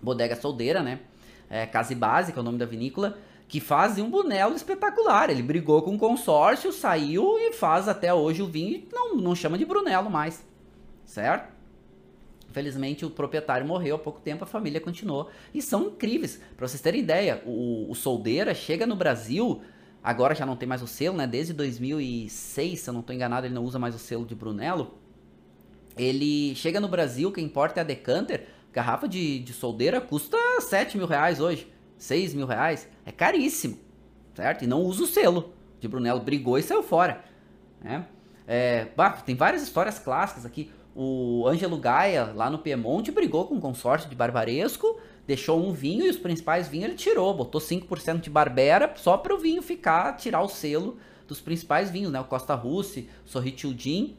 bodega 0.00 0.36
soldeira 0.36 0.82
né 0.82 1.00
é, 1.48 1.66
Case 1.66 1.94
Base 1.94 2.32
que 2.32 2.38
é 2.38 2.40
o 2.40 2.44
nome 2.44 2.58
da 2.58 2.66
vinícola 2.66 3.18
que 3.48 3.60
faz 3.60 3.98
um 3.98 4.10
bonelo 4.10 4.54
espetacular 4.54 5.30
ele 5.30 5.42
brigou 5.42 5.82
com 5.82 5.94
o 5.94 5.98
consórcio 5.98 6.72
saiu 6.72 7.38
e 7.38 7.52
faz 7.52 7.88
até 7.88 8.12
hoje 8.12 8.42
o 8.42 8.46
vinho 8.46 8.76
e 8.76 8.88
não 8.92 9.16
não 9.16 9.34
chama 9.34 9.58
de 9.58 9.64
Brunello 9.64 10.10
mais 10.10 10.44
certo 11.04 11.56
Felizmente 12.56 13.04
o 13.04 13.10
proprietário 13.10 13.66
morreu 13.66 13.96
há 13.96 13.98
pouco 13.98 14.18
tempo, 14.18 14.42
a 14.42 14.46
família 14.46 14.80
continuou. 14.80 15.28
E 15.52 15.60
são 15.60 15.88
incríveis. 15.88 16.40
Para 16.56 16.66
vocês 16.66 16.80
terem 16.80 17.02
ideia, 17.02 17.42
o, 17.44 17.90
o 17.90 17.94
Soldeira 17.94 18.54
chega 18.54 18.86
no 18.86 18.96
Brasil, 18.96 19.60
agora 20.02 20.34
já 20.34 20.46
não 20.46 20.56
tem 20.56 20.66
mais 20.66 20.80
o 20.80 20.86
selo, 20.86 21.18
né? 21.18 21.26
Desde 21.26 21.52
2006, 21.52 22.80
se 22.80 22.88
eu 22.88 22.94
não 22.94 23.02
estou 23.02 23.14
enganado, 23.14 23.46
ele 23.46 23.54
não 23.54 23.62
usa 23.62 23.78
mais 23.78 23.94
o 23.94 23.98
selo 23.98 24.24
de 24.24 24.34
Brunello. 24.34 24.94
Ele 25.96 26.54
chega 26.54 26.80
no 26.80 26.88
Brasil, 26.88 27.32
quem 27.32 27.44
importa 27.44 27.80
é 27.80 27.82
a 27.82 27.84
Decanter. 27.84 28.46
Garrafa 28.72 29.08
de, 29.08 29.38
de 29.38 29.52
soldeira 29.52 30.00
custa 30.00 30.36
7 30.60 30.98
mil 30.98 31.06
reais 31.06 31.40
hoje, 31.40 31.72
6 31.96 32.34
mil 32.34 32.46
reais. 32.46 32.88
É 33.04 33.12
caríssimo, 33.12 33.78
certo? 34.34 34.64
E 34.64 34.66
não 34.66 34.82
usa 34.82 35.04
o 35.04 35.06
selo 35.06 35.54
de 35.80 35.88
Brunello. 35.88 36.20
Brigou 36.20 36.58
e 36.58 36.62
saiu 36.62 36.82
fora. 36.82 37.24
Né? 37.82 38.06
É, 38.46 38.88
bah, 38.94 39.10
tem 39.12 39.34
várias 39.34 39.62
histórias 39.62 39.98
clássicas 39.98 40.44
aqui 40.44 40.70
o 40.98 41.46
Ângelo 41.46 41.76
Gaia, 41.76 42.32
lá 42.34 42.48
no 42.48 42.58
Piemonte, 42.58 43.12
brigou 43.12 43.44
com 43.46 43.56
o 43.56 43.60
consórcio 43.60 44.08
de 44.08 44.16
Barbaresco, 44.16 44.98
deixou 45.26 45.62
um 45.62 45.70
vinho 45.70 46.06
e 46.06 46.08
os 46.08 46.16
principais 46.16 46.68
vinhos 46.68 46.86
ele 46.86 46.96
tirou, 46.96 47.34
botou 47.34 47.60
5% 47.60 48.20
de 48.20 48.30
Barbera 48.30 48.90
só 48.96 49.18
para 49.18 49.34
o 49.34 49.38
vinho 49.38 49.60
ficar, 49.60 50.14
tirar 50.16 50.40
o 50.40 50.48
selo 50.48 50.96
dos 51.28 51.38
principais 51.38 51.90
vinhos, 51.90 52.10
né? 52.10 52.18
O 52.18 52.24
Costa 52.24 52.54
Russi, 52.54 53.10
Sorritil 53.26 53.74
Gin 53.76 54.16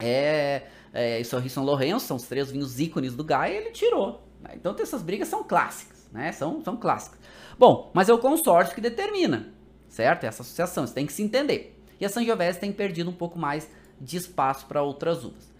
é, 0.00 0.66
é, 0.92 1.20
e 1.20 1.24
Sorri 1.24 1.48
São 1.48 1.64
Lourenço, 1.64 2.06
são 2.06 2.16
os 2.16 2.24
três 2.24 2.50
vinhos 2.50 2.80
ícones 2.80 3.14
do 3.14 3.24
Gaia, 3.24 3.56
ele 3.56 3.70
tirou. 3.70 4.26
Né? 4.40 4.50
Então 4.54 4.74
essas 4.78 5.02
brigas 5.02 5.28
são 5.28 5.44
clássicas, 5.44 6.08
né? 6.12 6.32
São, 6.32 6.62
são 6.64 6.76
clássicas. 6.76 7.18
Bom, 7.58 7.90
mas 7.94 8.08
é 8.08 8.12
o 8.12 8.18
consórcio 8.18 8.74
que 8.74 8.80
determina, 8.80 9.52
certo? 9.88 10.24
Essa 10.24 10.42
associação, 10.42 10.86
tem 10.86 11.06
que 11.06 11.12
se 11.12 11.22
entender. 11.22 11.78
E 12.00 12.04
a 12.04 12.08
Sangiovese 12.08 12.58
tem 12.58 12.72
perdido 12.72 13.10
um 13.10 13.14
pouco 13.14 13.38
mais 13.38 13.68
de 14.00 14.16
espaço 14.16 14.66
para 14.66 14.82
outras 14.82 15.24
uvas 15.24 15.50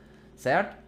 certo? 0.41 0.79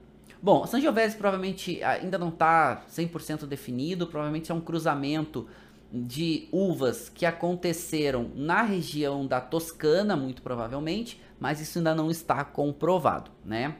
Bom, 0.42 0.66
Sangiovese 0.66 1.16
provavelmente 1.16 1.84
ainda 1.84 2.18
não 2.18 2.30
está 2.30 2.84
100% 2.90 3.46
definido, 3.46 4.06
provavelmente 4.06 4.50
é 4.50 4.54
um 4.54 4.60
cruzamento 4.60 5.46
de 5.92 6.48
uvas 6.50 7.10
que 7.10 7.26
aconteceram 7.26 8.30
na 8.34 8.62
região 8.62 9.26
da 9.26 9.40
Toscana, 9.40 10.16
muito 10.16 10.40
provavelmente, 10.40 11.20
mas 11.38 11.60
isso 11.60 11.78
ainda 11.78 11.94
não 11.94 12.10
está 12.10 12.42
comprovado, 12.44 13.30
né? 13.44 13.76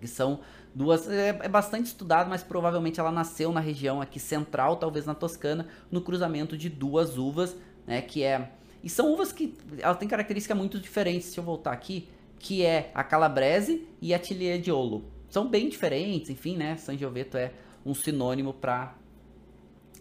Que 0.00 0.06
são 0.06 0.40
duas, 0.74 1.10
é, 1.10 1.30
é, 1.42 1.48
bastante 1.48 1.86
estudado, 1.86 2.30
mas 2.30 2.42
provavelmente 2.44 3.00
ela 3.00 3.10
nasceu 3.10 3.50
na 3.50 3.60
região 3.60 4.00
aqui 4.00 4.20
central, 4.20 4.76
talvez 4.76 5.04
na 5.04 5.14
Toscana, 5.14 5.66
no 5.90 6.00
cruzamento 6.00 6.56
de 6.56 6.68
duas 6.68 7.18
uvas, 7.18 7.56
né? 7.86 8.00
Que 8.00 8.22
é 8.22 8.52
e 8.82 8.88
são 8.88 9.12
uvas 9.12 9.30
que 9.30 9.54
elas 9.78 9.98
têm 9.98 10.08
características 10.08 10.56
muito 10.56 10.78
diferentes. 10.78 11.28
Se 11.28 11.38
eu 11.38 11.44
voltar 11.44 11.72
aqui, 11.72 12.08
que 12.38 12.64
é 12.64 12.90
a 12.94 13.04
Calabrese 13.04 13.86
e 14.00 14.14
a 14.14 14.18
Tiliegiolo. 14.18 15.04
São 15.28 15.48
bem 15.48 15.68
diferentes, 15.68 16.30
enfim, 16.30 16.56
né? 16.56 16.76
Sangiovese 16.76 17.36
é 17.36 17.54
um 17.84 17.94
sinônimo 17.94 18.54
para 18.54 18.94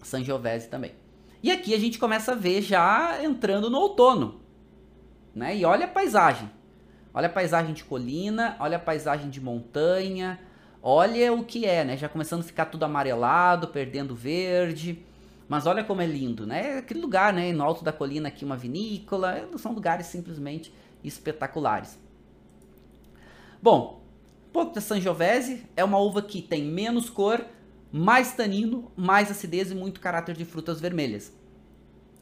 Sangiovese 0.02 0.68
também. 0.68 0.94
E 1.42 1.52
aqui 1.52 1.74
a 1.74 1.80
gente 1.80 1.98
começa 1.98 2.34
a 2.34 2.36
ver 2.36 2.62
já 2.62 3.24
entrando 3.24 3.70
no 3.70 3.78
outono, 3.78 4.42
né? 5.34 5.56
E 5.56 5.64
olha 5.66 5.86
a 5.86 5.90
paisagem. 5.90 6.50
Olha 7.14 7.28
a 7.28 7.32
paisagem 7.32 7.74
de 7.74 7.84
colina, 7.84 8.56
olha 8.60 8.78
a 8.78 8.80
paisagem 8.80 9.30
de 9.30 9.42
montanha, 9.42 10.40
olha 10.82 11.34
o 11.34 11.44
que 11.44 11.66
é, 11.66 11.84
né? 11.84 11.98
Já 11.98 12.08
começando 12.08 12.42
a 12.42 12.44
ficar 12.44 12.66
tudo 12.66 12.84
amarelado, 12.84 13.70
perdendo 13.70 14.14
verde. 14.14 15.04
Mas 15.48 15.66
olha 15.66 15.84
como 15.84 16.02
é 16.02 16.06
lindo, 16.06 16.46
né? 16.46 16.78
Aquele 16.78 17.02
lugar, 17.02 17.34
né? 17.34 17.52
No 17.52 17.64
alto 17.64 17.84
da 17.84 17.92
colina 17.92 18.28
aqui 18.28 18.46
uma 18.46 18.56
vinícola, 18.56 19.50
são 19.58 19.74
lugares 19.74 20.06
simplesmente 20.06 20.72
espetaculares. 21.04 21.98
Bom, 23.62 24.04
pouco 24.54 24.74
da 24.74 24.82
Sangiovese 24.82 25.66
é 25.76 25.84
uma 25.84 25.98
uva 25.98 26.22
que 26.22 26.42
tem 26.42 26.64
menos 26.64 27.10
cor, 27.10 27.44
mais 27.92 28.34
tanino, 28.34 28.92
mais 28.96 29.32
acidez 29.32 29.72
e 29.72 29.76
muito 29.76 30.00
caráter 30.00 30.36
de 30.36 30.46
frutas 30.46 30.80
vermelhas. 30.80 31.34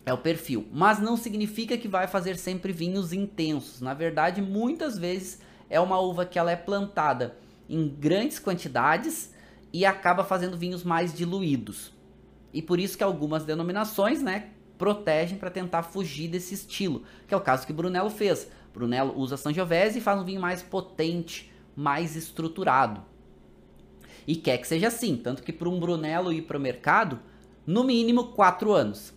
É 0.06 0.13
o 0.13 0.17
perfil, 0.17 0.65
mas 0.71 0.99
não 0.99 1.17
significa 1.17 1.77
que 1.77 1.88
vai 1.88 2.08
fazer 2.08 2.38
sempre 2.38 2.71
vinhos 2.71 3.12
intensos. 3.12 3.82
Na 3.82 3.93
verdade, 3.93 4.41
muitas 4.41 4.97
vezes 4.97 5.41
é 5.69 5.80
uma 5.80 5.99
uva 5.99 6.25
que 6.25 6.39
ela 6.39 6.51
é 6.51 6.56
plantada 6.56 7.38
em 7.69 7.89
grandes 7.89 8.39
quantidades 8.39 9.34
e 9.73 9.86
acaba 9.86 10.23
fazendo 10.23 10.58
vinhos 10.58 10.84
mais 10.84 11.13
diluídos. 11.13 11.93
E 12.53 12.62
por 12.62 12.80
isso 12.80 12.97
que 12.97 13.03
algumas 13.03 13.43
denominações, 13.43 14.21
né, 14.23 14.51
protegem 14.77 15.38
para 15.38 15.51
tentar 15.51 15.84
fugir 15.84 16.30
desse 16.30 16.53
estilo, 16.53 17.03
que 17.27 17.34
é 17.34 17.38
o 17.38 17.41
caso 17.41 17.67
que 17.67 17.73
Brunello 17.73 18.10
fez. 18.10 18.49
Brunello 18.73 19.13
usa 19.17 19.36
Sangiovese 19.36 19.99
e 19.99 20.01
faz 20.01 20.21
um 20.21 20.23
vinho 20.23 20.39
mais 20.39 20.62
potente, 20.62 21.51
mais 21.75 22.15
estruturado. 22.15 23.01
E 24.28 24.36
quer 24.36 24.58
que 24.58 24.68
seja 24.68 24.90
assim, 24.90 25.16
tanto 25.16 25.42
que 25.42 25.54
para 25.54 25.70
um 25.70 25.80
Brunello 25.80 26.32
ir 26.32 26.42
para 26.42 26.58
o 26.58 26.62
mercado, 26.62 27.20
no 27.66 27.84
mínimo 27.84 28.34
4 28.34 28.74
anos 28.74 29.13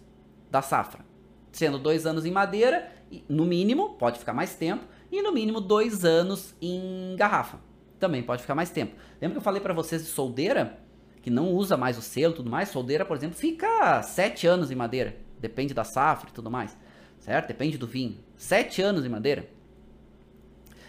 da 0.51 0.63
safra. 0.63 1.05
Sendo 1.53 1.79
2 1.79 2.07
anos 2.07 2.25
em 2.25 2.31
madeira, 2.31 2.91
no 3.29 3.45
mínimo, 3.45 3.95
pode 3.95 4.21
ficar 4.21 4.33
mais 4.33 4.55
tempo, 4.55 4.85
e 5.11 5.21
no 5.21 5.33
mínimo 5.33 5.61
2 5.61 6.05
anos 6.05 6.55
em 6.63 7.17
garrafa. 7.17 7.59
Também 7.99 8.23
pode 8.23 8.43
ficar 8.43 8.55
mais 8.55 8.71
tempo. 8.71 8.95
Lembra 9.21 9.35
que 9.35 9.39
eu 9.39 9.45
falei 9.45 9.61
para 9.61 9.75
vocês 9.75 10.03
de 10.03 10.09
soldeira, 10.09 10.79
que 11.21 11.29
não 11.29 11.53
usa 11.53 11.77
mais 11.77 11.99
o 11.99 12.03
selo 12.03 12.33
tudo 12.33 12.49
mais? 12.49 12.69
Soldeira, 12.69 13.05
por 13.05 13.17
exemplo, 13.17 13.37
fica 13.37 14.01
7 14.03 14.47
anos 14.47 14.71
em 14.71 14.77
madeira. 14.77 15.17
Depende 15.41 15.75
da 15.75 15.85
safra 15.85 16.31
e 16.31 16.33
tudo 16.33 16.51
mais 16.51 16.77
certo? 17.21 17.49
Depende 17.49 17.79
do 17.79 17.87
vinho. 17.87 18.19
Sete 18.37 18.83
anos 18.83 19.05
em 19.05 19.09
madeira. 19.09 19.49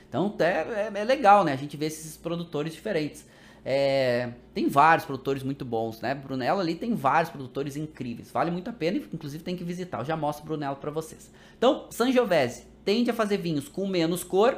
Então 0.08 0.36
é, 0.40 0.44
é, 0.44 0.92
é 0.94 1.04
legal, 1.04 1.44
né? 1.44 1.54
A 1.54 1.58
gente 1.58 1.78
vê 1.78 1.86
esses 1.86 2.18
produtores 2.18 2.74
diferentes. 2.74 3.26
É, 3.63 4.32
tem 4.54 4.67
vários 4.67 5.06
produtores 5.06 5.43
muito 5.43 5.63
bons, 5.63 6.02
né? 6.02 6.15
Brunello 6.15 6.60
ali 6.60 6.76
tem 6.76 6.95
vários 6.95 7.30
produtores 7.30 7.76
incríveis. 7.76 8.32
Vale 8.32 8.50
muito 8.50 8.69
a 8.69 8.74
pena, 8.74 8.97
inclusive 8.97 9.43
tem 9.43 9.56
que 9.56 9.63
visitar. 9.63 10.00
Eu 10.00 10.06
já 10.06 10.17
mostro 10.17 10.45
Brunello 10.45 10.78
para 10.78 10.91
vocês. 10.91 11.32
Então, 11.58 11.86
Sangiovese 11.89 12.65
tende 12.84 13.12
a 13.12 13.13
fazer 13.13 13.38
vinhos 13.38 13.67
com 13.67 13.88
menos 13.88 14.23
cor, 14.23 14.58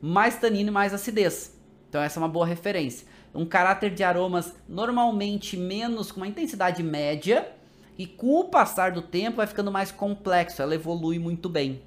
mais 0.00 0.36
tanino 0.36 0.68
e 0.68 0.72
mais 0.72 0.92
acidez. 0.92 1.58
Então 1.88 2.02
essa 2.02 2.18
é 2.18 2.22
uma 2.22 2.28
boa 2.28 2.46
referência. 2.46 3.06
Um 3.34 3.46
caráter 3.46 3.94
de 3.94 4.02
aromas 4.02 4.54
normalmente 4.68 5.56
menos, 5.56 6.10
com 6.10 6.20
uma 6.20 6.26
intensidade 6.26 6.82
média, 6.82 7.50
e 7.98 8.06
com 8.06 8.40
o 8.40 8.44
passar 8.44 8.92
do 8.92 9.02
tempo 9.02 9.36
vai 9.36 9.46
ficando 9.46 9.70
mais 9.70 9.92
complexo, 9.92 10.62
ela 10.62 10.74
evolui 10.74 11.18
muito 11.18 11.48
bem. 11.48 11.82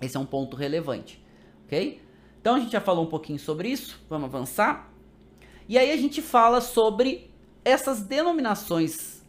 Esse 0.00 0.16
é 0.16 0.20
um 0.20 0.26
ponto 0.26 0.56
relevante, 0.56 1.22
ok? 1.66 2.00
Então 2.40 2.54
a 2.54 2.60
gente 2.60 2.72
já 2.72 2.80
falou 2.80 3.04
um 3.04 3.08
pouquinho 3.08 3.38
sobre 3.38 3.68
isso, 3.68 4.00
vamos 4.08 4.32
avançar. 4.32 4.93
E 5.68 5.78
aí 5.78 5.90
a 5.90 5.96
gente 5.96 6.20
fala 6.20 6.60
sobre 6.60 7.30
essas 7.64 8.02
denominações 8.02 9.22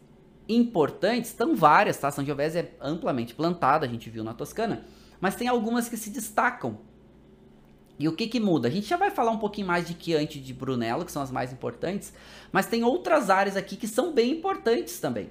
importantes, 0.47 1.31
estão 1.31 1.55
várias, 1.55 1.97
tá? 1.97 2.11
Sangiovese 2.11 2.59
é 2.59 2.71
amplamente 2.81 3.33
plantada, 3.33 3.85
a 3.85 3.89
gente 3.89 4.09
viu 4.09 4.23
na 4.23 4.33
Toscana, 4.33 4.85
mas 5.19 5.35
tem 5.35 5.47
algumas 5.47 5.87
que 5.87 5.97
se 5.97 6.09
destacam. 6.09 6.77
E 7.97 8.07
o 8.09 8.13
que 8.13 8.27
que 8.27 8.39
muda? 8.39 8.67
A 8.67 8.71
gente 8.71 8.87
já 8.87 8.97
vai 8.97 9.09
falar 9.09 9.31
um 9.31 9.37
pouquinho 9.37 9.67
mais 9.67 9.87
de 9.87 9.95
Chianti 9.97 10.37
e 10.37 10.41
de 10.41 10.53
Brunello, 10.53 11.05
que 11.05 11.11
são 11.11 11.21
as 11.21 11.31
mais 11.31 11.53
importantes, 11.53 12.13
mas 12.51 12.65
tem 12.65 12.83
outras 12.83 13.29
áreas 13.29 13.55
aqui 13.55 13.77
que 13.77 13.87
são 13.87 14.13
bem 14.13 14.31
importantes 14.31 14.99
também 14.99 15.29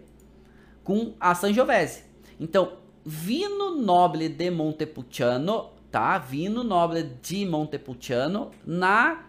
com 0.82 1.14
a 1.20 1.34
Sangiovese. 1.34 2.04
Então, 2.38 2.78
Vino 3.04 3.76
Noble 3.76 4.28
de 4.28 4.50
Montepulciano, 4.50 5.70
tá? 5.90 6.18
Vino 6.18 6.64
Noble 6.64 7.02
de 7.22 7.44
Montepulciano 7.44 8.50
na 8.64 9.24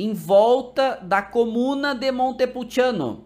em 0.00 0.14
volta 0.14 0.98
da 1.02 1.20
comuna 1.20 1.94
de 1.94 2.10
Montepulciano. 2.10 3.24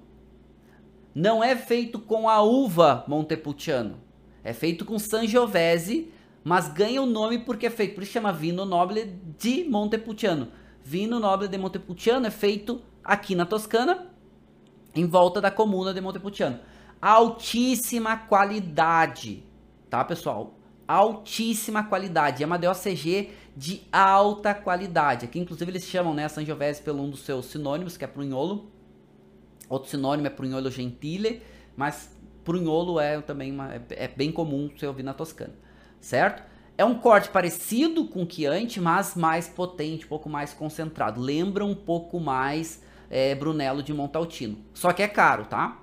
Não 1.14 1.42
é 1.42 1.54
feito 1.54 2.00
com 2.00 2.28
a 2.28 2.42
uva 2.42 3.04
Montepulciano. 3.06 4.00
É 4.42 4.52
feito 4.52 4.84
com 4.84 4.98
Sangiovese, 4.98 6.12
mas 6.42 6.66
ganha 6.66 7.00
o 7.00 7.06
nome 7.06 7.38
porque 7.38 7.66
é 7.66 7.70
feito, 7.70 7.94
por 7.94 8.02
isso 8.02 8.10
chama 8.10 8.32
Vino 8.32 8.64
Noble 8.64 9.16
de 9.38 9.62
Montepulciano. 9.70 10.48
Vino 10.82 11.20
Noble 11.20 11.46
de 11.46 11.56
Montepulciano 11.56 12.26
é 12.26 12.30
feito 12.30 12.82
aqui 13.04 13.36
na 13.36 13.46
Toscana, 13.46 14.08
em 14.96 15.06
volta 15.06 15.40
da 15.40 15.52
comuna 15.52 15.94
de 15.94 16.00
Montepulciano. 16.00 16.58
Altíssima 17.00 18.16
qualidade, 18.16 19.44
tá, 19.88 20.04
pessoal? 20.04 20.58
Altíssima 20.86 21.84
qualidade. 21.84 22.42
É 22.42 22.46
uma 22.46 22.58
DOCG 22.58 23.30
de 23.56 23.82
alta 23.92 24.54
qualidade. 24.54 25.24
Aqui, 25.24 25.38
inclusive, 25.38 25.70
eles 25.70 25.84
chamam 25.84 26.14
né, 26.14 26.24
a 26.24 26.28
Sangiovese 26.28 26.82
pelo 26.82 27.02
um 27.02 27.10
dos 27.10 27.20
seus 27.20 27.46
sinônimos, 27.46 27.96
que 27.96 28.04
é 28.04 28.08
prunholo. 28.08 28.70
Outro 29.68 29.88
sinônimo 29.88 30.26
é 30.26 30.30
prunholo 30.30 30.70
gentile, 30.70 31.42
mas 31.76 32.14
prunholo 32.44 33.00
é 33.00 33.20
também 33.22 33.50
uma, 33.50 33.74
é, 33.74 33.82
é, 33.90 34.08
bem 34.08 34.30
comum 34.30 34.68
você 34.68 34.86
ouvir 34.86 35.02
na 35.02 35.14
Toscana, 35.14 35.54
certo? 36.00 36.42
É 36.76 36.84
um 36.84 36.98
corte 36.98 37.30
parecido 37.30 38.06
com 38.06 38.24
o 38.24 38.30
Chianti, 38.30 38.80
mas 38.80 39.14
mais 39.14 39.48
potente, 39.48 40.04
um 40.04 40.08
pouco 40.08 40.28
mais 40.28 40.52
concentrado. 40.52 41.20
Lembra 41.20 41.64
um 41.64 41.74
pouco 41.74 42.20
mais 42.20 42.82
é, 43.08 43.34
Brunello 43.34 43.82
de 43.82 43.94
Montaltino. 43.94 44.58
Só 44.74 44.92
que 44.92 45.02
é 45.02 45.08
caro, 45.08 45.46
tá? 45.46 45.80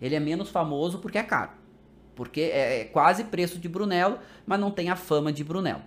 Ele 0.00 0.14
é 0.14 0.20
menos 0.20 0.48
famoso 0.48 0.98
porque 1.00 1.18
é 1.18 1.24
caro. 1.24 1.57
Porque 2.18 2.40
é, 2.40 2.80
é 2.80 2.84
quase 2.84 3.22
preço 3.22 3.60
de 3.60 3.68
Brunello, 3.68 4.18
mas 4.44 4.58
não 4.58 4.72
tem 4.72 4.90
a 4.90 4.96
fama 4.96 5.32
de 5.32 5.44
Brunello. 5.44 5.82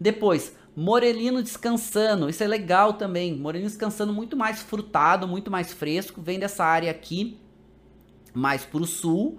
Depois, 0.00 0.56
Morelino 0.74 1.42
descansando, 1.42 2.30
isso 2.30 2.42
é 2.42 2.46
legal 2.46 2.94
também. 2.94 3.36
Morelino 3.36 3.68
descansando 3.68 4.10
muito 4.10 4.34
mais 4.34 4.62
frutado, 4.62 5.28
muito 5.28 5.50
mais 5.50 5.74
fresco, 5.74 6.22
vem 6.22 6.38
dessa 6.38 6.64
área 6.64 6.90
aqui, 6.90 7.36
mais 8.32 8.64
pro 8.64 8.86
sul, 8.86 9.38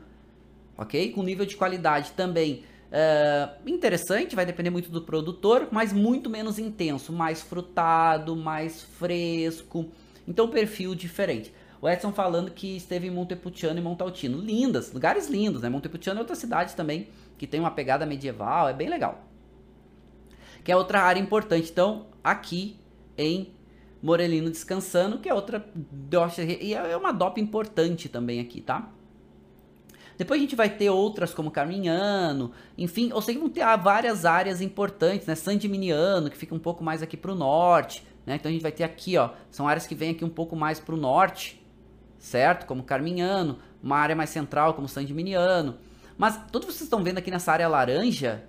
ok? 0.77 1.11
Com 1.13 1.23
nível 1.23 1.47
de 1.47 1.57
qualidade 1.57 2.11
também 2.11 2.63
uh, 2.91 3.67
interessante, 3.67 4.35
vai 4.35 4.45
depender 4.45 4.69
muito 4.69 4.91
do 4.91 5.01
produtor, 5.01 5.69
mas 5.71 5.91
muito 5.91 6.29
menos 6.29 6.59
intenso, 6.59 7.11
mais 7.11 7.41
frutado, 7.41 8.35
mais 8.35 8.83
fresco. 8.83 9.89
Então, 10.27 10.47
perfil 10.47 10.93
diferente. 10.93 11.51
O 11.81 11.89
Edson 11.89 12.11
falando 12.11 12.51
que 12.51 12.75
esteve 12.75 13.07
em 13.07 13.11
Montepulciano 13.11 13.79
e 13.79 13.81
Montaltino. 13.81 14.39
Lindas, 14.39 14.91
lugares 14.91 15.27
lindos, 15.27 15.61
né? 15.61 15.69
Montepulciano 15.69 16.19
é 16.19 16.21
outra 16.21 16.35
cidade 16.35 16.75
também 16.75 17.07
que 17.37 17.45
tem 17.45 17.59
uma 17.59 17.71
pegada 17.71 18.05
medieval, 18.05 18.69
é 18.69 18.73
bem 18.73 18.87
legal 18.87 19.25
que 20.65 20.71
é 20.71 20.75
outra 20.75 21.03
área 21.03 21.21
importante. 21.21 21.69
Então, 21.71 22.07
aqui 22.23 22.75
em 23.15 23.53
Morelino 24.01 24.49
descansando, 24.49 25.19
que 25.19 25.29
é 25.29 25.33
outra 25.33 25.63
e 26.59 26.73
é 26.73 26.97
uma 26.97 27.13
DOP 27.13 27.39
importante 27.39 28.09
também 28.09 28.39
aqui, 28.39 28.59
tá? 28.61 28.89
Depois 30.17 30.39
a 30.39 30.41
gente 30.41 30.55
vai 30.55 30.69
ter 30.69 30.89
outras 30.89 31.33
como 31.33 31.51
Carminhano, 31.51 32.51
enfim, 32.77 33.11
ou 33.13 33.21
seja, 33.21 33.37
vão 33.37 33.49
ter 33.49 33.61
várias 33.77 34.25
áreas 34.25 34.59
importantes, 34.59 35.27
né? 35.27 35.35
San 35.35 35.57
que 35.57 36.37
fica 36.37 36.55
um 36.55 36.59
pouco 36.59 36.83
mais 36.83 37.03
aqui 37.03 37.15
pro 37.15 37.35
norte, 37.35 38.03
né? 38.25 38.35
Então 38.35 38.49
a 38.49 38.51
gente 38.51 38.63
vai 38.63 38.71
ter 38.71 38.83
aqui, 38.83 39.17
ó, 39.17 39.31
são 39.51 39.67
áreas 39.67 39.85
que 39.85 39.93
vêm 39.93 40.11
aqui 40.11 40.25
um 40.25 40.29
pouco 40.29 40.55
mais 40.55 40.79
pro 40.79 40.97
norte, 40.97 41.63
certo? 42.25 42.65
Como 42.65 42.83
Carminhano, 42.83 43.59
uma 43.81 43.97
área 43.97 44.15
mais 44.15 44.29
central 44.29 44.73
como 44.73 44.87
San 44.87 45.05
Gimignano. 45.05 45.77
Mas 46.17 46.39
tudo 46.51 46.67
que 46.67 46.73
vocês 46.73 46.81
estão 46.81 47.03
vendo 47.03 47.17
aqui 47.17 47.29
nessa 47.29 47.51
área 47.51 47.67
laranja 47.67 48.43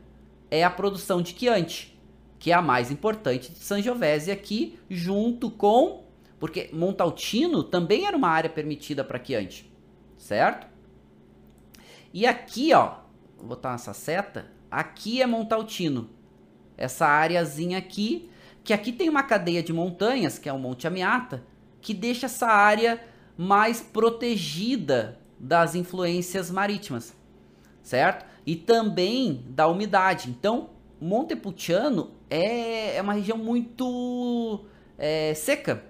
é 0.51 0.65
a 0.65 0.71
produção 0.71 1.21
de 1.21 1.37
Chianti 1.37 1.97
que 2.39 2.53
é 2.53 2.55
a 2.55 2.63
mais 2.63 2.91
importante 2.91 3.51
de 3.51 3.59
Sangiovese 3.59 4.31
aqui, 4.31 4.79
junto 4.89 5.51
com. 5.51 6.05
Porque 6.39 6.69
Montaltino 6.73 7.63
também 7.63 8.07
era 8.07 8.17
uma 8.17 8.29
área 8.29 8.51
permitida 8.51 9.03
para 9.03 9.23
Chianti, 9.23 9.73
certo? 10.19 10.67
E 12.13 12.27
aqui, 12.27 12.75
ó, 12.75 12.99
vou 13.39 13.49
botar 13.49 13.75
essa 13.75 13.95
seta, 13.95 14.47
aqui 14.71 15.23
é 15.23 15.27
Montaltino. 15.27 16.11
Essa 16.77 17.07
áreazinha 17.07 17.79
aqui, 17.79 18.31
que 18.63 18.75
aqui 18.75 18.93
tem 18.93 19.09
uma 19.09 19.23
cadeia 19.23 19.63
de 19.63 19.73
montanhas, 19.73 20.39
que 20.39 20.49
é 20.49 20.53
o 20.53 20.59
Monte 20.59 20.87
Amiata, 20.87 21.43
que 21.81 21.95
deixa 21.95 22.27
essa 22.27 22.47
área 22.47 23.03
mais 23.37 23.81
protegida 23.81 25.19
das 25.39 25.75
influências 25.75 26.51
marítimas, 26.51 27.15
certo? 27.83 28.25
E 28.47 28.57
também 28.57 29.45
da 29.49 29.69
umidade. 29.69 30.31
Então, 30.31 30.71
Montepulciano 31.01 32.13
é, 32.31 32.97
é 32.97 33.03
uma 33.03 33.13
região 33.13 33.37
muito 33.37 34.65
é, 34.97 35.35
seca, 35.35 35.85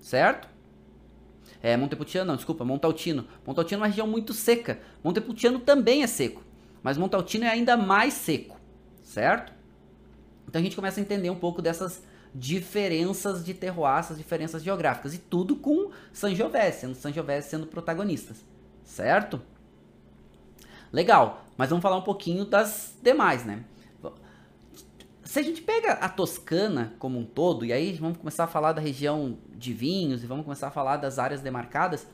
certo? 0.00 0.48
É, 1.62 1.76
Montepulciano, 1.76 2.28
não, 2.28 2.36
desculpa, 2.36 2.64
Montaltino. 2.64 3.26
Montaltino 3.46 3.80
é 3.80 3.82
uma 3.82 3.88
região 3.88 4.06
muito 4.06 4.32
seca. 4.32 4.78
Montepulciano 5.02 5.58
também 5.58 6.02
é 6.02 6.06
seco, 6.06 6.42
mas 6.82 6.96
Montaltino 6.96 7.44
é 7.44 7.48
ainda 7.48 7.76
mais 7.76 8.14
seco, 8.14 8.58
certo? 9.02 9.52
Então 10.48 10.60
a 10.60 10.62
gente 10.62 10.76
começa 10.76 11.00
a 11.00 11.02
entender 11.02 11.28
um 11.28 11.38
pouco 11.38 11.60
dessas 11.60 12.02
diferenças 12.38 13.44
de 13.44 13.54
terroir, 13.54 13.98
essas 13.98 14.18
diferenças 14.18 14.62
geográficas. 14.62 15.14
E 15.14 15.18
tudo 15.18 15.56
com 15.56 15.90
Sangiovese, 16.12 16.80
sendo 16.80 16.94
Sangiovese 16.94 17.48
sendo 17.48 17.66
protagonistas, 17.66 18.44
certo? 18.84 19.40
Legal, 20.92 21.44
mas 21.56 21.70
vamos 21.70 21.82
falar 21.82 21.96
um 21.96 22.02
pouquinho 22.02 22.44
das 22.44 22.94
demais, 23.02 23.44
né? 23.44 23.64
se 25.24 25.40
a 25.40 25.42
gente 25.42 25.60
pega 25.60 25.94
a 25.94 26.08
Toscana 26.08 26.94
como 27.00 27.18
um 27.18 27.24
todo, 27.24 27.64
e 27.64 27.72
aí 27.72 27.92
vamos 27.94 28.16
começar 28.16 28.44
a 28.44 28.46
falar 28.46 28.72
da 28.72 28.80
região 28.80 29.36
de 29.54 29.72
vinhos 29.72 30.22
e 30.22 30.26
vamos 30.26 30.44
começar 30.44 30.68
a 30.68 30.70
falar 30.70 30.98
das 30.98 31.18
áreas 31.18 31.40
demarcadas, 31.40 32.06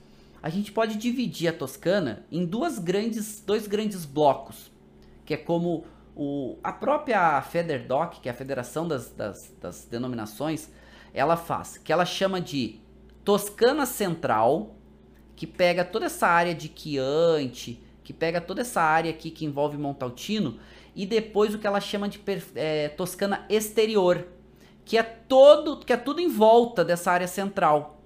a 0.43 0.49
gente 0.49 0.73
pode 0.73 0.97
dividir 0.97 1.47
a 1.49 1.53
Toscana 1.53 2.25
em 2.33 2.45
duas 2.45 2.79
grandes, 2.79 3.41
dois 3.41 3.67
grandes 3.67 4.07
blocos, 4.07 4.73
que 5.27 5.35
é 5.35 5.37
como 5.37 5.85
o, 6.15 6.59
a 6.63 6.73
própria 6.73 7.41
FEDERDOC, 7.43 8.21
que 8.21 8.29
é 8.29 8.33
a 8.33 8.35
Federação 8.35 8.87
das, 8.87 9.11
das, 9.11 9.55
das 9.61 9.85
Denominações, 9.87 10.71
ela 11.15 11.37
faz, 11.37 11.79
que 11.79 11.93
ela 11.93 12.05
chama 12.05 12.41
de 12.41 12.81
Toscana 13.25 13.87
Central, 13.87 14.75
que 15.37 15.47
pega 15.47 15.85
toda 15.85 16.07
essa 16.07 16.27
área 16.27 16.55
de 16.55 16.71
Chianti, 16.75 17.83
que 18.03 18.13
pega 18.13 18.41
toda 18.41 18.61
essa 18.61 18.81
área 18.81 19.11
aqui 19.11 19.31
que 19.31 19.45
envolve 19.45 19.79
Montaltino 19.79 20.59
e 20.95 21.07
depois 21.07 21.55
o 21.55 21.59
que 21.59 21.67
ela 21.67 21.81
chama 21.81 22.09
de 22.09 22.21
é, 22.55 22.89
Toscana 22.89 23.47
exterior, 23.49 24.27
que 24.85 24.99
é 24.99 25.03
todo, 25.03 25.79
que 25.79 25.93
é 25.93 25.97
tudo 25.97 26.21
em 26.21 26.29
volta 26.29 26.85
dessa 26.85 27.13
área 27.13 27.29
central, 27.29 28.03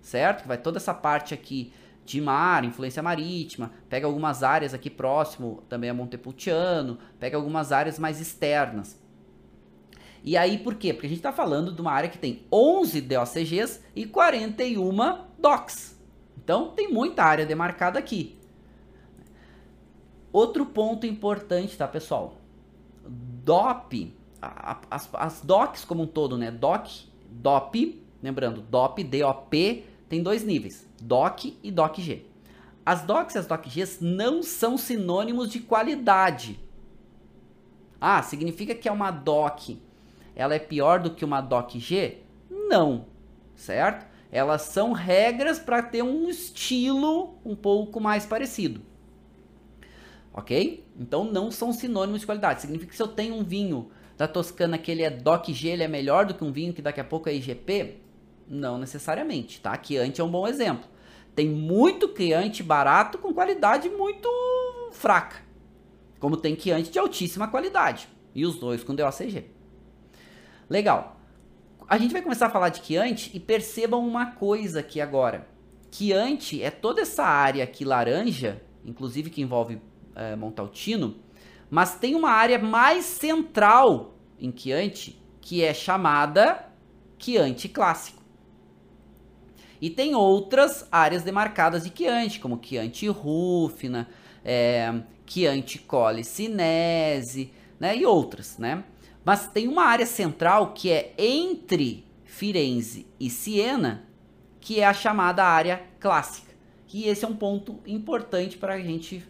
certo? 0.00 0.42
Que 0.42 0.48
vai 0.48 0.58
toda 0.58 0.78
essa 0.78 0.92
parte 0.92 1.32
aqui 1.32 1.72
de 2.06 2.20
mar, 2.20 2.64
influência 2.64 3.02
marítima, 3.02 3.72
pega 3.88 4.06
algumas 4.06 4.44
áreas 4.44 4.72
aqui 4.72 4.88
próximo, 4.88 5.64
também 5.68 5.90
a 5.90 5.94
Montepulciano, 5.94 6.98
pega 7.18 7.36
algumas 7.36 7.72
áreas 7.72 7.98
mais 7.98 8.20
externas. 8.20 8.98
E 10.22 10.36
aí 10.36 10.58
por 10.58 10.76
quê? 10.76 10.92
Porque 10.92 11.06
a 11.06 11.08
gente 11.10 11.18
está 11.18 11.32
falando 11.32 11.72
de 11.72 11.80
uma 11.80 11.92
área 11.92 12.08
que 12.08 12.18
tem 12.18 12.46
11 12.50 13.00
DOCGs 13.00 13.80
e 13.94 14.06
41 14.06 14.96
DOCs. 15.38 16.00
Então 16.38 16.70
tem 16.70 16.92
muita 16.92 17.24
área 17.24 17.44
demarcada 17.44 17.98
aqui. 17.98 18.38
Outro 20.32 20.64
ponto 20.66 21.06
importante, 21.06 21.76
tá, 21.76 21.88
pessoal? 21.88 22.36
DOP, 23.08 24.14
as, 24.90 25.08
as 25.12 25.40
DOCs 25.40 25.84
como 25.84 26.04
um 26.04 26.06
todo, 26.06 26.38
né? 26.38 26.50
DOC, 26.50 27.08
DOP, 27.30 28.02
lembrando, 28.22 28.60
DOP, 28.60 29.02
DOP, 29.02 29.84
tem 30.08 30.22
dois 30.22 30.44
níveis, 30.44 30.85
DOC 31.00 31.58
e 31.62 31.70
DOCG. 31.70 32.26
As 32.84 33.02
DOCs 33.02 33.34
e 33.34 33.38
as 33.38 33.46
DOCGs 33.46 33.98
não 34.00 34.42
são 34.42 34.76
sinônimos 34.76 35.50
de 35.50 35.60
qualidade. 35.60 36.60
Ah, 38.00 38.22
significa 38.22 38.74
que 38.74 38.88
é 38.88 38.92
uma 38.92 39.10
DOC, 39.10 39.80
ela 40.34 40.54
é 40.54 40.58
pior 40.58 41.00
do 41.00 41.10
que 41.10 41.24
uma 41.24 41.40
DOCG? 41.40 42.18
Não, 42.50 43.06
certo? 43.54 44.06
Elas 44.30 44.62
são 44.62 44.92
regras 44.92 45.58
para 45.58 45.82
ter 45.82 46.02
um 46.02 46.28
estilo 46.28 47.36
um 47.44 47.56
pouco 47.56 48.00
mais 48.00 48.26
parecido 48.26 48.82
ok? 50.36 50.84
Então 51.00 51.24
não 51.24 51.50
são 51.50 51.72
sinônimos 51.72 52.20
de 52.20 52.26
qualidade. 52.26 52.60
Significa 52.60 52.90
que 52.90 52.96
se 52.96 53.02
eu 53.02 53.08
tenho 53.08 53.34
um 53.34 53.42
vinho 53.42 53.90
da 54.18 54.28
Toscana 54.28 54.76
que 54.76 54.90
ele 54.90 55.02
é 55.02 55.10
DOC 55.10 55.52
G, 55.52 55.68
ele 55.68 55.82
é 55.82 55.88
melhor 55.88 56.26
do 56.26 56.34
que 56.34 56.44
um 56.44 56.52
vinho 56.52 56.74
que 56.74 56.82
daqui 56.82 57.00
a 57.00 57.04
pouco 57.04 57.28
é 57.28 57.34
IGP? 57.34 57.96
Não 58.48 58.78
necessariamente, 58.78 59.60
tá? 59.60 59.78
Chianti 59.82 60.20
é 60.20 60.24
um 60.24 60.30
bom 60.30 60.46
exemplo. 60.46 60.88
Tem 61.34 61.48
muito 61.48 62.12
Chianti 62.16 62.62
barato 62.62 63.18
com 63.18 63.34
qualidade 63.34 63.88
muito 63.88 64.28
fraca. 64.92 65.36
Como 66.18 66.36
tem 66.36 66.58
Chianti 66.58 66.90
de 66.90 66.98
altíssima 66.98 67.48
qualidade. 67.48 68.08
E 68.34 68.46
os 68.46 68.58
dois 68.58 68.82
com 68.82 68.94
DOCG. 68.94 69.44
Legal. 70.68 71.20
A 71.88 71.98
gente 71.98 72.12
vai 72.12 72.22
começar 72.22 72.46
a 72.46 72.50
falar 72.50 72.70
de 72.70 72.84
Chianti 72.84 73.30
e 73.34 73.40
percebam 73.40 74.06
uma 74.06 74.32
coisa 74.32 74.80
aqui 74.80 75.00
agora. 75.00 75.46
Chianti 75.90 76.62
é 76.62 76.70
toda 76.70 77.02
essa 77.02 77.24
área 77.24 77.64
aqui 77.64 77.84
laranja, 77.84 78.60
inclusive 78.84 79.30
que 79.30 79.40
envolve 79.40 79.80
é, 80.14 80.34
Montaltino, 80.34 81.16
Mas 81.70 81.96
tem 81.98 82.14
uma 82.14 82.30
área 82.30 82.58
mais 82.58 83.04
central 83.04 84.14
em 84.38 84.52
Chianti 84.56 85.20
que 85.40 85.62
é 85.62 85.72
chamada 85.72 86.68
Chianti 87.18 87.68
clássico. 87.68 88.22
E 89.80 89.90
tem 89.90 90.14
outras 90.14 90.86
áreas 90.90 91.22
demarcadas 91.22 91.84
de 91.84 91.92
Chianti, 91.96 92.40
como 92.40 92.60
Chianti 92.62 93.08
Rufina, 93.08 94.08
é, 94.44 94.94
Chianti 95.26 95.78
Colle 95.80 96.24
Sinese, 96.24 97.52
né, 97.78 97.96
e 97.96 98.06
outras, 98.06 98.58
né? 98.58 98.84
Mas 99.24 99.48
tem 99.48 99.68
uma 99.68 99.84
área 99.84 100.06
central 100.06 100.72
que 100.72 100.90
é 100.90 101.12
entre 101.18 102.06
Firenze 102.24 103.06
e 103.18 103.28
Siena, 103.28 104.04
que 104.60 104.80
é 104.80 104.86
a 104.86 104.94
chamada 104.94 105.44
área 105.44 105.82
clássica. 105.98 106.52
E 106.92 107.08
esse 107.08 107.24
é 107.24 107.28
um 107.28 107.36
ponto 107.36 107.78
importante 107.86 108.56
para 108.56 108.74
a 108.74 108.80
gente 108.80 109.22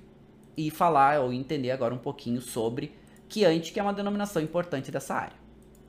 ir 0.57 0.71
falar 0.71 1.21
ou 1.21 1.33
entender 1.33 1.73
agora 1.73 1.93
um 1.93 1.99
pouquinho 1.99 2.41
sobre 2.41 2.95
Chianti, 3.29 3.73
que 3.73 3.81
é 3.81 3.83
uma 3.83 3.93
denominação 3.93 4.41
importante 4.41 4.93
dessa 4.93 5.15
área, 5.15 5.37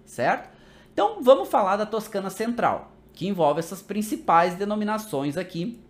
certo? 0.05 0.49
Então 0.91 1.21
vamos 1.21 1.49
falar 1.49 1.77
da 1.77 1.85
Toscana 1.85 2.31
Central, 2.31 2.91
que 3.17 3.27
envolve 3.27 3.57
essas 3.59 3.81
principais 3.81 4.53
denominações 4.53 5.37
aqui. 5.37 5.81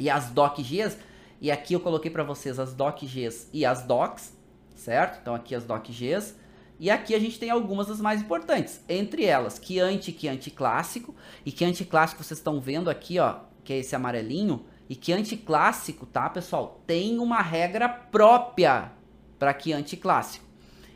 E 0.00 0.10
as 0.10 0.30
DOC-Gs, 0.30 0.98
e 1.40 1.48
aqui 1.48 1.74
eu 1.74 1.78
coloquei 1.78 2.10
para 2.10 2.24
vocês 2.24 2.58
as 2.58 2.74
DOC-Gs 2.74 3.50
e 3.52 3.64
as 3.64 3.84
DOCs, 3.84 4.32
certo? 4.74 5.20
Então 5.22 5.32
aqui 5.32 5.54
as 5.54 5.62
DOC-Gs 5.62 6.34
e 6.80 6.90
aqui 6.90 7.14
a 7.14 7.20
gente 7.20 7.38
tem 7.38 7.50
algumas 7.50 7.86
das 7.86 8.00
mais 8.00 8.20
importantes. 8.20 8.80
Entre 8.88 9.24
elas, 9.24 9.60
Chianti, 9.62 10.10
Chianti 10.10 10.50
clássico. 10.50 11.14
E 11.46 11.52
Chianti 11.52 11.84
clássico 11.84 12.24
vocês 12.24 12.40
estão 12.40 12.60
vendo 12.60 12.90
aqui, 12.90 13.20
ó, 13.20 13.36
que 13.62 13.72
é 13.72 13.78
esse 13.78 13.94
amarelinho. 13.94 14.66
E 14.90 14.98
Chianti 15.00 15.36
clássico, 15.36 16.04
tá, 16.04 16.28
pessoal? 16.28 16.82
Tem 16.84 17.20
uma 17.20 17.42
regra 17.42 17.88
própria 17.88 18.90
para 19.38 19.56
Chianti 19.56 19.96
clássico. 19.96 20.44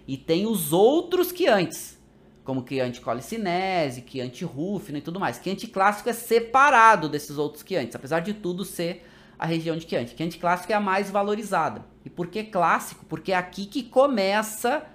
E 0.04 0.16
tem 0.16 0.48
os 0.48 0.72
outros 0.72 1.28
Chiantis, 1.28 1.96
como 2.48 2.64
Chianti 2.66 3.02
Colicinese, 3.02 4.02
Chianti 4.08 4.42
Rufino 4.42 4.96
e 4.96 5.02
tudo 5.02 5.20
mais. 5.20 5.38
Chianti 5.38 5.66
clássico 5.66 6.08
é 6.08 6.14
separado 6.14 7.06
desses 7.06 7.36
outros 7.36 7.62
Chiantis, 7.62 7.94
apesar 7.94 8.20
de 8.20 8.32
tudo 8.32 8.64
ser 8.64 9.06
a 9.38 9.44
região 9.44 9.76
de 9.76 9.86
Chianti. 9.86 10.16
Chianti 10.16 10.38
clássico 10.38 10.72
é 10.72 10.74
a 10.74 10.80
mais 10.80 11.10
valorizada. 11.10 11.84
E 12.06 12.08
por 12.08 12.28
que 12.28 12.42
clássico? 12.42 13.04
Porque 13.04 13.32
é 13.32 13.36
aqui 13.36 13.66
que 13.66 13.82
começa 13.82 14.86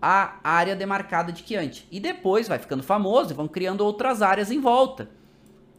a 0.00 0.36
área 0.44 0.76
demarcada 0.76 1.32
de 1.32 1.42
Chianti. 1.42 1.84
E 1.90 1.98
depois 1.98 2.46
vai 2.46 2.60
ficando 2.60 2.84
famoso 2.84 3.32
e 3.32 3.34
vão 3.34 3.48
criando 3.48 3.80
outras 3.80 4.22
áreas 4.22 4.52
em 4.52 4.60
volta, 4.60 5.10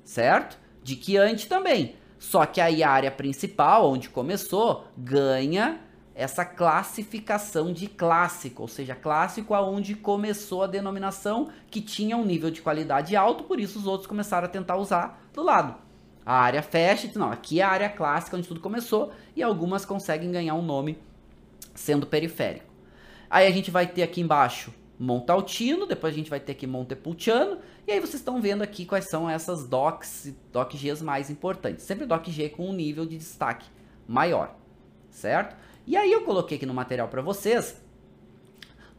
certo? 0.03 0.59
De 0.83 1.01
Chianti 1.01 1.47
também. 1.47 1.95
Só 2.19 2.45
que 2.45 2.59
aí 2.59 2.83
a 2.83 2.89
área 2.89 3.09
principal, 3.09 3.89
onde 3.89 4.09
começou, 4.09 4.85
ganha 4.97 5.79
essa 6.13 6.43
classificação 6.43 7.71
de 7.71 7.87
clássico, 7.87 8.61
ou 8.61 8.67
seja, 8.67 8.93
clássico 8.95 9.53
aonde 9.53 9.95
começou 9.95 10.63
a 10.63 10.67
denominação 10.67 11.49
que 11.69 11.81
tinha 11.81 12.17
um 12.17 12.25
nível 12.25 12.51
de 12.51 12.61
qualidade 12.61 13.15
alto, 13.15 13.45
por 13.45 13.59
isso 13.59 13.79
os 13.79 13.87
outros 13.87 14.07
começaram 14.07 14.45
a 14.45 14.49
tentar 14.49 14.75
usar 14.75 15.23
do 15.33 15.41
lado. 15.41 15.75
A 16.25 16.35
área 16.35 16.61
fecha, 16.61 17.09
não, 17.15 17.31
aqui 17.31 17.59
é 17.59 17.63
a 17.63 17.69
área 17.69 17.89
clássica 17.89 18.37
onde 18.37 18.47
tudo 18.47 18.59
começou 18.59 19.11
e 19.35 19.41
algumas 19.41 19.85
conseguem 19.85 20.31
ganhar 20.31 20.53
um 20.53 20.61
nome 20.61 20.99
sendo 21.73 22.05
periférico. 22.05 22.71
Aí 23.29 23.47
a 23.47 23.51
gente 23.51 23.71
vai 23.71 23.87
ter 23.87 24.03
aqui 24.03 24.21
embaixo 24.21 24.73
Montaltino, 24.99 25.87
depois 25.87 26.13
a 26.13 26.17
gente 26.17 26.29
vai 26.29 26.39
ter 26.39 26.51
aqui 26.51 26.67
Montepulciano, 26.67 27.57
e 27.87 27.91
aí 27.91 27.99
vocês 27.99 28.15
estão 28.15 28.39
vendo 28.39 28.61
aqui 28.61 28.85
quais 28.85 29.09
são 29.09 29.27
essas 29.27 29.67
docs, 29.67 30.31
doc 30.51 30.73
Gs 30.75 31.01
mais 31.03 31.31
importantes. 31.31 31.85
Sempre 31.85 32.05
doc 32.05 32.27
G 32.27 32.49
com 32.49 32.69
um 32.69 32.73
nível 32.73 33.03
de 33.03 33.17
destaque 33.17 33.65
maior, 34.07 34.55
certo? 35.09 35.55
E 35.85 35.97
aí 35.97 36.11
eu 36.11 36.21
coloquei 36.21 36.57
aqui 36.57 36.65
no 36.65 36.73
material 36.73 37.07
para 37.07 37.21
vocês 37.21 37.81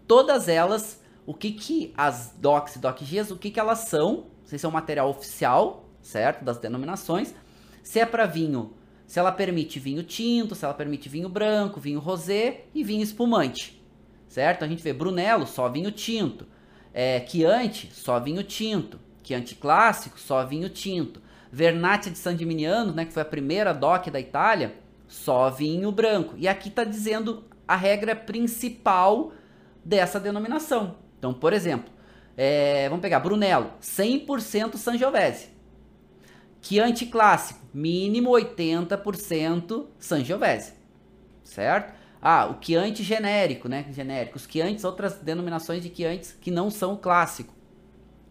todas 0.07 0.49
elas, 0.49 1.01
o 1.25 1.33
que 1.33 1.53
que 1.53 1.93
as 1.97 2.35
docs 2.39 2.77
e 2.77 2.79
doc 2.79 3.01
Gs, 3.01 3.33
o 3.33 3.39
que 3.39 3.51
que 3.51 3.61
elas 3.61 3.81
são, 3.81 4.27
se 4.45 4.59
são 4.59 4.71
material 4.71 5.09
oficial, 5.09 5.89
certo? 6.01 6.45
Das 6.45 6.59
denominações, 6.59 7.35
se 7.83 8.01
é 8.01 8.07
para 8.07 8.27
vinho, 8.27 8.75
se 9.07 9.19
ela 9.19 9.33
permite 9.33 9.79
vinho 9.79 10.03
tinto, 10.03 10.55
se 10.55 10.65
ela 10.65 10.75
permite 10.75 11.09
vinho 11.09 11.29
branco, 11.29 11.81
vinho 11.81 12.01
rosé 12.01 12.65
e 12.75 12.83
vinho 12.83 13.03
espumante 13.03 13.83
certo? 14.33 14.65
A 14.65 14.69
gente 14.69 14.83
vê 14.83 14.95
Brunello, 14.95 15.47
só 15.47 15.69
vinho 15.69 15.93
tinto. 15.93 16.47
É, 16.95 17.23
Chianti, 17.27 17.91
só 17.93 18.19
vinho 18.19 18.43
tinto. 18.43 18.99
Chianti 19.23 19.55
clássico, 19.55 20.19
só 20.19 20.45
vinho 20.45 20.71
tinto. 20.71 21.21
Vernazza 21.53 22.11
de 22.11 22.17
San 22.17 22.37
Gimignano, 22.37 22.93
né, 22.93 23.05
que 23.05 23.13
foi 23.13 23.21
a 23.21 23.27
primeira 23.27 23.75
DOC 23.75 24.11
da 24.11 24.19
Itália, 24.19 24.75
só 25.13 25.51
vinho 25.51 25.93
branco. 25.93 26.35
E 26.39 26.49
aqui 26.49 26.69
está 26.69 26.85
dizendo 26.85 27.45
a 27.69 27.77
regra 27.77 28.17
principal 28.17 29.33
dessa 29.85 30.19
denominação. 30.19 30.97
Então, 31.19 31.35
por 31.35 31.53
exemplo, 31.53 31.93
é, 32.37 32.89
vamos 32.89 33.03
pegar 33.03 33.21
Brunello, 33.21 33.71
100% 33.81 34.77
Sangiovese. 34.77 35.51
Chianti 36.63 37.07
clássico, 37.07 37.61
mínimo 37.75 38.31
80% 38.31 39.87
Sangiovese, 39.99 40.75
certo? 41.43 41.93
Ah, 42.21 42.47
o 42.47 42.65
Chianti 42.65 43.03
genérico, 43.03 43.69
né? 43.69 43.85
Genérico. 43.91 44.37
Os 44.37 44.47
Chiantis, 44.47 44.85
outras 44.85 45.17
denominações 45.17 45.83
de 45.83 45.93
Chiantis 45.95 46.37
que 46.41 46.53
não 46.53 46.71
são 46.71 46.95
o 46.95 46.99
clássico. 46.99 47.53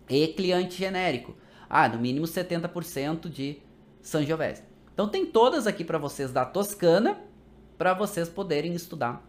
E 0.09 0.33
Chianti 0.35 0.77
genérico. 0.77 1.35
Ah, 1.69 1.89
no 1.89 1.99
mínimo 1.99 2.25
70% 2.25 3.29
de 3.29 3.57
Sangiovese. 4.01 4.70
Então 4.93 5.07
tem 5.07 5.25
todas 5.25 5.67
aqui 5.67 5.83
para 5.83 5.97
vocês 5.97 6.31
da 6.31 6.45
Toscana, 6.45 7.17
para 7.77 7.93
vocês 7.93 8.29
poderem 8.29 8.73
estudar 8.73 9.25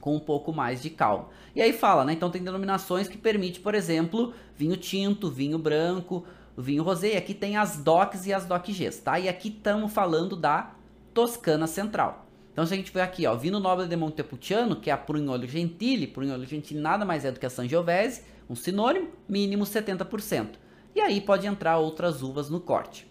com 0.00 0.16
um 0.16 0.20
pouco 0.20 0.52
mais 0.52 0.82
de 0.82 0.90
calma. 0.90 1.28
E 1.54 1.62
aí 1.62 1.72
fala, 1.72 2.04
né? 2.04 2.12
Então 2.12 2.30
tem 2.30 2.42
denominações 2.42 3.06
que 3.06 3.16
permite, 3.16 3.60
por 3.60 3.74
exemplo, 3.74 4.34
vinho 4.56 4.76
tinto, 4.76 5.30
vinho 5.30 5.58
branco, 5.58 6.24
vinho 6.56 6.82
rosé. 6.82 7.14
E 7.14 7.16
aqui 7.16 7.32
tem 7.32 7.56
as 7.56 7.76
DOCs 7.76 8.26
e 8.26 8.32
as 8.32 8.44
DOC-Gs, 8.44 8.98
tá? 9.02 9.18
E 9.18 9.28
aqui 9.28 9.48
estamos 9.48 9.92
falando 9.92 10.36
da 10.36 10.74
Toscana 11.14 11.66
Central. 11.66 12.26
Então, 12.52 12.66
se 12.66 12.74
a 12.74 12.76
gente 12.76 12.92
ver 12.92 13.00
aqui, 13.00 13.26
ó, 13.26 13.34
Vino 13.34 13.58
Nobre 13.58 13.86
de 13.86 13.96
Montepulciano, 13.96 14.76
que 14.76 14.90
é 14.90 14.92
a 14.92 14.96
Prugnolo 14.98 15.46
Gentile, 15.46 16.06
Prugnolo 16.06 16.44
Gentile 16.44 16.80
nada 16.80 17.04
mais 17.04 17.24
é 17.24 17.32
do 17.32 17.40
que 17.40 17.46
a 17.46 17.50
Sangiovese, 17.50 18.24
um 18.48 18.54
sinônimo, 18.54 19.08
mínimo 19.26 19.64
70%. 19.64 20.56
E 20.94 21.00
aí 21.00 21.20
pode 21.20 21.46
entrar 21.46 21.78
outras 21.78 22.22
uvas 22.22 22.50
no 22.50 22.60
corte. 22.60 23.10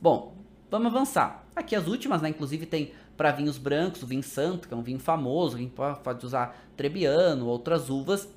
Bom, 0.00 0.35
vamos 0.70 0.94
avançar. 0.94 1.44
Aqui 1.54 1.74
as 1.74 1.86
últimas, 1.86 2.22
né, 2.22 2.28
inclusive 2.28 2.66
tem 2.66 2.92
para 3.16 3.32
vinhos 3.32 3.56
brancos, 3.56 4.02
o 4.02 4.06
vinho 4.06 4.22
santo, 4.22 4.68
que 4.68 4.74
é 4.74 4.76
um 4.76 4.82
vinho 4.82 4.98
famoso, 4.98 5.56
gente 5.56 5.72
pode 6.02 6.24
usar 6.24 6.56
Trebbiano, 6.76 7.46
outras 7.46 7.88
uvas, 7.88 8.28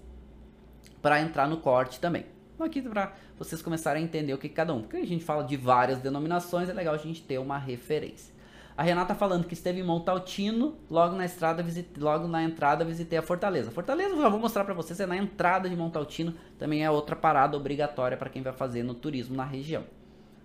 para 1.01 1.21
entrar 1.21 1.47
no 1.47 1.57
corte 1.57 1.99
também. 1.99 2.25
Então 2.55 2.65
aqui 2.65 2.81
para 2.81 3.13
vocês 3.37 3.61
começarem 3.61 4.03
a 4.03 4.05
entender 4.05 4.33
o 4.33 4.37
que 4.37 4.49
cada 4.49 4.73
um, 4.73 4.81
porque 4.81 4.97
a 4.97 5.05
gente 5.05 5.23
fala 5.23 5.43
de 5.43 5.55
várias 5.57 5.99
denominações, 5.99 6.69
é 6.69 6.73
legal 6.73 6.93
a 6.93 6.97
gente 6.97 7.21
ter 7.21 7.37
uma 7.37 7.57
referência. 7.57 8.33
A 8.79 8.83
Renata 8.83 9.13
falando 9.13 9.45
que 9.45 9.53
esteve 9.53 9.81
em 9.81 9.83
Montaltino, 9.83 10.77
logo 10.89 11.13
na 11.13 11.25
estrada, 11.25 11.61
visite, 11.61 11.99
logo 11.99 12.29
na 12.29 12.41
entrada 12.41 12.85
visitei 12.85 13.19
a 13.19 13.21
Fortaleza. 13.21 13.71
Fortaleza, 13.71 14.15
eu 14.15 14.31
vou 14.31 14.39
mostrar 14.39 14.63
para 14.63 14.73
vocês, 14.73 14.97
é 15.01 15.05
na 15.05 15.17
entrada 15.17 15.69
de 15.69 15.75
Montaltino, 15.75 16.33
também 16.57 16.85
é 16.85 16.89
outra 16.89 17.13
parada 17.13 17.57
obrigatória 17.57 18.15
para 18.15 18.29
quem 18.29 18.41
vai 18.41 18.53
fazer 18.53 18.83
no 18.83 18.93
turismo 18.93 19.35
na 19.35 19.43
região. 19.43 19.83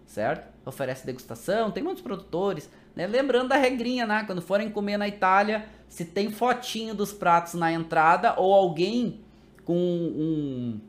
Certo? 0.06 0.52
Oferece 0.64 1.04
degustação, 1.04 1.70
tem 1.70 1.82
muitos 1.82 2.02
produtores, 2.02 2.70
né? 2.94 3.06
Lembrando 3.06 3.48
da 3.48 3.56
regrinha, 3.56 4.06
né? 4.06 4.24
Quando 4.26 4.40
forem 4.40 4.70
comer 4.70 4.96
na 4.96 5.08
Itália, 5.08 5.66
se 5.88 6.04
tem 6.04 6.30
fotinho 6.30 6.94
dos 6.94 7.12
pratos 7.12 7.54
na 7.54 7.72
entrada 7.72 8.34
ou 8.38 8.52
alguém 8.52 9.20
com 9.64 9.74
um 9.76 10.80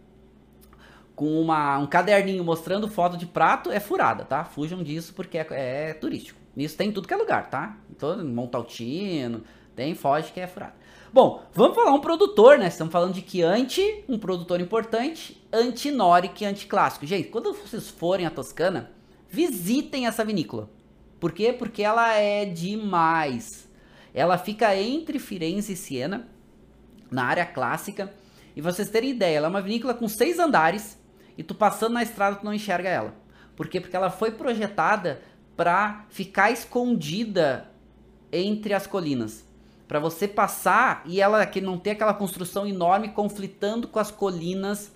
com 1.16 1.42
uma, 1.42 1.78
um 1.78 1.88
caderninho 1.88 2.44
mostrando 2.44 2.90
foto 2.90 3.16
de 3.16 3.26
prato, 3.26 3.72
é 3.72 3.80
furada, 3.80 4.26
tá? 4.26 4.44
Fujam 4.44 4.84
disso 4.84 5.14
porque 5.14 5.38
é, 5.38 5.48
é 5.50 5.94
turístico. 5.94 6.38
Isso 6.58 6.76
tem 6.78 6.90
em 6.90 6.92
tudo 6.92 7.08
que 7.08 7.14
é 7.14 7.18
lugar, 7.18 7.50
tá? 7.50 7.78
Todo 7.98 8.24
Montaltino, 8.26 9.42
tem 9.76 9.96
foge 9.96 10.32
que 10.32 10.40
é 10.42 10.48
furado. 10.48 10.74
Bom, 11.12 11.44
vamos 11.54 11.76
falar 11.76 11.94
um 11.94 12.02
produtor, 12.02 12.58
né? 12.58 12.68
Estamos 12.68 12.92
falando 12.92 13.14
de 13.14 13.22
Chianti, 13.22 14.04
um 14.10 14.20
produtor 14.20 14.60
importante, 14.60 15.42
Antinori, 15.52 16.30
Chianti 16.36 16.68
clássico. 16.68 17.06
Gente, 17.06 17.30
quando 17.30 17.54
vocês 17.54 17.90
forem 17.90 18.26
à 18.26 18.30
Toscana, 18.30 18.92
visitem 19.30 20.08
essa 20.08 20.24
vinícola. 20.24 20.70
Por 21.20 21.32
quê? 21.32 21.54
Porque 21.54 21.82
ela 21.82 22.14
é 22.14 22.46
demais. 22.46 23.70
Ela 24.14 24.38
fica 24.38 24.76
entre 24.76 25.20
Firenze 25.20 25.74
e 25.74 25.76
Siena, 25.76 26.28
na 27.12 27.26
área 27.26 27.46
clássica. 27.46 28.14
E 28.56 28.62
vocês 28.62 28.90
terem 28.90 29.10
ideia, 29.10 29.38
ela 29.38 29.48
é 29.48 29.50
uma 29.50 29.62
vinícola 29.62 29.94
com 29.94 30.08
seis 30.08 30.40
andares 30.40 30.98
e 31.38 31.44
tu 31.44 31.54
passando 31.54 31.94
na 31.94 32.04
estrada 32.04 32.38
tu 32.38 32.46
não 32.46 32.54
enxerga 32.54 32.88
ela. 32.88 33.14
Por 33.56 33.68
quê? 33.68 33.82
Porque 33.82 33.96
ela 33.96 34.10
foi 34.10 34.32
projetada 34.32 35.22
para 35.58 36.06
ficar 36.10 36.52
escondida 36.52 37.70
entre 38.32 38.74
as 38.74 38.88
colinas. 38.88 39.46
Para 39.88 40.00
você 40.00 40.28
passar 40.28 41.04
e 41.06 41.20
ela 41.20 41.46
que 41.46 41.60
não 41.60 41.78
ter 41.78 41.92
aquela 41.92 42.14
construção 42.14 42.66
enorme 42.66 43.10
conflitando 43.10 43.88
com 43.88 44.00
as 44.00 44.12
colinas 44.12 44.92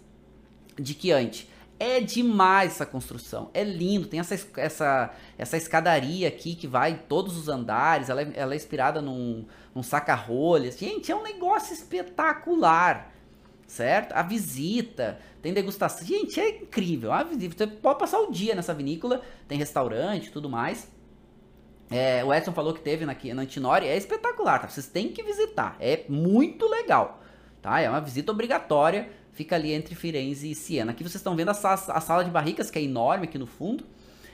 de 0.77 0.93
Chianti. 0.93 1.48
É 1.80 2.01
demais 2.01 2.73
essa 2.73 2.86
construção, 2.86 3.49
é 3.53 3.63
lindo, 3.63 4.05
tem 4.05 4.19
essa, 4.19 4.38
essa, 4.57 5.13
essa 5.38 5.55
escadaria 5.55 6.27
aqui 6.27 6.53
que 6.53 6.67
vai 6.67 6.91
em 6.91 6.97
todos 6.97 7.38
os 7.38 7.47
andares, 7.47 8.09
ela 8.09 8.21
é, 8.21 8.32
ela 8.36 8.53
é 8.53 8.57
inspirada 8.57 9.01
num, 9.01 9.45
num 9.73 9.82
saca-rolhas. 9.82 10.77
Gente, 10.77 11.09
é 11.09 11.15
um 11.15 11.23
negócio 11.23 11.73
espetacular, 11.73 13.13
certo? 13.65 14.11
A 14.11 14.21
visita, 14.21 15.19
tem 15.41 15.53
degustação. 15.53 16.05
Gente, 16.05 16.38
é 16.38 16.49
incrível, 16.49 17.13
a 17.13 17.23
visita. 17.23 17.65
Você 17.65 17.67
pode 17.67 17.97
passar 17.97 18.19
o 18.19 18.30
dia 18.30 18.53
nessa 18.53 18.73
vinícola, 18.73 19.21
tem 19.47 19.57
restaurante 19.57 20.32
tudo 20.32 20.49
mais. 20.49 20.91
É, 21.89 22.23
o 22.23 22.34
Edson 22.34 22.51
falou 22.51 22.73
que 22.73 22.82
teve 22.82 23.05
na, 23.05 23.15
na 23.34 23.41
Antinori, 23.41 23.88
é 23.88 23.97
espetacular, 23.97 24.59
tá? 24.59 24.67
Vocês 24.67 24.88
têm 24.88 25.13
que 25.13 25.23
visitar, 25.23 25.75
é 25.80 26.03
muito 26.07 26.67
legal, 26.67 27.19
tá? 27.61 27.80
É 27.80 27.89
uma 27.89 28.01
visita 28.01 28.32
obrigatória, 28.32 29.09
fica 29.39 29.55
ali 29.55 29.71
entre 29.71 29.95
Firenze 29.95 30.51
e 30.51 30.53
Siena. 30.53 30.91
Aqui 30.91 31.01
vocês 31.01 31.15
estão 31.15 31.33
vendo 31.33 31.47
a, 31.47 31.53
a 31.53 32.01
sala 32.01 32.25
de 32.25 32.29
barricas, 32.29 32.69
que 32.69 32.77
é 32.77 32.81
enorme 32.81 33.23
aqui 33.23 33.37
no 33.37 33.47
fundo, 33.47 33.85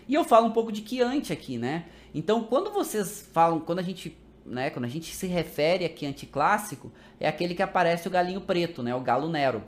e 0.07 0.15
eu 0.15 0.23
falo 0.23 0.47
um 0.47 0.51
pouco 0.51 0.71
de 0.71 0.83
Chianti 0.83 1.31
aqui, 1.31 1.59
né? 1.59 1.85
Então, 2.11 2.43
quando 2.45 2.71
vocês 2.71 3.29
falam, 3.31 3.59
quando 3.59 3.77
a 3.77 3.83
gente, 3.83 4.17
né, 4.43 4.71
quando 4.71 4.85
a 4.85 4.87
gente 4.87 5.15
se 5.15 5.27
refere 5.27 5.85
a 5.85 5.95
Chianti 5.95 6.25
clássico, 6.25 6.91
é 7.19 7.27
aquele 7.27 7.53
que 7.53 7.61
aparece 7.61 8.07
o 8.07 8.11
galinho 8.11 8.41
preto, 8.41 8.81
né, 8.81 8.95
o 8.95 8.99
galo 8.99 9.29
Nero, 9.29 9.63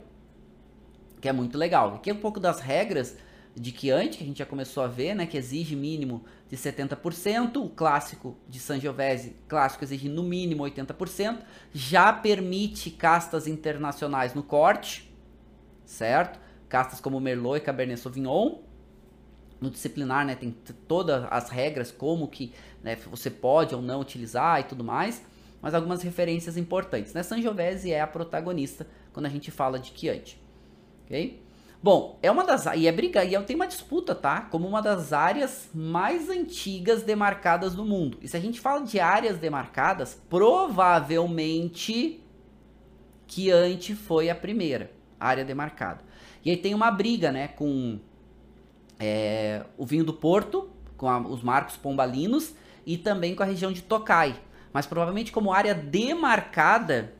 que 1.20 1.28
é 1.28 1.32
muito 1.32 1.56
legal. 1.56 1.94
Aqui 1.94 2.10
é 2.10 2.12
um 2.12 2.18
pouco 2.18 2.40
das 2.40 2.58
regras 2.58 3.16
de 3.54 3.70
Chianti, 3.70 4.18
que 4.18 4.24
a 4.24 4.26
gente 4.26 4.38
já 4.38 4.46
começou 4.46 4.82
a 4.82 4.88
ver, 4.88 5.14
né, 5.14 5.24
que 5.24 5.36
exige 5.36 5.76
mínimo 5.76 6.24
de 6.50 6.56
70%, 6.56 7.64
o 7.64 7.68
clássico 7.68 8.36
de 8.48 8.58
Sangiovese, 8.58 9.36
clássico 9.46 9.84
exige 9.84 10.08
no 10.08 10.24
mínimo 10.24 10.64
80%, 10.64 11.38
já 11.72 12.12
permite 12.12 12.90
castas 12.90 13.46
internacionais 13.46 14.34
no 14.34 14.42
corte, 14.42 15.07
certo? 15.88 16.38
Castas 16.68 17.00
como 17.00 17.18
Merlot 17.18 17.56
e 17.56 17.60
Cabernet 17.60 17.98
Sauvignon. 17.98 18.58
No 19.60 19.70
disciplinar, 19.70 20.24
né, 20.24 20.36
tem 20.36 20.52
todas 20.86 21.26
as 21.30 21.50
regras 21.50 21.90
como 21.90 22.28
que 22.28 22.52
né, 22.80 22.94
você 23.10 23.28
pode 23.28 23.74
ou 23.74 23.82
não 23.82 24.00
utilizar 24.00 24.60
e 24.60 24.64
tudo 24.64 24.84
mais, 24.84 25.20
mas 25.60 25.74
algumas 25.74 26.00
referências 26.02 26.56
importantes. 26.56 27.12
Né? 27.12 27.24
Sangiovese 27.24 27.92
é 27.92 28.00
a 28.00 28.06
protagonista 28.06 28.86
quando 29.12 29.26
a 29.26 29.28
gente 29.28 29.50
fala 29.50 29.80
de 29.80 29.92
Chianti, 29.92 30.40
ok? 31.04 31.42
Bom, 31.82 32.20
é 32.22 32.30
uma 32.30 32.44
das 32.44 32.66
e 32.76 32.86
é 32.86 32.92
briga 32.92 33.24
e 33.24 33.34
é, 33.34 33.40
tem 33.40 33.56
uma 33.56 33.66
disputa, 33.66 34.14
tá? 34.14 34.42
Como 34.42 34.68
uma 34.68 34.80
das 34.80 35.12
áreas 35.12 35.68
mais 35.72 36.28
antigas 36.28 37.02
demarcadas 37.02 37.74
do 37.74 37.84
mundo. 37.84 38.18
E 38.20 38.28
se 38.28 38.36
a 38.36 38.40
gente 38.40 38.60
fala 38.60 38.82
de 38.82 39.00
áreas 39.00 39.38
demarcadas, 39.38 40.20
provavelmente 40.28 42.20
Chianti 43.26 43.94
foi 43.94 44.28
a 44.28 44.34
primeira 44.34 44.97
área 45.18 45.44
demarcada. 45.44 46.00
E 46.44 46.50
aí 46.50 46.56
tem 46.56 46.74
uma 46.74 46.90
briga, 46.90 47.32
né, 47.32 47.48
com 47.48 47.98
é, 48.98 49.64
o 49.76 49.84
vinho 49.84 50.04
do 50.04 50.12
Porto, 50.12 50.70
com 50.96 51.08
a, 51.08 51.18
os 51.18 51.42
marcos 51.42 51.76
pombalinos 51.76 52.54
e 52.86 52.96
também 52.96 53.34
com 53.34 53.42
a 53.42 53.46
região 53.46 53.72
de 53.72 53.82
Tokai. 53.82 54.40
Mas 54.72 54.86
provavelmente 54.86 55.32
como 55.32 55.52
área 55.52 55.74
demarcada, 55.74 57.14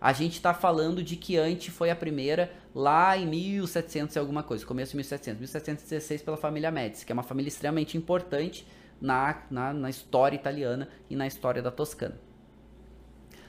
a 0.00 0.12
gente 0.12 0.34
está 0.34 0.52
falando 0.52 1.02
de 1.02 1.18
Chianti 1.20 1.70
foi 1.70 1.90
a 1.90 1.96
primeira 1.96 2.52
lá 2.74 3.16
em 3.16 3.26
1700 3.26 4.14
e 4.14 4.18
alguma 4.18 4.42
coisa, 4.42 4.66
começo 4.66 4.90
de 4.92 4.96
1700, 4.96 5.40
1716 5.40 6.22
pela 6.22 6.36
família 6.36 6.70
Médici, 6.70 7.06
que 7.06 7.12
é 7.12 7.14
uma 7.14 7.22
família 7.22 7.48
extremamente 7.48 7.96
importante 7.96 8.66
na, 9.00 9.42
na, 9.50 9.72
na 9.72 9.90
história 9.90 10.36
italiana 10.36 10.88
e 11.08 11.16
na 11.16 11.26
história 11.26 11.62
da 11.62 11.70
Toscana. 11.70 12.18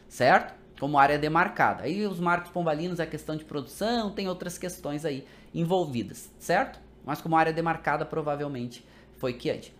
Certo? 0.08 0.65
Como 0.80 0.98
área 0.98 1.18
demarcada. 1.18 1.84
Aí 1.84 2.06
os 2.06 2.20
marcos 2.20 2.52
pombalinos 2.52 3.00
é 3.00 3.06
questão 3.06 3.36
de 3.36 3.46
produção, 3.46 4.12
tem 4.12 4.28
outras 4.28 4.58
questões 4.58 5.06
aí 5.06 5.26
envolvidas, 5.54 6.30
certo? 6.38 6.80
Mas 7.06 7.22
como 7.22 7.36
área 7.36 7.54
demarcada, 7.54 8.06
provavelmente 8.06 8.86
foi 9.18 9.40
Chianti. 9.40 9.74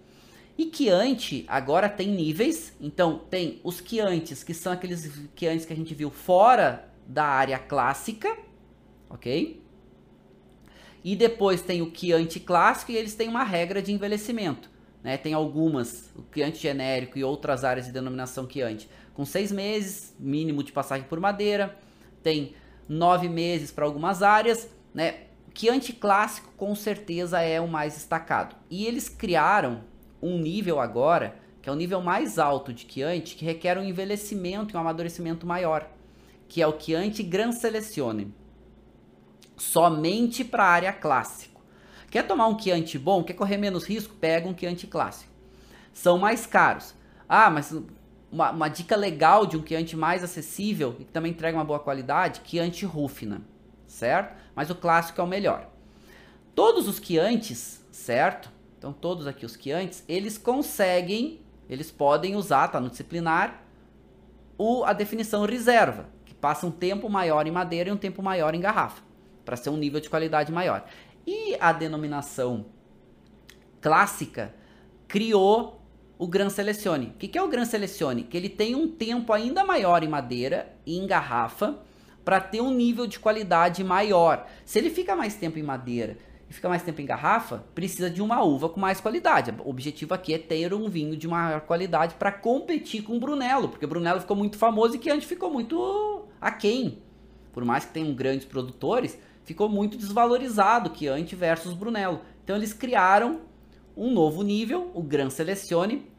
E 0.58 0.72
Chianti 0.74 1.44
agora 1.48 1.90
tem 1.90 2.08
níveis, 2.08 2.74
então 2.80 3.20
tem 3.30 3.60
os 3.64 3.84
Chiantis, 3.86 4.44
que 4.44 4.54
são 4.54 4.72
aqueles 4.72 5.12
Chiantis 5.36 5.66
que 5.66 5.74
a 5.74 5.76
gente 5.76 5.94
viu 5.94 6.10
fora 6.10 6.88
da 7.06 7.26
área 7.26 7.60
clássica, 7.60 8.38
ok? 9.10 9.62
E 11.04 11.16
depois 11.16 11.62
tem 11.62 11.82
o 11.82 11.92
Chianti 11.94 12.40
clássico 12.40 12.92
e 12.92 12.96
eles 12.96 13.16
têm 13.16 13.28
uma 13.28 13.44
regra 13.44 13.82
de 13.82 13.92
envelhecimento. 13.92 14.70
Né? 15.04 15.18
Tem 15.18 15.34
algumas, 15.34 16.10
o 16.16 16.24
Chianti 16.34 16.58
genérico 16.58 17.20
e 17.20 17.24
outras 17.24 17.64
áreas 17.64 17.86
de 17.86 17.92
denominação 17.92 18.50
Chianti, 18.50 18.90
com 19.16 19.26
seis 19.26 19.52
meses 19.52 20.16
mínimo 20.20 20.62
de 20.62 20.72
passagem 20.72 21.08
por 21.08 21.20
madeira. 21.20 21.76
Tem 22.22 22.54
nove 22.88 23.28
meses 23.28 23.72
para 23.72 23.86
algumas 23.86 24.22
áreas. 24.22 24.70
Né? 24.94 25.22
Chianti 25.56 25.94
clássico 25.94 26.52
com 26.56 26.76
certeza 26.76 27.42
é 27.42 27.60
o 27.60 27.68
mais 27.68 27.96
destacado. 27.96 28.56
E 28.70 28.86
eles 28.86 29.10
criaram 29.10 29.84
um 30.22 30.38
nível 30.38 30.80
agora, 30.80 31.36
que 31.62 31.70
é 31.70 31.72
o 31.72 31.76
nível 31.76 32.02
mais 32.02 32.38
alto 32.38 32.72
de 32.72 32.86
Chianti, 32.88 33.36
que 33.36 33.46
requer 33.46 33.78
um 33.78 33.84
envelhecimento 33.84 34.74
e 34.74 34.78
um 34.78 34.82
amadurecimento 34.82 35.48
maior, 35.48 35.90
que 36.48 36.62
é 36.62 36.68
o 36.68 36.80
Chianti 36.80 37.24
Gran 37.24 37.52
Selezione 37.52 38.34
somente 39.58 40.44
para 40.44 40.64
a 40.64 40.70
área 40.70 40.94
clássico. 40.94 41.62
Quer 42.10 42.28
tomar 42.28 42.48
um 42.48 42.58
Chianti 42.58 42.98
bom, 42.98 43.24
quer 43.24 43.34
correr 43.34 43.58
menos 43.58 43.86
risco, 43.86 44.14
pega 44.16 44.48
um 44.48 44.58
Chianti 44.58 44.88
clássico. 44.88 45.32
São 45.94 46.18
mais 46.18 46.46
caros. 46.46 46.94
Ah, 47.28 47.50
mas 47.50 47.76
uma, 48.36 48.52
uma 48.52 48.68
dica 48.68 48.98
legal 48.98 49.46
de 49.46 49.56
um 49.56 49.66
Chianti 49.66 49.96
mais 49.96 50.22
acessível 50.22 50.98
e 51.00 51.06
que 51.06 51.12
também 51.12 51.32
entrega 51.32 51.58
uma 51.58 51.64
boa 51.64 51.80
qualidade, 51.80 52.42
Chianti 52.44 52.86
Rufina, 52.86 53.42
certo? 53.88 54.36
Mas 54.54 54.70
o 54.70 54.76
clássico 54.76 55.22
é 55.22 55.24
o 55.24 55.28
melhor. 55.28 55.70
Todos 56.54 56.86
os 56.86 56.98
Chiantis, 56.98 57.82
certo? 57.90 58.52
Então 58.78 58.92
todos 58.92 59.26
aqui 59.26 59.46
os 59.46 59.54
Chiantis, 59.54 60.04
eles 60.06 60.38
conseguem, 60.38 61.40
eles 61.70 61.90
podem 61.90 62.36
usar, 62.36 62.68
tá 62.68 62.78
no 62.78 62.90
disciplinar, 62.90 63.64
o, 64.58 64.84
a 64.84 64.92
definição 64.92 65.46
reserva, 65.46 66.10
que 66.26 66.34
passa 66.34 66.68
um 66.68 66.72
tempo 66.72 67.10
maior 67.10 67.48
em 67.48 67.52
madeira 67.52 67.90
e 67.90 67.94
um 67.94 67.98
tempo 67.98 68.22
maior 68.22 68.54
em 68.54 68.60
garrafa 68.60 69.02
para 69.46 69.56
ser 69.56 69.70
um 69.70 69.78
nível 69.78 70.02
de 70.02 70.10
qualidade 70.10 70.52
maior. 70.52 70.86
E 71.26 71.56
a 71.58 71.72
denominação 71.72 72.66
clássica 73.80 74.54
criou 75.08 75.85
o 76.18 76.28
Gran 76.28 76.50
Selecione. 76.50 77.08
O 77.08 77.18
que 77.18 77.38
é 77.38 77.42
o 77.42 77.48
Gran 77.48 77.66
Selecione? 77.66 78.24
Que 78.24 78.38
ele 78.38 78.50
tem 78.50 78.76
um 78.76 78.88
tempo 78.88 79.34
ainda 79.34 79.64
maior 79.64 80.04
em 80.04 80.08
madeira 80.08 80.74
e 80.86 80.98
em 80.98 81.06
garrafa 81.06 81.80
para 82.24 82.40
ter 82.40 82.62
um 82.62 82.74
nível 82.74 83.06
de 83.06 83.20
qualidade 83.20 83.84
maior. 83.84 84.48
Se 84.66 84.80
ele 84.80 84.90
fica 84.90 85.16
mais 85.16 85.36
tempo 85.36 85.60
em 85.60 85.64
madeira 85.64 86.18
e 86.50 86.54
fica 86.54 86.68
mais 86.68 86.82
tempo 86.82 87.02
em 87.02 87.06
garrafa, 87.06 87.64
precisa 87.76 88.10
de 88.10 88.22
uma 88.22 88.42
uva 88.44 88.70
com 88.70 88.80
mais 88.80 89.00
qualidade. 89.00 89.54
O 89.64 89.70
objetivo 89.70 90.14
aqui 90.14 90.34
é 90.34 90.38
ter 90.38 90.74
um 90.74 90.90
vinho 90.90 91.16
de 91.16 91.28
maior 91.28 91.62
qualidade 91.62 92.16
para 92.16 92.32
competir 92.32 93.04
com 93.04 93.18
o 93.18 93.20
Brunello, 93.20 93.70
porque 93.70 93.86
o 93.86 93.88
Brunello 93.88 94.22
ficou 94.22 94.36
muito 94.36 94.58
famoso 94.58 94.96
e 94.96 95.00
que 95.00 95.10
antes 95.10 95.28
ficou 95.28 95.52
muito 95.52 96.26
aquém. 96.42 97.00
Por 97.54 97.64
mais 97.64 97.86
que 97.86 97.94
tenham 97.94 98.14
grandes 98.14 98.46
produtores, 98.46 99.18
ficou 99.44 99.70
muito 99.70 99.98
desvalorizado 99.98 100.92
Chianti 100.96 101.36
versus 101.36 101.74
Brunello. 101.74 102.22
Então 102.44 102.56
eles 102.56 102.74
criaram 102.74 103.42
um 103.96 104.12
novo 104.12 104.44
nível, 104.44 104.92
o 104.94 105.02
Gran 105.02 105.30
Selezione, 105.30 106.10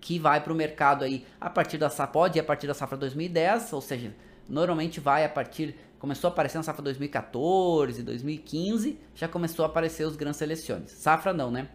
que 0.00 0.18
vai 0.18 0.42
para 0.42 0.52
o 0.52 0.56
mercado 0.56 1.04
aí 1.04 1.26
a 1.40 1.50
partir 1.50 1.78
da 1.78 1.88
pode 2.06 2.38
a 2.38 2.44
partir 2.44 2.66
da 2.66 2.74
safra 2.74 2.96
2010, 2.96 3.72
ou 3.72 3.80
seja, 3.80 4.14
normalmente 4.48 5.00
vai 5.00 5.24
a 5.24 5.28
partir, 5.28 5.76
começou 5.98 6.28
a 6.28 6.32
aparecer 6.32 6.58
na 6.58 6.64
safra 6.64 6.82
2014, 6.82 8.02
2015, 8.02 8.98
já 9.14 9.26
começou 9.28 9.64
a 9.64 9.68
aparecer 9.68 10.04
os 10.04 10.16
Gran 10.16 10.32
Seleciones. 10.32 10.92
Safra 10.92 11.32
não, 11.32 11.50
né? 11.50 11.68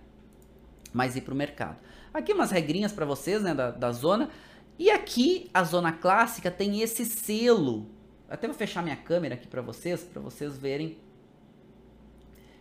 Mas 0.94 1.16
ir 1.16 1.22
para 1.22 1.34
o 1.34 1.38
mercado. 1.38 1.78
Aqui 2.14 2.32
umas 2.32 2.52
regrinhas 2.52 2.92
para 2.92 3.06
vocês, 3.06 3.42
né, 3.42 3.54
da, 3.54 3.72
da 3.72 3.92
zona. 3.92 4.30
E 4.78 4.90
aqui 4.90 5.50
a 5.54 5.64
zona 5.64 5.92
clássica 5.92 6.50
tem 6.50 6.82
esse 6.82 7.06
selo 7.06 7.90
até 8.34 8.48
vou 8.48 8.56
fechar 8.56 8.82
minha 8.82 8.96
câmera 8.96 9.36
aqui 9.36 9.48
para 9.48 9.62
vocês, 9.62 10.02
para 10.02 10.20
vocês 10.20 10.58
verem 10.58 10.98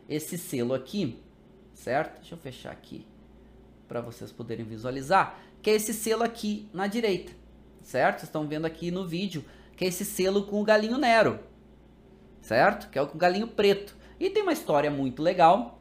esse 0.07 0.37
selo 0.37 0.75
aqui, 0.75 1.19
certo? 1.75 2.21
Deixa 2.21 2.35
eu 2.35 2.39
fechar 2.39 2.71
aqui 2.71 3.07
para 3.89 4.01
vocês 4.01 4.33
poderem 4.33 4.65
visualizar, 4.65 5.39
que 5.61 5.71
é 5.71 5.75
esse 5.75 5.93
selo 5.93 6.23
aqui 6.23 6.69
na 6.73 6.87
direita, 6.87 7.33
certo? 7.83 8.21
Vocês 8.21 8.29
estão 8.29 8.47
vendo 8.47 8.65
aqui 8.65 8.91
no 8.91 9.07
vídeo, 9.07 9.45
que 9.77 9.85
é 9.85 9.89
esse 9.89 10.05
selo 10.05 10.45
com 10.45 10.61
o 10.61 10.65
galinho 10.65 10.99
Nero, 10.99 11.41
certo? 12.41 12.89
Que 12.91 12.99
é 12.99 13.03
o 13.03 13.07
galinho 13.07 13.49
preto. 13.49 13.95
E 14.19 14.31
tem 14.31 14.43
uma 14.43 14.53
história 14.53 14.91
muito 14.91 15.23
legal 15.23 15.81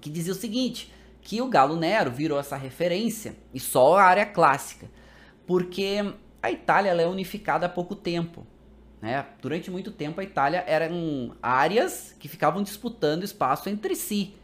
que 0.00 0.10
dizia 0.10 0.32
o 0.32 0.36
seguinte, 0.36 0.92
que 1.20 1.40
o 1.40 1.48
galo 1.48 1.76
Nero 1.76 2.10
virou 2.10 2.38
essa 2.38 2.56
referência 2.56 3.36
e 3.52 3.58
só 3.58 3.96
a 3.96 4.04
área 4.04 4.26
clássica, 4.26 4.90
porque 5.46 6.14
a 6.42 6.50
Itália 6.50 6.90
é 6.90 7.06
unificada 7.06 7.66
há 7.66 7.68
pouco 7.68 7.94
tempo. 7.94 8.46
Né? 9.00 9.24
Durante 9.40 9.70
muito 9.70 9.90
tempo 9.90 10.20
a 10.20 10.24
Itália 10.24 10.64
eram 10.66 11.34
áreas 11.42 12.14
que 12.18 12.28
ficavam 12.28 12.62
disputando 12.62 13.24
espaço 13.24 13.68
entre 13.68 13.94
si. 13.94 14.34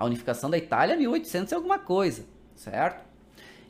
A 0.00 0.06
unificação 0.06 0.48
da 0.48 0.56
Itália 0.56 0.94
é 0.94 0.96
1800 0.96 1.52
e 1.52 1.54
alguma 1.54 1.78
coisa, 1.78 2.24
certo? 2.56 3.04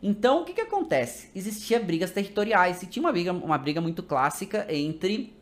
Então 0.01 0.43
o 0.43 0.45
que, 0.45 0.53
que 0.53 0.61
acontece? 0.61 1.29
Existia 1.35 1.81
brigas 1.81 2.13
territoriais 2.13 2.81
e 2.85 2.87
tinha 2.87 3.03
uma 3.03 3.11
briga, 3.11 3.33
uma 3.33 3.59
briga 3.59 3.81
muito 3.81 4.01
clássica 4.01 4.65
entre 4.73 5.35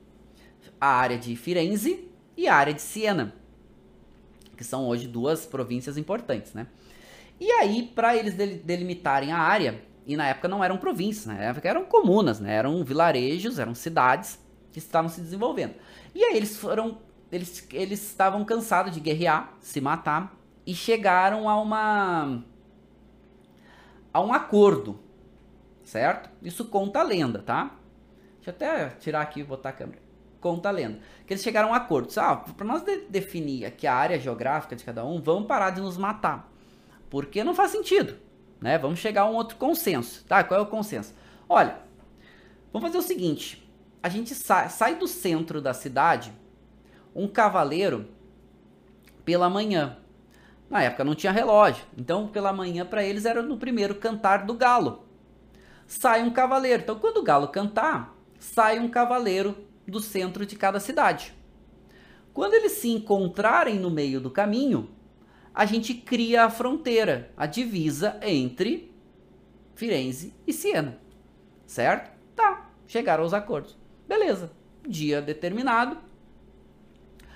a 0.81 0.87
área 0.87 1.19
de 1.19 1.37
Firenze 1.37 2.09
e 2.35 2.49
a 2.49 2.55
área 2.55 2.73
de 2.73 2.81
Siena. 2.81 3.35
que 4.57 4.65
são 4.65 4.89
hoje 4.89 5.07
duas 5.07 5.45
províncias 5.45 5.99
importantes, 5.99 6.55
né? 6.55 6.67
E 7.39 7.53
aí, 7.53 7.93
para 7.95 8.17
eles 8.17 8.33
delimitarem 8.35 9.31
a 9.31 9.39
área, 9.39 9.83
e 10.07 10.17
na 10.17 10.27
época 10.27 10.49
não 10.49 10.65
eram 10.65 10.79
províncias, 10.79 11.27
na 11.27 11.35
época 11.35 11.69
eram 11.69 11.85
comunas, 11.85 12.41
né? 12.41 12.55
Eram 12.55 12.83
vilarejos, 12.83 13.59
eram 13.59 13.75
cidades 13.75 14.39
que 14.73 14.79
estavam 14.79 15.11
se 15.11 15.21
desenvolvendo. 15.21 15.75
E 16.15 16.25
aí 16.25 16.35
eles 16.35 16.57
foram, 16.57 16.97
eles, 17.31 17.69
eles 17.75 18.03
estavam 18.03 18.43
cansados 18.43 18.95
de 18.95 19.01
guerrear, 19.01 19.55
se 19.61 19.83
matar, 19.83 20.38
e 20.69 20.75
chegaram 20.75 21.49
a 21.49 21.59
uma 21.59 22.45
a 24.13 24.21
um 24.21 24.35
acordo, 24.35 25.01
certo? 25.83 26.29
Isso 26.43 26.67
conta 26.67 27.01
a 27.01 27.03
lenda, 27.03 27.39
tá? 27.39 27.75
Deixa 28.35 28.51
eu 28.51 28.55
até 28.55 28.89
tirar 28.97 29.23
aqui 29.23 29.41
e 29.41 29.45
botar 29.45 29.71
a 29.71 29.73
câmera. 29.73 29.99
Conta 30.43 30.69
a 30.69 30.73
lenda. 30.73 31.01
Que 31.27 31.33
eles 31.33 31.43
chegaram 31.43 31.69
a 31.69 31.71
um 31.71 31.75
acordo. 31.75 32.13
Ah, 32.19 32.37
para 32.37 32.67
nós 32.67 32.83
de 32.83 32.99
definir 33.09 33.65
aqui 33.65 33.87
a 33.87 33.95
área 33.95 34.21
geográfica 34.21 34.77
de 34.77 34.85
cada 34.85 35.03
um, 35.07 35.23
vamos 35.23 35.49
parar 35.49 35.71
de 35.71 35.81
nos 35.81 35.97
matar. 35.97 36.53
Porque 37.09 37.43
não 37.43 37.55
faz 37.55 37.71
sentido, 37.71 38.19
né? 38.61 38.77
Vamos 38.77 38.99
chegar 38.99 39.23
a 39.23 39.31
um 39.31 39.37
outro 39.37 39.57
consenso, 39.57 40.23
tá? 40.27 40.45
Qual 40.45 40.61
é 40.61 40.63
o 40.63 40.67
consenso? 40.67 41.15
Olha, 41.49 41.79
vamos 42.71 42.87
fazer 42.87 42.99
o 42.99 43.09
seguinte. 43.09 43.67
A 44.03 44.11
gente 44.11 44.35
sai, 44.35 44.69
sai 44.69 44.97
do 44.97 45.09
centro 45.09 45.63
da 45.63 45.73
cidade, 45.73 46.31
um 47.15 47.27
cavaleiro 47.27 48.07
pela 49.25 49.49
manhã. 49.49 49.98
Na 50.71 50.83
época 50.83 51.05
não 51.05 51.15
tinha 51.15 51.33
relógio, 51.33 51.85
então 51.97 52.29
pela 52.29 52.53
manhã 52.53 52.85
para 52.85 53.03
eles 53.03 53.25
era 53.25 53.43
no 53.43 53.57
primeiro 53.57 53.95
cantar 53.95 54.45
do 54.45 54.55
galo. 54.55 55.05
Sai 55.87 56.23
um 56.23 56.31
cavaleiro. 56.31 56.83
Então 56.83 56.99
quando 56.99 57.19
o 57.19 57.23
galo 57.23 57.49
cantar, 57.49 58.15
sai 58.39 58.79
um 58.79 58.89
cavaleiro 58.89 59.57
do 59.87 60.01
centro 60.01 60.45
de 60.45 60.57
cada 60.57 60.79
cidade. 60.79 61.35
Quando 62.35 62.55
eles 62.55 62.73
se 62.73 62.89
encontrarem 62.91 63.79
no 63.81 63.91
meio 63.91 64.21
do 64.21 64.31
caminho, 64.31 64.91
a 65.55 65.65
gente 65.65 65.95
cria 65.95 66.45
a 66.45 66.51
fronteira, 66.51 67.33
a 67.37 67.47
divisa 67.47 68.19
entre 68.23 68.95
Firenze 69.75 70.35
e 70.47 70.53
Siena. 70.53 70.99
Certo? 71.67 72.17
Tá, 72.37 72.71
chegaram 72.87 73.25
aos 73.25 73.35
acordos. 73.35 73.77
Beleza. 74.07 74.53
Dia 74.87 75.21
determinado, 75.21 75.99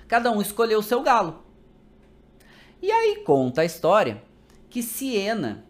cada 0.07 0.31
um 0.31 0.41
escolheu 0.41 0.79
o 0.79 0.83
seu 0.83 1.01
galo. 1.01 1.43
E 2.83 2.91
aí 2.91 3.23
conta 3.23 3.61
a 3.61 3.65
história 3.65 4.21
que 4.69 4.83
Siena 4.83 5.63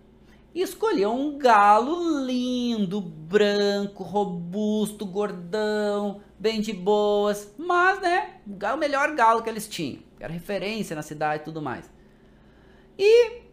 escolheu 0.55 1.11
um 1.13 1.37
galo 1.37 2.25
lindo, 2.25 2.99
branco, 2.99 4.01
robusto, 4.01 5.05
gordão, 5.05 6.21
bem 6.39 6.59
de 6.59 6.73
boas, 6.73 7.53
mas 7.55 8.01
né, 8.01 8.37
o 8.47 8.77
melhor 8.77 9.13
galo 9.13 9.43
que 9.43 9.49
eles 9.51 9.67
tinham, 9.67 10.01
era 10.19 10.33
referência 10.33 10.95
na 10.95 11.03
cidade 11.03 11.43
e 11.43 11.45
tudo 11.45 11.61
mais. 11.61 11.87
E 12.97 13.43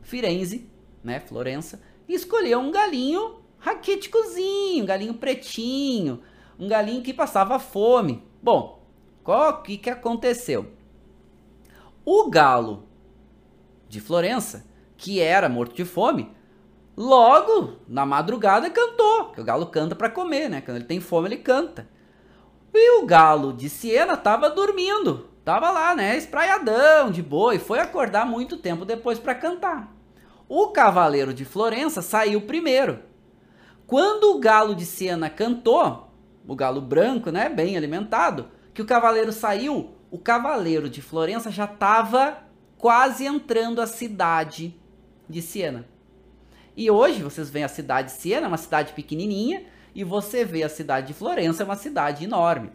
Firenze, 0.00 0.66
né, 1.04 1.20
Florença, 1.20 1.82
escolheu 2.08 2.58
um 2.58 2.70
galinho 2.70 3.42
raquíticozinho, 3.58 4.82
um 4.82 4.86
galinho 4.86 5.12
pretinho, 5.12 6.22
um 6.58 6.66
galinho 6.68 7.02
que 7.02 7.12
passava 7.12 7.58
fome. 7.58 8.22
Bom, 8.42 8.82
o 9.26 9.52
que, 9.60 9.76
que 9.76 9.90
aconteceu? 9.90 10.72
O 12.04 12.28
galo 12.28 12.88
de 13.88 14.00
Florença, 14.00 14.66
que 14.96 15.20
era 15.20 15.48
morto 15.48 15.74
de 15.74 15.84
fome, 15.84 16.34
logo 16.96 17.76
na 17.86 18.04
madrugada 18.04 18.68
cantou. 18.70 19.26
Que 19.26 19.40
o 19.40 19.44
galo 19.44 19.66
canta 19.66 19.94
para 19.94 20.10
comer, 20.10 20.48
né? 20.48 20.60
Quando 20.60 20.78
ele 20.78 20.86
tem 20.86 21.00
fome, 21.00 21.28
ele 21.28 21.36
canta. 21.38 21.88
E 22.74 22.98
o 23.00 23.06
galo 23.06 23.52
de 23.52 23.68
Siena 23.68 24.14
estava 24.14 24.50
dormindo. 24.50 25.28
Tava 25.44 25.70
lá, 25.70 25.94
né? 25.94 26.16
Espraiadão, 26.16 27.10
de 27.10 27.22
boa, 27.22 27.54
e 27.54 27.58
foi 27.58 27.80
acordar 27.80 28.24
muito 28.24 28.56
tempo 28.56 28.84
depois 28.84 29.18
para 29.18 29.34
cantar. 29.34 29.94
O 30.48 30.68
cavaleiro 30.68 31.32
de 31.34 31.44
Florença 31.44 32.00
saiu 32.02 32.42
primeiro. 32.42 33.00
Quando 33.86 34.34
o 34.34 34.38
galo 34.38 34.74
de 34.74 34.86
Siena 34.86 35.28
cantou, 35.28 36.08
o 36.46 36.56
galo 36.56 36.80
branco, 36.80 37.30
né, 37.30 37.48
bem 37.48 37.76
alimentado, 37.76 38.48
que 38.72 38.80
o 38.80 38.86
cavaleiro 38.86 39.32
saiu, 39.32 39.94
o 40.12 40.18
cavaleiro 40.18 40.90
de 40.90 41.00
Florença 41.00 41.50
já 41.50 41.64
estava 41.64 42.36
quase 42.76 43.24
entrando 43.24 43.80
a 43.80 43.86
cidade 43.86 44.78
de 45.26 45.40
Siena. 45.40 45.86
E 46.76 46.90
hoje 46.90 47.22
vocês 47.22 47.48
veem 47.48 47.64
a 47.64 47.68
cidade 47.68 48.08
de 48.08 48.20
Siena, 48.20 48.46
uma 48.46 48.58
cidade 48.58 48.92
pequenininha, 48.92 49.64
e 49.94 50.04
você 50.04 50.44
vê 50.44 50.62
a 50.64 50.68
cidade 50.68 51.06
de 51.06 51.14
Florença, 51.14 51.64
uma 51.64 51.76
cidade 51.76 52.24
enorme. 52.24 52.72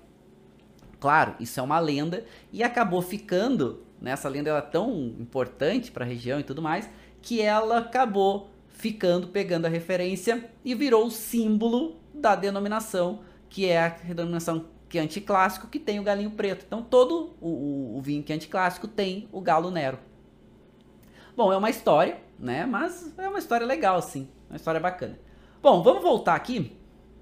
Claro, 1.00 1.36
isso 1.40 1.60
é 1.60 1.64
uma 1.64 1.78
lenda 1.78 2.26
e 2.52 2.64
acabou 2.64 3.04
ficando, 3.04 3.84
né, 4.02 4.12
essa 4.12 4.28
lenda 4.28 4.50
é 4.50 4.62
tão 4.62 5.14
importante 5.20 5.92
para 5.92 6.04
a 6.04 6.08
região 6.08 6.40
e 6.40 6.44
tudo 6.44 6.60
mais, 6.60 6.90
que 7.22 7.40
ela 7.40 7.78
acabou 7.78 8.50
ficando, 8.68 9.28
pegando 9.28 9.68
a 9.68 9.70
referência 9.70 10.50
e 10.66 10.74
virou 10.74 11.06
o 11.06 11.12
símbolo 11.12 11.98
da 12.12 12.36
denominação, 12.36 13.20
que 13.48 13.68
é 13.68 13.80
a 13.80 13.90
denominação 13.90 14.66
que 14.90 14.98
é 14.98 15.02
anticlássico, 15.02 15.68
que 15.68 15.80
tem 15.80 16.00
o 16.00 16.04
galinho 16.04 16.32
preto. 16.32 16.64
Então 16.66 16.82
todo 16.82 17.36
o, 17.42 17.50
o, 17.50 17.98
o 17.98 18.02
vinho 18.02 18.24
que 18.24 18.32
é 18.32 18.36
anticlássico 18.36 18.88
tem 18.88 19.28
o 19.32 19.42
galo 19.42 19.70
Nero. 19.70 20.00
Bom, 21.36 21.52
é 21.52 21.58
uma 21.58 21.70
história, 21.70 22.20
né? 22.40 22.66
Mas 22.66 23.14
é 23.18 23.28
uma 23.28 23.40
história 23.40 23.66
legal, 23.66 24.02
sim. 24.02 24.30
Uma 24.50 24.56
história 24.56 24.80
bacana. 24.80 25.20
Bom, 25.62 25.84
vamos 25.84 26.02
voltar 26.02 26.36
aqui, 26.36 26.76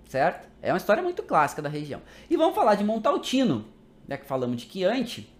certo? 0.07 0.47
É 0.61 0.71
uma 0.71 0.77
história 0.77 1.01
muito 1.01 1.23
clássica 1.23 1.61
da 1.61 1.69
região. 1.69 2.01
E 2.29 2.37
vamos 2.37 2.55
falar 2.55 2.75
de 2.75 2.83
Montaltino, 2.83 3.65
já 4.07 4.17
que 4.17 4.25
falamos 4.25 4.57
de 4.57 4.71
Chianti. 4.71 5.33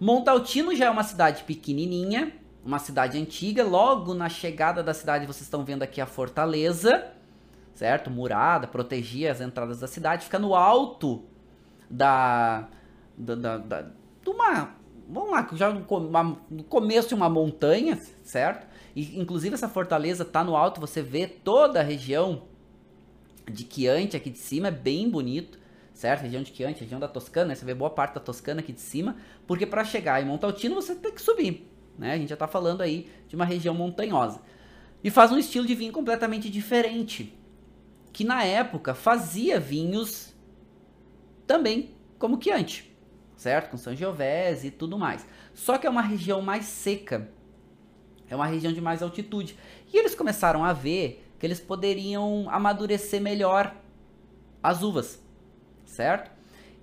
Montaltino 0.00 0.74
já 0.74 0.86
é 0.86 0.90
uma 0.90 1.04
cidade 1.04 1.44
pequenininha, 1.44 2.32
uma 2.64 2.78
cidade 2.78 3.18
antiga. 3.18 3.64
Logo 3.64 4.14
na 4.14 4.28
chegada 4.28 4.82
da 4.82 4.94
cidade, 4.94 5.26
vocês 5.26 5.42
estão 5.42 5.64
vendo 5.64 5.82
aqui 5.82 6.00
a 6.00 6.06
fortaleza 6.06 7.17
certo? 7.78 8.10
Murada, 8.10 8.66
protegia 8.66 9.30
as 9.30 9.40
entradas 9.40 9.78
da 9.78 9.86
cidade, 9.86 10.24
fica 10.24 10.38
no 10.38 10.52
alto 10.52 11.22
da. 11.88 12.66
da, 13.16 13.36
da, 13.36 13.58
da 13.58 13.82
de 13.82 14.28
uma. 14.28 14.74
Vamos 15.08 15.30
lá, 15.30 15.48
já 15.52 15.72
no, 15.72 15.86
uma, 15.96 16.36
no 16.50 16.64
começo 16.64 17.08
de 17.08 17.14
uma 17.14 17.30
montanha, 17.30 17.96
certo? 18.24 18.66
E 18.96 19.18
inclusive 19.18 19.54
essa 19.54 19.68
fortaleza 19.68 20.24
tá 20.24 20.42
no 20.42 20.56
alto, 20.56 20.80
você 20.80 21.00
vê 21.00 21.28
toda 21.28 21.78
a 21.78 21.82
região 21.84 22.42
de 23.50 23.64
Chianti 23.70 24.16
aqui 24.16 24.28
de 24.28 24.38
cima, 24.38 24.68
é 24.68 24.72
bem 24.72 25.08
bonito, 25.08 25.56
certo? 25.94 26.22
Região 26.22 26.42
de 26.42 26.52
Chianti, 26.52 26.80
região 26.80 26.98
da 26.98 27.06
Toscana, 27.06 27.50
né? 27.50 27.54
você 27.54 27.64
vê 27.64 27.74
boa 27.74 27.90
parte 27.90 28.16
da 28.16 28.20
Toscana 28.20 28.58
aqui 28.58 28.72
de 28.72 28.80
cima, 28.80 29.16
porque 29.46 29.64
para 29.64 29.84
chegar 29.84 30.20
em 30.20 30.26
Montaltino 30.26 30.74
você 30.74 30.96
tem 30.96 31.12
que 31.12 31.22
subir, 31.22 31.64
né? 31.96 32.14
A 32.14 32.18
gente 32.18 32.28
já 32.28 32.36
tá 32.36 32.48
falando 32.48 32.80
aí 32.80 33.08
de 33.28 33.36
uma 33.36 33.44
região 33.44 33.72
montanhosa. 33.72 34.40
E 35.02 35.10
faz 35.10 35.30
um 35.30 35.38
estilo 35.38 35.64
de 35.64 35.76
vinho 35.76 35.92
completamente 35.92 36.50
diferente, 36.50 37.37
que 38.12 38.24
na 38.24 38.44
época 38.44 38.94
fazia 38.94 39.60
vinhos 39.60 40.34
também 41.46 41.94
como 42.18 42.42
Chianti, 42.42 42.94
certo? 43.36 43.70
Com 43.70 43.76
Sangiovese 43.76 44.68
e 44.68 44.70
tudo 44.70 44.98
mais. 44.98 45.26
Só 45.54 45.78
que 45.78 45.86
é 45.86 45.90
uma 45.90 46.02
região 46.02 46.42
mais 46.42 46.64
seca, 46.64 47.30
é 48.28 48.36
uma 48.36 48.46
região 48.46 48.72
de 48.72 48.80
mais 48.80 49.02
altitude. 49.02 49.56
E 49.92 49.96
eles 49.96 50.14
começaram 50.14 50.64
a 50.64 50.72
ver 50.72 51.24
que 51.38 51.46
eles 51.46 51.60
poderiam 51.60 52.48
amadurecer 52.50 53.20
melhor 53.20 53.74
as 54.62 54.82
uvas, 54.82 55.22
certo? 55.84 56.30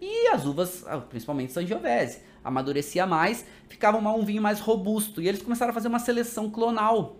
E 0.01 0.27
as 0.27 0.45
uvas, 0.45 0.85
ah, 0.87 0.97
principalmente 0.99 1.51
Sangiovese, 1.51 2.21
amadurecia 2.43 3.05
mais, 3.05 3.45
ficava 3.67 3.97
um 3.97 4.23
vinho 4.25 4.41
mais 4.41 4.59
robusto. 4.59 5.21
E 5.21 5.27
eles 5.27 5.41
começaram 5.41 5.71
a 5.71 5.73
fazer 5.73 5.87
uma 5.87 5.99
seleção 5.99 6.49
clonal 6.49 7.17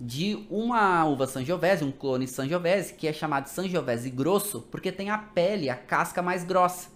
de 0.00 0.46
uma 0.48 1.04
uva 1.04 1.26
Sangiovese, 1.26 1.84
um 1.84 1.90
clone 1.90 2.26
Sangiovese, 2.26 2.94
que 2.94 3.08
é 3.08 3.12
chamado 3.12 3.46
Sangiovese 3.48 4.10
grosso, 4.10 4.62
porque 4.70 4.92
tem 4.92 5.10
a 5.10 5.18
pele, 5.18 5.68
a 5.68 5.76
casca 5.76 6.22
mais 6.22 6.44
grossa. 6.44 6.90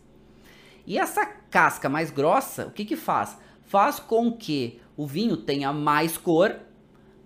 E 0.86 0.98
essa 0.98 1.26
casca 1.26 1.88
mais 1.88 2.10
grossa, 2.10 2.66
o 2.66 2.70
que 2.70 2.84
que 2.84 2.96
faz? 2.96 3.36
Faz 3.62 3.98
com 3.98 4.32
que 4.32 4.80
o 4.96 5.06
vinho 5.06 5.36
tenha 5.36 5.72
mais 5.72 6.16
cor, 6.16 6.56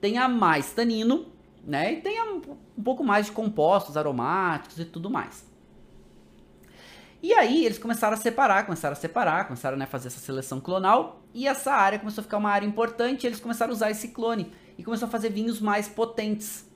tenha 0.00 0.28
mais 0.28 0.72
tanino, 0.72 1.26
né? 1.64 1.94
E 1.94 2.00
tenha 2.00 2.24
um 2.24 2.82
pouco 2.82 3.02
mais 3.02 3.26
de 3.26 3.32
compostos 3.32 3.96
aromáticos 3.96 4.78
e 4.78 4.84
tudo 4.84 5.10
mais. 5.10 5.44
E 7.22 7.32
aí 7.32 7.64
eles 7.64 7.78
começaram 7.78 8.14
a 8.14 8.16
separar, 8.16 8.64
começaram 8.64 8.92
a 8.92 8.96
separar, 8.96 9.46
começaram 9.46 9.76
né, 9.76 9.84
a 9.84 9.88
fazer 9.88 10.08
essa 10.08 10.20
seleção 10.20 10.60
clonal, 10.60 11.22
e 11.34 11.48
essa 11.48 11.72
área 11.72 11.98
começou 11.98 12.20
a 12.20 12.24
ficar 12.24 12.36
uma 12.36 12.50
área 12.50 12.66
importante, 12.66 13.24
e 13.24 13.26
eles 13.26 13.40
começaram 13.40 13.72
a 13.72 13.74
usar 13.74 13.90
esse 13.90 14.08
clone 14.08 14.52
e 14.78 14.84
começou 14.84 15.06
a 15.08 15.10
fazer 15.10 15.30
vinhos 15.30 15.60
mais 15.60 15.88
potentes. 15.88 16.70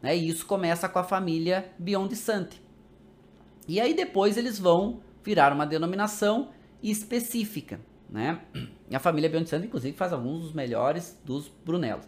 Né? 0.00 0.16
E 0.16 0.28
isso 0.28 0.46
começa 0.46 0.88
com 0.88 0.98
a 0.98 1.04
família 1.04 1.72
Beyond 1.78 2.14
Sante. 2.16 2.60
E 3.68 3.80
aí 3.80 3.94
depois 3.94 4.36
eles 4.36 4.58
vão 4.58 5.00
virar 5.22 5.52
uma 5.52 5.66
denominação 5.66 6.50
específica. 6.82 7.80
Né? 8.08 8.40
E 8.90 8.96
a 8.96 8.98
família 8.98 9.30
Beyond 9.30 9.48
Sante, 9.48 9.66
inclusive, 9.66 9.96
faz 9.96 10.12
alguns 10.12 10.42
dos 10.42 10.52
melhores 10.52 11.18
dos 11.24 11.48
Brunelos. 11.64 12.06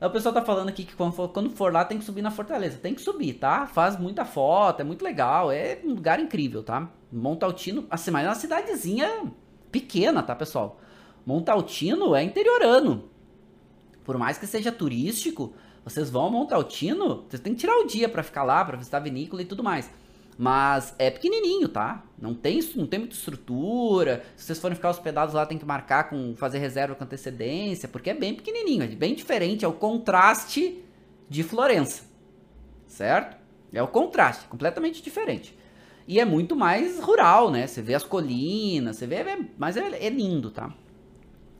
O 0.00 0.10
pessoal 0.10 0.32
tá 0.32 0.42
falando 0.42 0.68
aqui 0.68 0.84
que 0.84 0.94
quando 0.94 1.12
for, 1.12 1.28
quando 1.28 1.50
for, 1.50 1.72
lá 1.72 1.84
tem 1.84 1.98
que 1.98 2.04
subir 2.04 2.22
na 2.22 2.30
Fortaleza. 2.30 2.78
Tem 2.78 2.94
que 2.94 3.00
subir, 3.00 3.34
tá? 3.34 3.66
Faz 3.66 3.98
muita 3.98 4.24
foto, 4.24 4.80
é 4.80 4.84
muito 4.84 5.02
legal, 5.02 5.50
é 5.50 5.80
um 5.84 5.94
lugar 5.94 6.20
incrível, 6.20 6.62
tá? 6.62 6.88
Montaltino, 7.10 7.84
assim, 7.90 8.12
mas 8.12 8.24
é 8.24 8.28
uma 8.28 8.34
cidadezinha 8.36 9.32
pequena, 9.72 10.22
tá, 10.22 10.36
pessoal? 10.36 10.80
Montaltino 11.26 12.14
é 12.14 12.22
interiorano. 12.22 13.10
Por 14.08 14.16
mais 14.16 14.38
que 14.38 14.46
seja 14.46 14.72
turístico, 14.72 15.52
vocês 15.84 16.08
vão 16.08 16.24
a 16.24 16.30
Montaltino, 16.30 17.26
vocês 17.28 17.42
têm 17.42 17.52
que 17.52 17.60
tirar 17.60 17.76
o 17.76 17.86
dia 17.86 18.08
para 18.08 18.22
ficar 18.22 18.42
lá, 18.42 18.64
para 18.64 18.78
visitar 18.78 18.96
a 18.96 19.00
vinícola 19.00 19.42
e 19.42 19.44
tudo 19.44 19.62
mais. 19.62 19.90
Mas 20.38 20.94
é 20.98 21.10
pequenininho, 21.10 21.68
tá? 21.68 22.02
Não 22.18 22.32
tem, 22.32 22.58
não 22.74 22.86
tem 22.86 23.00
muita 23.00 23.14
estrutura. 23.14 24.24
Se 24.34 24.46
vocês 24.46 24.58
forem 24.58 24.74
ficar 24.74 24.88
hospedados 24.88 25.34
lá, 25.34 25.44
tem 25.44 25.58
que 25.58 25.64
marcar 25.66 26.08
com 26.08 26.34
fazer 26.34 26.56
reserva 26.56 26.94
com 26.94 27.04
antecedência, 27.04 27.86
porque 27.86 28.08
é 28.08 28.14
bem 28.14 28.34
pequenininho, 28.34 28.82
é 28.82 28.86
bem 28.86 29.14
diferente, 29.14 29.66
é 29.66 29.68
o 29.68 29.74
contraste 29.74 30.82
de 31.28 31.42
Florença. 31.42 32.04
Certo? 32.86 33.36
É 33.74 33.82
o 33.82 33.88
contraste, 33.88 34.48
completamente 34.48 35.02
diferente. 35.02 35.54
E 36.06 36.18
é 36.18 36.24
muito 36.24 36.56
mais 36.56 36.98
rural, 36.98 37.50
né? 37.50 37.66
Você 37.66 37.82
vê 37.82 37.94
as 37.94 38.04
colinas, 38.04 38.96
você 38.96 39.06
vê, 39.06 39.16
é, 39.16 39.38
mas 39.58 39.76
é, 39.76 40.06
é, 40.06 40.08
lindo, 40.08 40.50
tá? 40.50 40.72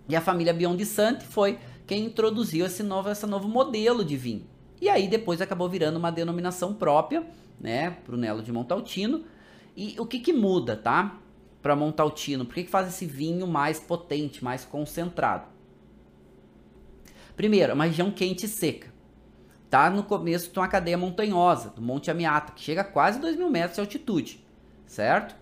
E 0.09 0.17
a 0.17 0.23
família 0.23 0.55
Biondi 0.55 0.87
Santi 0.87 1.27
foi 1.27 1.59
quem 1.89 2.05
introduziu 2.05 2.67
esse 2.67 2.83
novo, 2.83 3.09
esse 3.09 3.27
novo 3.27 3.49
modelo 3.49 4.05
de 4.05 4.15
vinho. 4.15 4.47
E 4.79 4.91
aí 4.91 5.09
depois 5.09 5.41
acabou 5.41 5.71
virando 5.71 5.97
uma 5.97 6.13
denominação 6.13 6.75
própria, 6.75 7.27
né, 7.59 7.97
Brunello 8.07 8.43
de 8.43 8.53
Montaltino. 8.53 9.25
E 9.75 9.97
o 9.99 10.05
que 10.05 10.21
que 10.21 10.33
muda, 10.33 10.77
tá? 10.77 11.19
Para 11.63 11.75
Montaltino, 11.75 12.45
por 12.45 12.55
que, 12.55 12.65
que 12.65 12.71
faz 12.71 12.89
esse 12.89 13.07
vinho 13.07 13.47
mais 13.47 13.81
potente, 13.81 14.45
mais 14.45 14.67
concentrado? 14.67 15.49
Primeiro, 17.35 17.73
é 17.73 17.75
uma 17.75 17.85
região 17.85 18.11
quente 18.11 18.45
e 18.45 18.49
seca. 18.49 18.93
Tá 19.71 19.89
no 19.89 20.03
começo 20.03 20.53
de 20.53 20.59
uma 20.59 20.69
cadeia 20.69 20.99
montanhosa, 20.99 21.71
do 21.71 21.81
Monte 21.81 22.11
Amiata, 22.11 22.53
que 22.53 22.61
chega 22.61 22.83
a 22.83 22.85
quase 22.85 23.19
2 23.19 23.35
mil 23.35 23.51
metros 23.51 23.77
de 23.77 23.81
altitude, 23.81 24.45
certo? 24.87 25.35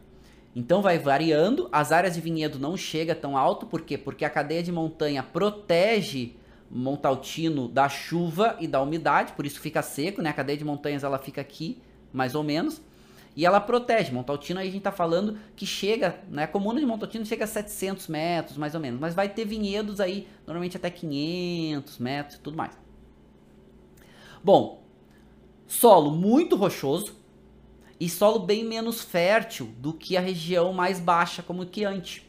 Então 0.59 0.81
vai 0.81 0.99
variando, 0.99 1.69
as 1.71 1.93
áreas 1.93 2.15
de 2.15 2.21
vinhedo 2.23 2.59
não 2.59 2.79
chega 2.79 3.15
tão 3.15 3.37
alto, 3.37 3.67
por 3.67 3.83
quê? 3.83 3.99
Porque 3.99 4.25
a 4.25 4.31
cadeia 4.31 4.63
de 4.63 4.73
montanha 4.73 5.23
protege 5.23 6.35
Montaltino 6.71 7.69
da 7.69 7.91
chuva 7.91 8.57
e 8.59 8.67
da 8.67 8.81
umidade, 8.81 9.35
por 9.35 9.45
isso 9.45 9.61
fica 9.61 9.83
seco, 9.83 10.23
né? 10.23 10.31
A 10.31 10.33
cadeia 10.33 10.57
de 10.57 10.65
montanhas 10.65 11.05
ela 11.05 11.19
fica 11.19 11.43
aqui, 11.43 11.79
mais 12.11 12.35
ou 12.35 12.43
menos, 12.43 12.81
e 13.37 13.45
ela 13.45 13.61
protege. 13.61 14.11
Montaltino 14.11 14.59
aí 14.59 14.69
a 14.69 14.73
gente 14.73 14.83
tá 14.83 14.91
falando 14.91 15.39
que 15.55 15.67
chega, 15.67 16.19
né? 16.31 16.45
A 16.45 16.49
comuna 16.49 16.81
de 16.81 16.87
Montaltino 16.87 17.27
chega 17.27 17.45
a 17.45 17.47
700 17.47 18.09
metros, 18.09 18.57
mais 18.57 18.75
ou 18.75 18.81
menos, 18.81 18.99
mas 18.99 19.15
vai 19.15 19.29
ter 19.29 19.45
vinhedos 19.45 20.01
aí, 20.01 20.27
normalmente 20.47 20.79
até 20.79 20.89
500 20.89 21.99
metros 21.99 22.37
e 22.37 22.41
tudo 22.41 22.57
mais. 22.57 22.73
Bom, 24.43 24.83
solo 25.67 26.11
muito 26.11 26.57
rochoso 26.57 27.15
e 27.99 28.09
solo 28.09 28.41
bem 28.41 28.65
menos 28.65 29.01
fértil 29.01 29.73
do 29.79 29.93
que 29.93 30.17
a 30.17 30.21
região 30.21 30.73
mais 30.73 31.01
baixa, 31.01 31.43
como 31.43 31.63
o 31.63 31.69
Chianti. 31.73 32.27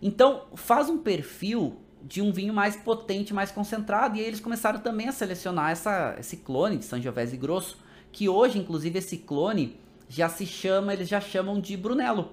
Então, 0.00 0.44
faz 0.54 0.88
um 0.88 0.98
perfil 0.98 1.76
de 2.02 2.20
um 2.20 2.32
vinho 2.32 2.52
mais 2.52 2.76
potente, 2.76 3.32
mais 3.32 3.50
concentrado, 3.50 4.16
e 4.16 4.20
aí 4.20 4.26
eles 4.26 4.40
começaram 4.40 4.80
também 4.80 5.08
a 5.08 5.12
selecionar 5.12 5.70
essa, 5.70 6.16
esse 6.18 6.38
clone 6.38 6.78
de 6.78 6.84
Sangiovese 6.84 7.36
Grosso, 7.36 7.78
que 8.10 8.28
hoje, 8.28 8.58
inclusive, 8.58 8.98
esse 8.98 9.18
clone 9.18 9.78
já 10.08 10.28
se 10.28 10.44
chama, 10.44 10.92
eles 10.92 11.08
já 11.08 11.20
chamam 11.20 11.60
de 11.60 11.76
Brunello. 11.76 12.32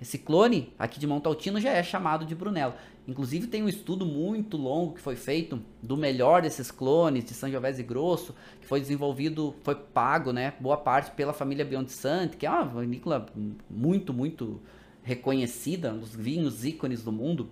Esse 0.00 0.16
clone 0.16 0.72
aqui 0.78 0.98
de 0.98 1.06
Montaltino 1.06 1.60
já 1.60 1.70
é 1.70 1.82
chamado 1.82 2.24
de 2.24 2.34
Brunello. 2.34 2.72
Inclusive 3.06 3.46
tem 3.48 3.62
um 3.62 3.68
estudo 3.68 4.06
muito 4.06 4.56
longo 4.56 4.94
que 4.94 5.00
foi 5.00 5.14
feito 5.14 5.60
do 5.82 5.96
melhor 5.96 6.40
desses 6.40 6.70
clones 6.70 7.24
de 7.24 7.34
Sangiovese 7.34 7.82
Grosso, 7.82 8.34
que 8.60 8.66
foi 8.66 8.80
desenvolvido, 8.80 9.54
foi 9.62 9.74
pago, 9.74 10.32
né, 10.32 10.54
boa 10.58 10.76
parte 10.76 11.10
pela 11.10 11.34
família 11.34 11.64
Biondisanti, 11.64 12.36
que 12.36 12.46
é 12.46 12.50
uma 12.50 12.80
vinícola 12.80 13.26
muito, 13.68 14.14
muito 14.14 14.60
reconhecida, 15.02 15.92
um 15.92 15.98
dos 15.98 16.14
vinhos 16.14 16.64
ícones 16.64 17.02
do 17.02 17.12
mundo. 17.12 17.50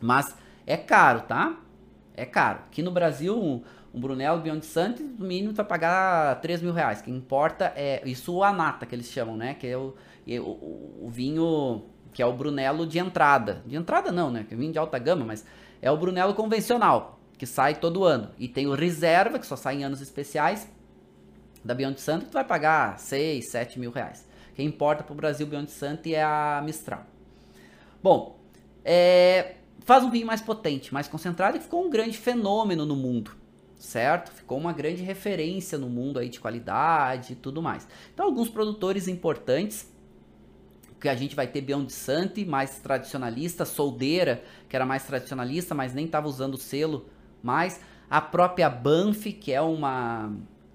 Mas 0.00 0.34
é 0.66 0.76
caro, 0.76 1.22
tá? 1.22 1.60
É 2.16 2.24
caro. 2.24 2.60
Aqui 2.66 2.82
no 2.82 2.90
Brasil, 2.90 3.36
um, 3.36 3.62
um 3.92 4.00
Brunello 4.00 4.40
Biondisanti, 4.40 5.02
no 5.02 5.26
mínimo, 5.26 5.52
vai 5.52 5.64
pagar 5.64 6.40
3 6.40 6.62
mil 6.62 6.72
reais. 6.72 7.02
Que 7.02 7.10
importa 7.10 7.72
é 7.76 8.02
isso 8.08 8.32
o 8.34 8.44
Anata, 8.44 8.86
que 8.86 8.94
eles 8.94 9.10
chamam, 9.10 9.36
né? 9.36 9.54
Que 9.54 9.66
é 9.66 9.76
o, 9.76 9.94
o, 10.26 11.02
o 11.02 11.08
vinho 11.10 11.84
que 12.14 12.22
é 12.22 12.26
o 12.26 12.32
Brunello 12.32 12.86
de 12.86 12.98
entrada. 12.98 13.62
De 13.66 13.76
entrada 13.76 14.12
não, 14.12 14.30
né? 14.30 14.44
Que 14.48 14.54
é 14.54 14.56
vinho 14.56 14.72
de 14.72 14.78
alta 14.78 14.98
gama, 14.98 15.24
mas 15.24 15.44
é 15.82 15.90
o 15.90 15.96
Brunello 15.96 16.32
convencional, 16.32 17.18
que 17.36 17.44
sai 17.44 17.74
todo 17.74 18.04
ano. 18.04 18.30
E 18.38 18.48
tem 18.48 18.66
o 18.66 18.74
Reserva, 18.74 19.38
que 19.38 19.46
só 19.46 19.56
sai 19.56 19.76
em 19.76 19.84
anos 19.84 20.00
especiais, 20.00 20.70
da 21.62 21.74
Beyond 21.74 22.00
Santo, 22.00 22.26
que 22.26 22.30
tu 22.30 22.34
vai 22.34 22.44
pagar 22.44 22.98
6, 22.98 23.48
7 23.48 23.80
mil 23.80 23.90
reais. 23.90 24.26
Quem 24.54 24.66
importa 24.66 25.02
para 25.02 25.12
o 25.12 25.16
Brasil 25.16 25.46
Beyond 25.46 25.70
Santo 25.70 26.06
é 26.06 26.22
a 26.22 26.62
Mistral. 26.64 27.04
Bom, 28.02 28.38
é, 28.84 29.56
faz 29.80 30.04
um 30.04 30.10
vinho 30.10 30.26
mais 30.26 30.40
potente, 30.40 30.94
mais 30.94 31.08
concentrado 31.08 31.56
e 31.56 31.60
ficou 31.60 31.84
um 31.84 31.90
grande 31.90 32.16
fenômeno 32.16 32.86
no 32.86 32.94
mundo, 32.94 33.32
certo? 33.76 34.30
Ficou 34.30 34.58
uma 34.58 34.72
grande 34.72 35.02
referência 35.02 35.78
no 35.78 35.88
mundo 35.88 36.18
aí 36.18 36.28
de 36.28 36.38
qualidade 36.38 37.32
e 37.32 37.36
tudo 37.36 37.62
mais. 37.62 37.88
Então, 38.12 38.26
alguns 38.26 38.48
produtores 38.48 39.08
importantes 39.08 39.92
que 41.04 41.08
a 41.10 41.14
gente 41.14 41.36
vai 41.36 41.46
ter 41.46 41.60
Beyond 41.60 41.92
Santi, 41.92 42.46
mais 42.46 42.78
tradicionalista, 42.78 43.66
Soldeira, 43.66 44.42
que 44.70 44.74
era 44.74 44.86
mais 44.86 45.04
tradicionalista, 45.04 45.74
mas 45.74 45.92
nem 45.92 46.06
estava 46.06 46.26
usando 46.26 46.54
o 46.54 46.56
selo 46.56 47.04
mais. 47.42 47.78
A 48.08 48.22
própria 48.22 48.70
Banff, 48.70 49.30
que 49.34 49.52
é 49.52 49.60
uma, 49.60 50.32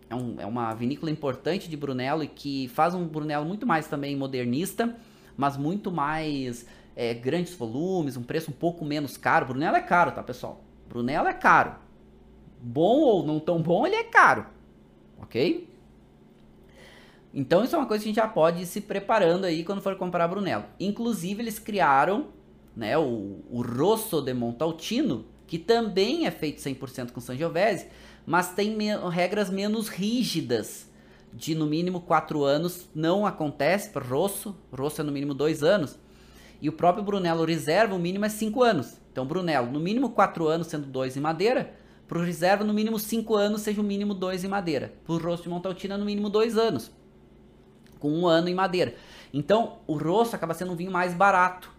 é, 0.07 0.13
um, 0.13 0.35
é, 0.37 0.45
uma 0.45 0.71
vinícola 0.75 1.11
importante 1.11 1.67
de 1.67 1.75
Brunello 1.75 2.23
e 2.23 2.27
que 2.27 2.67
faz 2.67 2.93
um 2.93 3.07
Brunello 3.07 3.43
muito 3.43 3.65
mais 3.65 3.87
também 3.87 4.15
modernista, 4.15 4.95
mas 5.35 5.57
muito 5.57 5.91
mais 5.91 6.67
é, 6.95 7.11
grandes 7.15 7.55
volumes, 7.55 8.15
um 8.15 8.21
preço 8.21 8.51
um 8.51 8.53
pouco 8.53 8.85
menos 8.85 9.17
caro. 9.17 9.47
Brunello 9.47 9.77
é 9.77 9.81
caro, 9.81 10.11
tá, 10.11 10.21
pessoal? 10.21 10.63
Brunello 10.87 11.27
é 11.27 11.33
caro. 11.33 11.73
Bom 12.61 12.99
ou 12.99 13.25
não 13.25 13.39
tão 13.39 13.63
bom, 13.63 13.87
ele 13.87 13.95
é 13.95 14.03
caro, 14.03 14.45
ok? 15.19 15.67
Então 17.33 17.63
isso 17.63 17.75
é 17.75 17.77
uma 17.77 17.85
coisa 17.85 18.03
que 18.03 18.09
a 18.09 18.11
gente 18.11 18.21
já 18.21 18.27
pode 18.27 18.63
ir 18.63 18.65
se 18.65 18.81
preparando 18.81 19.45
aí 19.45 19.63
quando 19.63 19.81
for 19.81 19.95
comprar 19.95 20.27
Brunello. 20.27 20.65
Inclusive 20.79 21.43
eles 21.43 21.59
criaram 21.59 22.27
né, 22.75 22.97
o, 22.97 23.41
o 23.51 23.61
Rosso 23.61 24.21
de 24.21 24.33
Montaltino, 24.33 25.25
que 25.45 25.59
também 25.59 26.25
é 26.25 26.31
feito 26.31 26.59
100% 26.59 27.11
com 27.11 27.19
Sangiovese, 27.19 27.87
mas 28.25 28.53
tem 28.53 28.75
me 28.75 28.95
regras 29.09 29.49
menos 29.49 29.89
rígidas, 29.89 30.89
de 31.31 31.53
no 31.53 31.67
mínimo 31.67 32.01
4 32.01 32.43
anos, 32.43 32.89
não 32.93 33.25
acontece 33.25 33.89
para 33.89 34.03
Rosso, 34.03 34.55
Rosso 34.71 35.01
é 35.01 35.03
no 35.03 35.11
mínimo 35.11 35.35
2 35.35 35.61
anos, 35.61 35.99
e 36.59 36.67
o 36.67 36.73
próprio 36.73 37.03
Brunello 37.03 37.45
Reserva, 37.45 37.95
o 37.95 37.99
mínimo 37.99 38.25
é 38.25 38.29
5 38.29 38.63
anos. 38.63 38.99
Então 39.11 39.25
Brunello, 39.25 39.71
no 39.71 39.79
mínimo 39.79 40.09
4 40.09 40.47
anos, 40.47 40.67
sendo 40.67 40.87
2 40.87 41.17
em 41.17 41.19
madeira, 41.19 41.73
para 42.07 42.17
o 42.17 42.23
Reserva, 42.23 42.63
no 42.63 42.73
mínimo 42.73 42.97
5 42.97 43.35
anos, 43.35 43.61
seja 43.61 43.79
o 43.79 43.83
mínimo 43.83 44.15
2 44.15 44.43
em 44.43 44.47
madeira. 44.47 44.93
Para 45.05 45.13
o 45.13 45.17
Rosso 45.19 45.43
de 45.43 45.49
Montaltina, 45.49 45.97
no 45.97 46.05
mínimo 46.05 46.29
2 46.29 46.57
anos 46.57 46.91
com 47.99 48.11
um 48.11 48.27
ano 48.27 48.49
em 48.49 48.55
madeira. 48.55 48.95
Então, 49.33 49.79
o 49.85 49.97
rosso 49.97 50.35
acaba 50.35 50.53
sendo 50.53 50.71
um 50.71 50.75
vinho 50.75 50.91
mais 50.91 51.13
barato. 51.13 51.71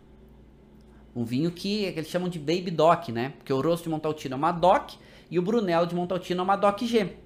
Um 1.14 1.24
vinho 1.24 1.50
que, 1.50 1.84
eles 1.84 2.08
chamam 2.08 2.28
de 2.28 2.38
Baby 2.38 2.70
Doc, 2.70 3.08
né? 3.08 3.34
Porque 3.38 3.52
o 3.52 3.60
rosso 3.60 3.82
de 3.82 3.88
Montaltino 3.88 4.34
é 4.34 4.36
uma 4.36 4.52
Doc 4.52 4.92
e 5.30 5.38
o 5.38 5.42
Brunello 5.42 5.86
de 5.86 5.94
Montaltino 5.94 6.40
é 6.40 6.44
uma 6.44 6.56
Doc 6.56 6.80
G. 6.82 7.16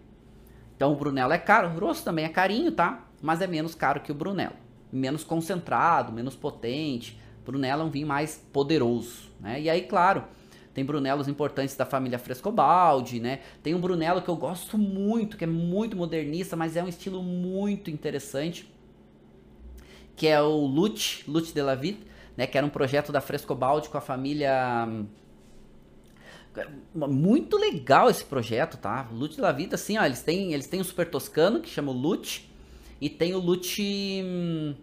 Então, 0.76 0.92
o 0.92 0.96
Brunello 0.96 1.32
é 1.32 1.38
caro, 1.38 1.68
o 1.68 1.78
rosso 1.78 2.02
também 2.02 2.24
é 2.24 2.28
carinho, 2.28 2.72
tá? 2.72 3.06
Mas 3.20 3.40
é 3.40 3.46
menos 3.46 3.74
caro 3.74 4.00
que 4.00 4.10
o 4.10 4.14
Brunello. 4.14 4.54
Menos 4.90 5.22
concentrado, 5.22 6.12
menos 6.12 6.34
potente. 6.34 7.20
Brunello 7.44 7.82
é 7.82 7.84
um 7.84 7.90
vinho 7.90 8.06
mais 8.06 8.42
poderoso, 8.52 9.30
né? 9.38 9.60
E 9.60 9.68
aí, 9.68 9.82
claro, 9.82 10.24
tem 10.74 10.84
Brunelos 10.84 11.28
importantes 11.28 11.76
da 11.76 11.86
família 11.86 12.18
Frescobaldi, 12.18 13.20
né? 13.20 13.40
Tem 13.62 13.74
um 13.74 13.80
Brunello 13.80 14.20
que 14.20 14.28
eu 14.28 14.36
gosto 14.36 14.76
muito, 14.76 15.36
que 15.36 15.44
é 15.44 15.46
muito 15.46 15.96
modernista, 15.96 16.56
mas 16.56 16.76
é 16.76 16.82
um 16.82 16.88
estilo 16.88 17.22
muito 17.22 17.90
interessante 17.90 18.73
que 20.16 20.26
é 20.26 20.40
o 20.40 20.66
Lute, 20.66 21.24
Lute 21.28 21.52
de 21.52 21.62
la 21.62 21.74
Vie, 21.74 21.98
né, 22.36 22.46
que 22.46 22.56
era 22.56 22.66
um 22.66 22.70
projeto 22.70 23.12
da 23.12 23.20
Frescobaldi 23.20 23.88
com 23.88 23.98
a 23.98 24.00
família 24.00 24.86
hum, 24.88 25.06
muito 26.94 27.56
legal 27.56 28.08
esse 28.08 28.24
projeto, 28.24 28.76
tá? 28.76 29.08
Lute 29.12 29.36
de 29.36 29.40
la 29.40 29.52
Vida, 29.52 29.74
assim, 29.74 29.98
ó, 29.98 30.04
eles 30.04 30.22
têm, 30.22 30.52
eles 30.52 30.66
têm 30.66 30.80
o 30.80 30.84
Super 30.84 31.10
Toscano, 31.10 31.60
que 31.60 31.68
chama 31.68 31.90
o 31.90 31.94
Lute, 31.94 32.50
e 33.00 33.08
tem 33.10 33.34
o 33.34 33.38
Lute 33.38 34.22
hum, 34.24 34.74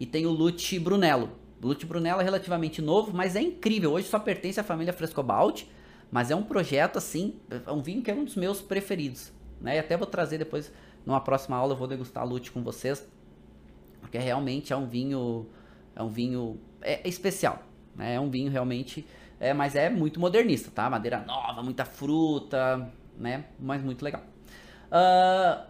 e 0.00 0.06
tem 0.06 0.26
o 0.26 0.30
Lute 0.30 0.78
Brunello. 0.78 1.30
Lute 1.62 1.84
Brunello 1.84 2.20
é 2.20 2.24
relativamente 2.24 2.80
novo, 2.80 3.10
mas 3.14 3.34
é 3.34 3.42
incrível. 3.42 3.92
Hoje 3.92 4.06
só 4.06 4.18
pertence 4.18 4.60
à 4.60 4.64
família 4.64 4.92
Frescobaldi, 4.92 5.68
mas 6.10 6.30
é 6.30 6.36
um 6.36 6.42
projeto 6.42 6.96
assim, 6.96 7.34
é 7.66 7.70
um 7.70 7.82
vinho 7.82 8.00
que 8.00 8.10
é 8.10 8.14
um 8.14 8.24
dos 8.24 8.36
meus 8.36 8.62
preferidos, 8.62 9.32
né? 9.60 9.76
E 9.76 9.78
até 9.78 9.96
vou 9.96 10.06
trazer 10.06 10.38
depois 10.38 10.72
numa 11.04 11.20
próxima 11.20 11.56
aula 11.56 11.74
eu 11.74 11.76
vou 11.76 11.88
degustar 11.88 12.26
Lute 12.26 12.50
com 12.50 12.62
vocês 12.62 13.06
porque 14.08 14.18
realmente 14.18 14.72
é 14.72 14.76
um 14.76 14.86
vinho 14.86 15.46
é 15.94 16.02
um 16.02 16.08
vinho 16.08 16.58
é, 16.80 17.06
especial, 17.06 17.62
né? 17.94 18.14
É 18.14 18.20
um 18.20 18.30
vinho 18.30 18.50
realmente 18.50 19.06
é, 19.38 19.52
mas 19.52 19.76
é 19.76 19.90
muito 19.90 20.18
modernista, 20.18 20.70
tá? 20.74 20.88
Madeira 20.88 21.20
nova, 21.20 21.62
muita 21.62 21.84
fruta, 21.84 22.90
né? 23.18 23.44
Mas 23.60 23.82
muito 23.82 24.02
legal. 24.02 24.22
Uh, 24.90 25.62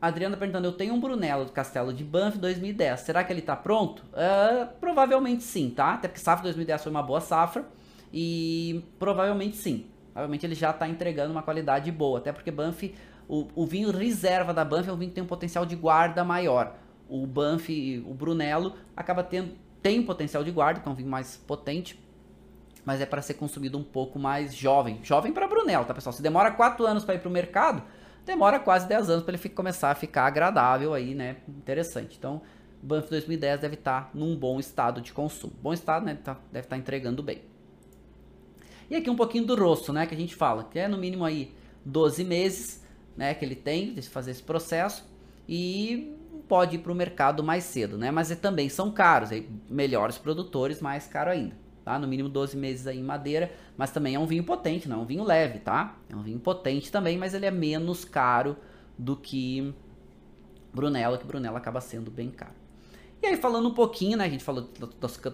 Adriana 0.00 0.36
perguntando, 0.36 0.68
eu 0.68 0.72
tenho 0.72 0.92
um 0.92 1.00
Brunello 1.00 1.46
do 1.46 1.52
Castelo 1.52 1.92
de 1.92 2.04
Banff 2.04 2.38
2010, 2.38 3.00
será 3.00 3.24
que 3.24 3.32
ele 3.32 3.40
está 3.40 3.56
pronto? 3.56 4.04
Uh, 4.12 4.68
provavelmente 4.78 5.42
sim, 5.42 5.70
tá? 5.70 5.94
Até 5.94 6.08
porque 6.08 6.20
safra 6.20 6.42
2010 6.44 6.82
foi 6.82 6.90
uma 6.90 7.02
boa 7.02 7.20
safra 7.20 7.64
e 8.12 8.84
provavelmente 8.98 9.56
sim. 9.56 9.86
Provavelmente 10.12 10.46
ele 10.46 10.54
já 10.54 10.70
está 10.70 10.86
entregando 10.86 11.32
uma 11.32 11.42
qualidade 11.42 11.90
boa, 11.90 12.18
até 12.18 12.32
porque 12.32 12.50
Banff, 12.50 12.94
o, 13.26 13.48
o 13.54 13.66
vinho 13.66 13.90
reserva 13.90 14.52
da 14.52 14.64
Banff 14.64 14.88
é 14.88 14.92
um 14.92 14.96
vinho 14.96 15.10
que 15.10 15.14
tem 15.14 15.24
um 15.24 15.26
potencial 15.26 15.64
de 15.64 15.74
guarda 15.74 16.22
maior. 16.22 16.74
O 17.08 17.26
Banff, 17.26 18.04
o 18.06 18.14
Brunello, 18.14 18.74
acaba 18.96 19.22
tendo, 19.22 19.52
tem 19.82 20.02
potencial 20.02 20.42
de 20.42 20.50
guarda, 20.50 20.80
que 20.80 20.88
é 20.88 20.90
um 20.90 20.94
vinho 20.94 21.08
mais 21.08 21.36
potente, 21.36 22.00
mas 22.84 23.00
é 23.00 23.06
para 23.06 23.22
ser 23.22 23.34
consumido 23.34 23.78
um 23.78 23.84
pouco 23.84 24.18
mais 24.18 24.54
jovem. 24.54 25.00
Jovem 25.02 25.32
para 25.32 25.46
Brunello, 25.46 25.84
tá 25.84 25.94
pessoal? 25.94 26.12
Se 26.12 26.22
demora 26.22 26.50
4 26.50 26.86
anos 26.86 27.04
para 27.04 27.14
ir 27.14 27.18
para 27.18 27.28
o 27.28 27.32
mercado, 27.32 27.82
demora 28.24 28.58
quase 28.58 28.88
10 28.88 29.10
anos 29.10 29.24
para 29.24 29.36
ele 29.36 29.48
começar 29.50 29.90
a 29.90 29.94
ficar 29.94 30.26
agradável 30.26 30.94
aí, 30.94 31.14
né? 31.14 31.36
Interessante. 31.48 32.16
Então, 32.18 32.42
Banff 32.82 33.08
2010 33.10 33.60
deve 33.60 33.74
estar 33.74 34.02
tá 34.02 34.10
num 34.14 34.36
bom 34.36 34.60
estado 34.60 35.00
de 35.00 35.12
consumo. 35.12 35.52
Bom 35.62 35.72
estado, 35.72 36.04
né? 36.04 36.14
Tá, 36.22 36.34
deve 36.52 36.66
estar 36.66 36.76
tá 36.76 36.78
entregando 36.78 37.22
bem. 37.22 37.42
E 38.88 38.94
aqui 38.94 39.10
um 39.10 39.16
pouquinho 39.16 39.46
do 39.46 39.56
rosto, 39.56 39.92
né? 39.92 40.06
Que 40.06 40.14
a 40.14 40.18
gente 40.18 40.34
fala, 40.34 40.64
que 40.64 40.78
é 40.78 40.86
no 40.86 40.96
mínimo 40.96 41.24
aí 41.24 41.52
12 41.84 42.24
meses, 42.24 42.84
né? 43.16 43.34
Que 43.34 43.44
ele 43.44 43.56
tem 43.56 43.94
de 43.94 44.02
fazer 44.02 44.30
esse 44.30 44.42
processo. 44.42 45.04
E 45.48 46.15
pode 46.48 46.76
ir 46.76 46.78
para 46.78 46.92
o 46.92 46.94
mercado 46.94 47.42
mais 47.42 47.64
cedo, 47.64 47.98
né? 47.98 48.10
Mas 48.10 48.30
é, 48.30 48.36
também 48.36 48.68
são 48.68 48.90
caros, 48.90 49.30
melhores 49.68 50.18
produtores, 50.18 50.80
mais 50.80 51.06
caro 51.06 51.30
ainda 51.30 51.66
tá? 51.86 52.00
No 52.00 52.08
mínimo 52.08 52.28
12 52.28 52.56
meses 52.56 52.88
aí 52.88 52.98
em 52.98 53.02
madeira, 53.02 53.52
mas 53.76 53.92
também 53.92 54.16
é 54.16 54.18
um 54.18 54.26
vinho 54.26 54.42
potente, 54.42 54.88
não 54.88 54.98
é 54.98 55.02
um 55.02 55.06
vinho 55.06 55.22
leve, 55.22 55.60
tá? 55.60 55.96
É 56.10 56.16
um 56.16 56.20
vinho 56.20 56.40
potente 56.40 56.90
também, 56.90 57.16
mas 57.16 57.32
ele 57.32 57.46
é 57.46 57.50
menos 57.50 58.04
caro 58.04 58.56
do 58.98 59.16
que 59.16 59.72
Brunello, 60.74 61.16
que 61.16 61.24
Brunello 61.24 61.56
acaba 61.56 61.80
sendo 61.80 62.10
bem 62.10 62.28
caro. 62.28 62.65
E 63.26 63.30
aí 63.30 63.36
falando 63.36 63.68
um 63.68 63.74
pouquinho, 63.74 64.16
né, 64.16 64.24
a 64.24 64.28
gente 64.28 64.44
falou 64.44 64.68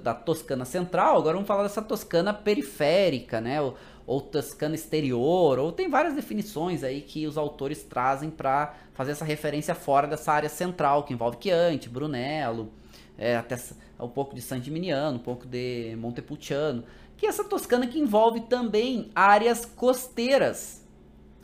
da 0.02 0.14
Toscana 0.14 0.64
Central, 0.64 1.18
agora 1.18 1.34
vamos 1.34 1.46
falar 1.46 1.64
dessa 1.64 1.82
Toscana 1.82 2.32
periférica, 2.32 3.38
né, 3.38 3.60
ou, 3.60 3.76
ou 4.06 4.18
Toscana 4.18 4.74
exterior, 4.74 5.58
ou 5.58 5.70
tem 5.70 5.90
várias 5.90 6.14
definições 6.14 6.82
aí 6.82 7.02
que 7.02 7.26
os 7.26 7.36
autores 7.36 7.82
trazem 7.82 8.30
para 8.30 8.74
fazer 8.94 9.10
essa 9.12 9.26
referência 9.26 9.74
fora 9.74 10.06
dessa 10.06 10.32
área 10.32 10.48
central, 10.48 11.02
que 11.02 11.12
envolve 11.12 11.36
Chianti, 11.38 11.90
Brunello, 11.90 12.72
é, 13.18 13.36
até 13.36 13.58
um 14.00 14.08
pouco 14.08 14.34
de 14.34 14.40
San 14.40 14.58
Gimignano, 14.58 15.18
um 15.18 15.22
pouco 15.22 15.46
de 15.46 15.94
Montepulciano, 15.96 16.84
que 17.18 17.26
é 17.26 17.28
essa 17.28 17.44
Toscana 17.44 17.86
que 17.86 17.98
envolve 17.98 18.40
também 18.40 19.10
áreas 19.14 19.66
costeiras, 19.66 20.82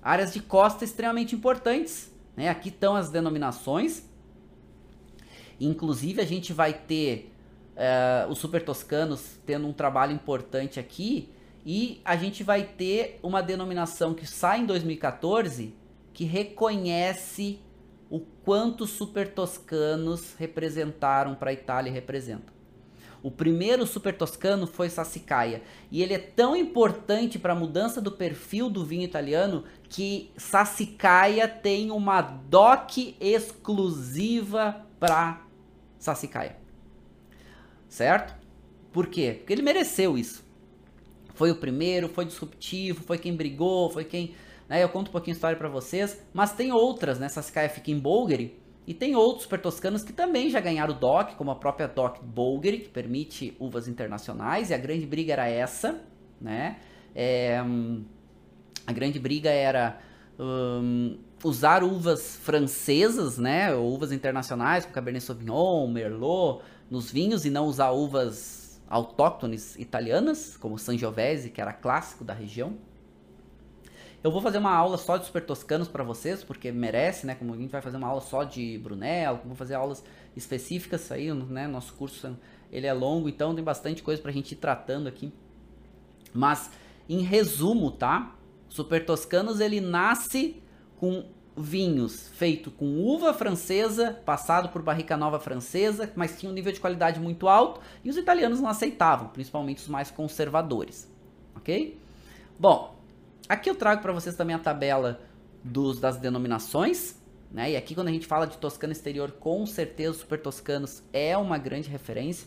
áreas 0.03 0.33
de 0.33 0.41
costa 0.41 0.83
extremamente 0.83 1.35
importantes. 1.35 2.11
Né? 2.35 2.49
Aqui 2.49 2.71
estão 2.71 2.97
as 2.97 3.11
denominações. 3.11 4.08
Inclusive 5.61 6.21
a 6.21 6.25
gente 6.25 6.53
vai 6.53 6.73
ter 6.73 7.33
uh, 7.77 8.31
os 8.31 8.39
super 8.39 8.65
toscanos 8.65 9.39
tendo 9.47 9.67
um 9.67 9.73
trabalho 9.73 10.13
importante 10.13 10.79
aqui 10.79 11.31
e 11.65 12.01
a 12.05 12.17
gente 12.17 12.43
vai 12.43 12.63
ter 12.63 13.19
uma 13.23 13.43
denominação 13.43 14.15
que 14.15 14.27
sai 14.27 14.61
em 14.61 14.67
2014 14.67 15.75
que 16.13 16.25
reconhece 16.25 17.61
o 18.11 18.21
quanto 18.21 18.85
os 18.85 18.91
super 18.91 19.33
toscanos 19.33 20.35
representaram 20.39 21.35
para 21.35 21.51
a 21.51 21.53
Itália 21.53 21.91
e 21.91 21.93
representam. 21.93 22.59
O 23.23 23.31
primeiro 23.31 23.85
super 23.85 24.17
toscano 24.17 24.67
foi 24.67 24.89
Sassicaia 24.89 25.63
e 25.91 26.03
ele 26.03 26.15
é 26.15 26.19
tão 26.19 26.57
importante 26.57 27.39
para 27.39 27.53
a 27.53 27.57
mudança 27.57 28.01
do 28.01 28.13
perfil 28.13 28.71
do 28.71 28.85
vinho 28.85 29.03
italiano 29.03 29.65
que 29.89 30.31
Sassicaia 30.37 31.49
tem 31.49 31.91
uma 31.91 32.21
DOC 32.21 33.17
exclusiva 33.21 34.87
para 35.01 35.43
Sassicaia. 35.99 36.57
Certo? 37.89 38.35
Por 38.93 39.07
quê? 39.09 39.35
Porque 39.39 39.53
ele 39.53 39.63
mereceu 39.63 40.17
isso. 40.17 40.47
Foi 41.35 41.51
o 41.51 41.57
primeiro, 41.57 42.09
foi 42.09 42.25
disruptivo, 42.25 43.03
foi 43.03 43.19
quem 43.19 43.37
brigou, 43.37 43.91
foi 43.91 44.05
quem 44.05 44.35
né? 44.69 44.83
Eu 44.83 44.89
conto 44.89 45.09
um 45.09 45.13
pouquinho 45.13 45.35
a 45.35 45.37
história 45.37 45.57
para 45.57 45.69
vocês, 45.69 46.23
mas 46.33 46.53
tem 46.53 46.71
outras, 46.71 47.19
né? 47.19 47.29
Sassicaia 47.29 47.69
fica 47.69 47.91
em 47.91 47.99
Bolgheri, 47.99 48.61
e 48.87 48.95
tem 48.95 49.17
outros 49.17 49.43
super 49.43 49.61
toscanos 49.61 50.03
que 50.03 50.13
também 50.13 50.51
já 50.51 50.61
ganharam 50.61 50.95
o 50.95 50.99
DOC, 50.99 51.37
como 51.37 51.51
a 51.51 51.57
própria 51.57 51.89
DOC 51.89 52.23
Bolgheri, 52.23 52.81
que 52.81 52.89
permite 52.89 53.57
uvas 53.59 53.89
internacionais, 53.89 54.71
e 54.71 54.75
a 54.75 54.79
grande 54.79 55.07
briga 55.07 55.33
era 55.33 55.49
essa, 55.49 56.01
né? 56.41 56.79
É, 57.15 57.59
a 58.87 58.93
grande 58.93 59.19
briga 59.19 59.51
era 59.51 59.99
um, 60.39 61.19
usar 61.43 61.83
uvas 61.83 62.37
francesas, 62.37 63.39
né? 63.39 63.75
Uvas 63.75 64.13
internacionais, 64.13 64.85
como 64.85 64.95
Cabernet 64.95 65.25
Sauvignon, 65.25 65.89
Merlot, 65.89 66.63
nos 66.91 67.11
vinhos, 67.11 67.45
e 67.45 67.51
não 67.51 67.67
usar 67.67 67.91
uvas 67.91 68.81
autóctones 68.89 69.77
italianas, 69.77 70.57
como 70.57 70.79
Sangiovese, 70.79 71.51
que 71.51 71.61
era 71.61 71.73
clássico 71.73 72.25
da 72.25 72.33
região. 72.33 72.77
Eu 74.23 74.33
vou 74.33 74.41
fazer 74.41 74.59
uma 74.59 74.75
aula 74.75 74.99
só 74.99 75.17
de 75.17 75.27
super 75.27 75.45
toscanos 75.45 75.87
para 75.87 76.03
vocês, 76.03 76.43
porque 76.43 76.73
merece, 76.73 77.25
né? 77.27 77.37
Como 77.37 77.55
a 77.55 77.57
gente 77.57 77.71
vai 77.71 77.81
fazer 77.81 77.97
uma 77.97 78.09
aula 78.09 78.21
só 78.21 78.43
de 78.43 78.79
Brunello, 78.79 79.41
vou 79.45 79.55
fazer 79.55 79.75
aulas 79.75 80.03
específicas 80.37 81.13
aí, 81.13 81.33
né? 81.33 81.69
Nosso 81.69 81.95
curso 81.95 82.37
ele 82.73 82.87
é 82.87 82.93
longo, 82.93 83.29
então 83.29 83.55
tem 83.55 83.63
bastante 83.63 84.03
coisa 84.03 84.21
pra 84.21 84.33
gente 84.33 84.53
ir 84.53 84.57
tratando 84.57 85.09
aqui. 85.09 85.33
Mas 86.35 86.71
em 87.09 87.23
resumo, 87.23 87.93
tá? 87.93 88.35
Super 88.69 89.05
Toscanos 89.05 89.61
ele 89.61 89.81
nasce 89.81 90.63
com 90.97 91.25
vinhos 91.57 92.29
feito 92.35 92.71
com 92.71 93.01
uva 93.01 93.35
francesa, 93.35 94.21
passado 94.25 94.69
por 94.69 94.81
barrica 94.81 95.17
nova 95.17 95.41
francesa, 95.41 96.13
mas 96.15 96.39
tinha 96.39 96.51
um 96.51 96.55
nível 96.55 96.73
de 96.73 96.79
qualidade 96.79 97.19
muito 97.19 97.49
alto 97.49 97.81
e 98.05 98.11
os 98.11 98.17
italianos 98.17 98.61
não 98.61 98.69
aceitavam, 98.69 99.29
principalmente 99.29 99.79
os 99.79 99.89
mais 99.89 100.11
conservadores, 100.11 101.13
ok? 101.57 101.99
Bom, 102.59 102.99
Aqui 103.49 103.71
eu 103.71 103.75
trago 103.75 104.03
para 104.03 104.13
vocês 104.13 104.37
também 104.37 104.55
a 104.55 104.59
tabela 104.59 105.23
dos, 105.65 105.99
das 105.99 106.19
denominações, 106.19 107.17
né? 107.51 107.71
E 107.71 107.77
aqui 107.79 107.95
quando 107.95 108.09
a 108.09 108.13
gente 108.13 108.27
fala 108.27 108.47
de 108.47 108.59
Toscana 108.59 108.93
exterior, 108.93 109.33
com 109.33 109.65
certeza 109.65 110.11
os 110.11 110.17
super 110.19 110.39
toscanos 110.39 111.03
é 111.15 111.35
uma 111.37 111.57
grande 111.57 111.89
referência 111.89 112.47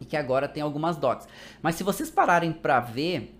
e 0.00 0.04
que 0.04 0.16
agora 0.16 0.48
tem 0.48 0.60
algumas 0.60 0.96
docs. 0.96 1.28
Mas 1.62 1.76
se 1.76 1.84
vocês 1.84 2.10
pararem 2.10 2.52
para 2.52 2.80
ver 2.80 3.32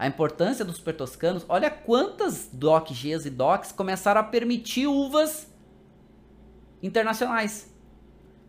a 0.00 0.06
importância 0.06 0.64
dos 0.64 0.76
super 0.76 0.96
toscanos, 0.96 1.44
olha 1.46 1.70
quantas 1.70 2.48
doc 2.50 2.88
Gs 2.88 3.28
e 3.28 3.30
docs 3.30 3.70
começaram 3.70 4.22
a 4.22 4.24
permitir 4.24 4.86
uvas 4.86 5.46
internacionais, 6.82 7.70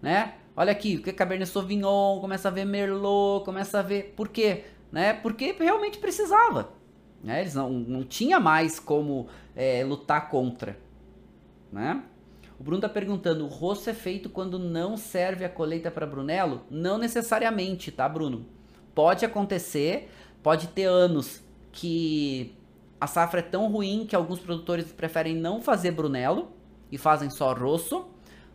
né? 0.02 0.36
Olha 0.56 0.72
aqui, 0.72 0.96
o 0.96 1.04
que 1.04 1.12
Cabernet 1.12 1.52
Sauvignon, 1.52 2.22
começa 2.22 2.48
a 2.48 2.52
ver 2.52 2.64
Merlot, 2.64 3.44
começa 3.44 3.80
a 3.80 3.82
ver, 3.82 4.14
por 4.16 4.30
quê? 4.30 4.64
Né? 4.94 5.12
Porque 5.12 5.52
realmente 5.60 5.98
precisava. 5.98 6.72
Né? 7.22 7.42
Eles 7.42 7.54
não, 7.54 7.70
não 7.70 8.04
tinha 8.06 8.40
mais 8.40 8.80
como 8.80 9.28
é, 9.54 9.84
lutar 9.84 10.30
contra. 10.30 10.80
Né? 11.70 12.02
O 12.58 12.64
Bruno 12.64 12.78
está 12.78 12.88
perguntando: 12.88 13.44
o 13.44 13.50
rosto 13.50 13.90
é 13.90 13.94
feito 13.94 14.30
quando 14.30 14.58
não 14.58 14.96
serve 14.96 15.44
a 15.44 15.50
colheita 15.50 15.92
para 15.92 16.08
Brunello? 16.08 16.62
Não 16.70 16.98
necessariamente, 16.98 17.92
tá, 17.92 18.08
Bruno? 18.08 18.46
Pode 18.96 19.26
acontecer, 19.26 20.10
pode 20.42 20.68
ter 20.68 20.86
anos 20.86 21.41
que 21.72 22.56
a 23.00 23.08
safra 23.08 23.40
é 23.40 23.44
tão 23.44 23.72
ruim 23.72 24.06
que 24.08 24.16
alguns 24.16 24.40
produtores 24.40 24.92
preferem 24.92 25.36
não 25.36 25.62
fazer 25.62 25.92
Brunello 25.92 26.50
e 26.92 26.98
fazem 26.98 27.30
só 27.30 27.54
rosso, 27.54 28.06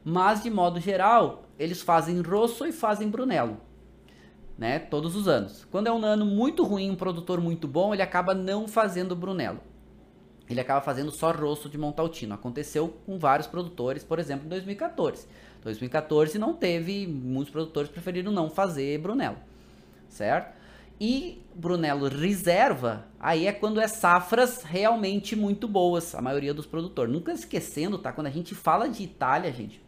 mas 0.04 0.42
de 0.42 0.50
modo 0.50 0.78
geral, 0.78 1.44
eles 1.58 1.82
fazem 1.82 2.20
rosso 2.20 2.66
e 2.66 2.72
fazem 2.72 3.08
Brunello 3.08 3.58
né? 4.58 4.78
Todos 4.78 5.14
os 5.14 5.28
anos. 5.28 5.66
Quando 5.70 5.88
é 5.88 5.92
um 5.92 6.04
ano 6.04 6.24
muito 6.24 6.62
ruim, 6.64 6.90
um 6.90 6.96
produtor 6.96 7.40
muito 7.40 7.68
bom, 7.68 7.92
ele 7.92 8.02
acaba 8.02 8.34
não 8.34 8.66
fazendo 8.66 9.14
Brunello. 9.14 9.60
Ele 10.48 10.60
acaba 10.60 10.80
fazendo 10.80 11.10
só 11.10 11.32
rosto 11.32 11.68
de 11.68 11.76
Montaltino. 11.76 12.34
Aconteceu 12.34 12.96
com 13.04 13.18
vários 13.18 13.48
produtores, 13.48 14.04
por 14.04 14.18
exemplo, 14.18 14.46
em 14.46 14.48
2014. 14.48 15.26
2014 15.62 16.38
não 16.38 16.54
teve, 16.54 17.06
muitos 17.06 17.52
produtores 17.52 17.90
preferiram 17.90 18.30
não 18.30 18.48
fazer 18.48 18.98
Brunello, 18.98 19.36
certo? 20.08 20.55
E 21.00 21.42
Brunello 21.54 22.08
reserva, 22.08 23.06
aí 23.20 23.46
é 23.46 23.52
quando 23.52 23.80
é 23.80 23.88
safras 23.88 24.62
realmente 24.62 25.36
muito 25.36 25.68
boas, 25.68 26.14
a 26.14 26.22
maioria 26.22 26.54
dos 26.54 26.66
produtores. 26.66 27.12
Nunca 27.12 27.32
esquecendo, 27.32 27.98
tá? 27.98 28.12
Quando 28.12 28.28
a 28.28 28.30
gente 28.30 28.54
fala 28.54 28.88
de 28.88 29.02
Itália, 29.02 29.52
gente, 29.52 29.82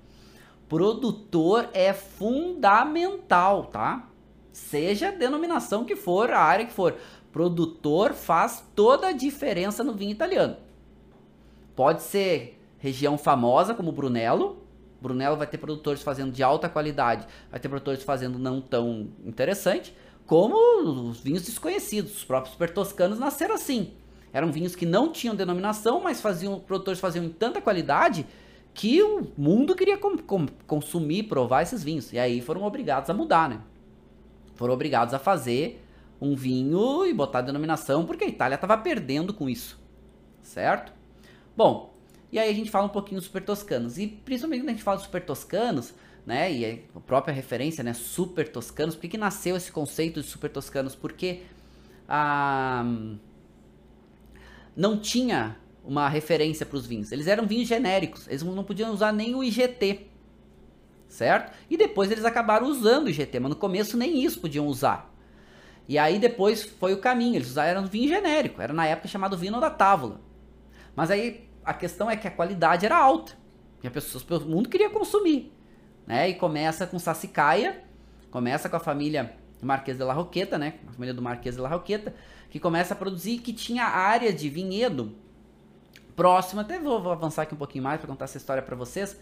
produtor 0.68 1.68
é 1.72 1.92
fundamental, 1.92 3.66
tá? 3.66 4.08
Seja 4.52 5.08
a 5.08 5.12
denominação 5.12 5.84
que 5.84 5.96
for, 5.96 6.30
a 6.30 6.40
área 6.40 6.66
que 6.66 6.72
for. 6.72 6.96
Produtor 7.32 8.12
faz 8.12 8.64
toda 8.74 9.08
a 9.08 9.12
diferença 9.12 9.84
no 9.84 9.92
vinho 9.92 10.12
italiano. 10.12 10.56
Pode 11.76 12.02
ser 12.02 12.60
região 12.78 13.16
famosa 13.16 13.74
como 13.74 13.92
Brunello. 13.92 14.58
Brunello 15.00 15.36
vai 15.36 15.46
ter 15.46 15.58
produtores 15.58 16.02
fazendo 16.02 16.32
de 16.32 16.42
alta 16.42 16.68
qualidade, 16.68 17.26
vai 17.50 17.60
ter 17.60 17.68
produtores 17.68 18.02
fazendo 18.02 18.38
não 18.38 18.60
tão 18.60 19.10
interessante, 19.24 19.94
como 20.28 21.08
os 21.08 21.20
vinhos 21.20 21.42
desconhecidos. 21.42 22.18
Os 22.18 22.24
próprios 22.24 22.52
super 22.52 22.70
toscanos 22.72 23.18
nasceram 23.18 23.54
assim. 23.54 23.94
Eram 24.30 24.52
vinhos 24.52 24.76
que 24.76 24.84
não 24.84 25.10
tinham 25.10 25.34
denominação, 25.34 26.00
mas 26.02 26.20
faziam, 26.20 26.60
produtores 26.60 27.00
faziam 27.00 27.24
em 27.24 27.30
tanta 27.30 27.62
qualidade 27.62 28.26
que 28.74 29.02
o 29.02 29.26
mundo 29.38 29.74
queria 29.74 29.96
com, 29.96 30.18
com, 30.18 30.46
consumir, 30.66 31.24
provar 31.24 31.62
esses 31.62 31.82
vinhos. 31.82 32.12
E 32.12 32.18
aí 32.18 32.42
foram 32.42 32.62
obrigados 32.62 33.08
a 33.08 33.14
mudar, 33.14 33.48
né? 33.48 33.60
Foram 34.54 34.74
obrigados 34.74 35.14
a 35.14 35.18
fazer 35.18 35.82
um 36.20 36.36
vinho 36.36 37.06
e 37.06 37.14
botar 37.14 37.40
denominação, 37.40 38.04
porque 38.04 38.24
a 38.24 38.28
Itália 38.28 38.56
estava 38.56 38.76
perdendo 38.76 39.32
com 39.32 39.48
isso, 39.48 39.80
certo? 40.42 40.92
Bom, 41.56 41.94
e 42.30 42.38
aí 42.38 42.50
a 42.50 42.54
gente 42.54 42.70
fala 42.70 42.84
um 42.84 42.90
pouquinho 42.90 43.18
dos 43.18 43.26
super 43.26 43.42
toscanos. 43.42 43.96
E 43.96 44.06
principalmente 44.06 44.60
quando 44.60 44.68
a 44.68 44.72
gente 44.72 44.84
fala 44.84 44.98
dos 44.98 45.06
super 45.06 45.24
toscanos, 45.24 45.94
né? 46.28 46.52
E 46.52 46.84
a 46.94 47.00
própria 47.00 47.32
referência, 47.32 47.82
né? 47.82 47.94
Super 47.94 48.46
toscanos. 48.52 48.94
Por 48.94 49.00
que, 49.00 49.08
que 49.08 49.16
nasceu 49.16 49.56
esse 49.56 49.72
conceito 49.72 50.20
de 50.20 50.28
super 50.28 50.50
toscanos? 50.50 50.94
Porque 50.94 51.44
ah, 52.06 52.84
não 54.76 54.98
tinha 54.98 55.56
uma 55.82 56.06
referência 56.06 56.66
para 56.66 56.76
os 56.76 56.86
vinhos. 56.86 57.10
Eles 57.12 57.26
eram 57.26 57.46
vinhos 57.46 57.66
genéricos. 57.66 58.28
Eles 58.28 58.42
não 58.42 58.62
podiam 58.62 58.92
usar 58.92 59.10
nem 59.10 59.34
o 59.34 59.42
IGT. 59.42 60.06
Certo? 61.08 61.56
E 61.70 61.78
depois 61.78 62.10
eles 62.10 62.26
acabaram 62.26 62.66
usando 62.66 63.06
o 63.06 63.08
IGT, 63.08 63.40
mas 63.40 63.48
no 63.48 63.56
começo 63.56 63.96
nem 63.96 64.22
isso 64.22 64.38
podiam 64.38 64.66
usar. 64.66 65.10
E 65.88 65.96
aí 65.96 66.18
depois 66.18 66.62
foi 66.62 66.92
o 66.92 67.00
caminho, 67.00 67.36
eles 67.36 67.48
usaram 67.48 67.86
vinho 67.86 68.06
genérico, 68.06 68.60
era 68.60 68.74
na 68.74 68.84
época 68.84 69.08
chamado 69.08 69.38
vinho 69.38 69.58
da 69.58 69.70
távola. 69.70 70.20
Mas 70.94 71.10
aí 71.10 71.48
a 71.64 71.72
questão 71.72 72.10
é 72.10 72.16
que 72.18 72.28
a 72.28 72.30
qualidade 72.30 72.84
era 72.84 72.98
alta, 72.98 73.32
e 73.82 73.86
as 73.86 73.92
pessoas, 73.94 74.42
o 74.42 74.46
mundo 74.46 74.68
queria 74.68 74.90
consumir 74.90 75.50
né? 76.08 76.30
E 76.30 76.34
começa 76.34 76.86
com 76.86 76.98
Sassicaia, 76.98 77.84
começa 78.30 78.66
com 78.66 78.76
a 78.76 78.80
família 78.80 79.34
Marquês 79.60 79.98
de 79.98 80.02
la 80.02 80.14
Roqueta, 80.14 80.56
né? 80.56 80.74
A 80.88 80.92
família 80.92 81.12
do 81.12 81.20
Marquês 81.20 81.54
de 81.56 81.60
la 81.60 81.68
Roqueta, 81.68 82.14
que 82.48 82.58
começa 82.58 82.94
a 82.94 82.96
produzir, 82.96 83.40
que 83.40 83.52
tinha 83.52 83.84
área 83.84 84.32
de 84.32 84.48
vinhedo 84.48 85.14
próxima. 86.16 86.62
Até 86.62 86.78
vou, 86.78 87.02
vou 87.02 87.12
avançar 87.12 87.42
aqui 87.42 87.54
um 87.54 87.58
pouquinho 87.58 87.84
mais 87.84 88.00
para 88.00 88.08
contar 88.08 88.24
essa 88.24 88.38
história 88.38 88.62
para 88.62 88.74
vocês. 88.74 89.20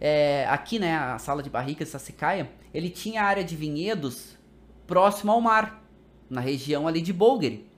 É, 0.00 0.46
aqui, 0.48 0.78
né, 0.78 0.96
a 0.96 1.18
sala 1.18 1.42
de 1.42 1.50
barricas 1.50 1.88
de 1.88 1.92
Sassicaia, 1.92 2.52
ele 2.72 2.88
tinha 2.88 3.24
área 3.24 3.42
de 3.42 3.56
vinhedos 3.56 4.36
próximo 4.86 5.32
ao 5.32 5.40
mar, 5.40 5.82
na 6.30 6.40
região 6.40 6.86
ali 6.86 7.00
de 7.00 7.12
Bolgheri, 7.12 7.68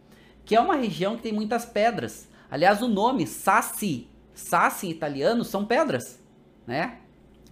que 0.45 0.55
é 0.55 0.61
uma 0.61 0.76
região 0.76 1.16
que 1.16 1.22
tem 1.22 1.33
muitas 1.33 1.64
pedras. 1.64 2.29
Aliás, 2.51 2.83
o 2.83 2.89
nome 2.89 3.26
Sassi, 3.26 4.07
Sassi 4.35 4.87
em 4.87 4.91
italiano 4.91 5.45
são 5.45 5.64
pedras, 5.64 6.22
né? 6.66 6.99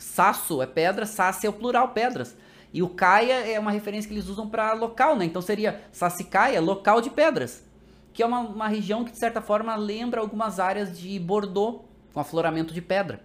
Sasso 0.07 0.63
é 0.63 0.67
pedra, 0.67 1.05
Sassi 1.05 1.47
é 1.47 1.51
o 1.51 1.53
plural, 1.53 1.89
pedras. 1.89 2.37
E 2.73 2.81
o 2.81 2.89
Caia 2.89 3.45
é 3.45 3.59
uma 3.59 3.73
referência 3.73 4.09
que 4.09 4.15
eles 4.15 4.29
usam 4.29 4.49
para 4.49 4.73
local, 4.73 5.17
né? 5.17 5.25
Então 5.25 5.43
seria 5.43 5.83
Sassicaia, 5.91 6.61
local 6.61 7.01
de 7.01 7.11
pedras. 7.11 7.65
Que 8.13 8.23
é 8.23 8.27
uma, 8.27 8.39
uma 8.39 8.69
região 8.69 9.05
que, 9.05 9.11
de 9.11 9.19
certa 9.19 9.43
forma, 9.43 9.75
lembra 9.75 10.21
algumas 10.21 10.61
áreas 10.61 10.97
de 10.97 11.19
Bordeaux, 11.19 11.85
com 12.15 12.21
afloramento 12.21 12.73
de 12.73 12.81
pedra. 12.81 13.21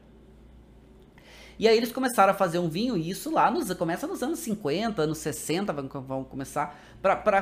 E 1.59 1.67
aí 1.67 1.77
eles 1.77 1.91
começaram 1.91 2.32
a 2.32 2.36
fazer 2.36 2.57
um 2.57 2.67
vinho, 2.67 2.97
e 2.97 3.11
isso 3.11 3.32
lá 3.32 3.51
nos, 3.51 3.71
começa 3.75 4.07
nos 4.07 4.23
anos 4.23 4.39
50, 4.39 5.03
anos 5.03 5.19
60, 5.19 5.71
vão, 5.71 5.88
vão 6.01 6.23
começar 6.23 6.77
para 6.99 7.41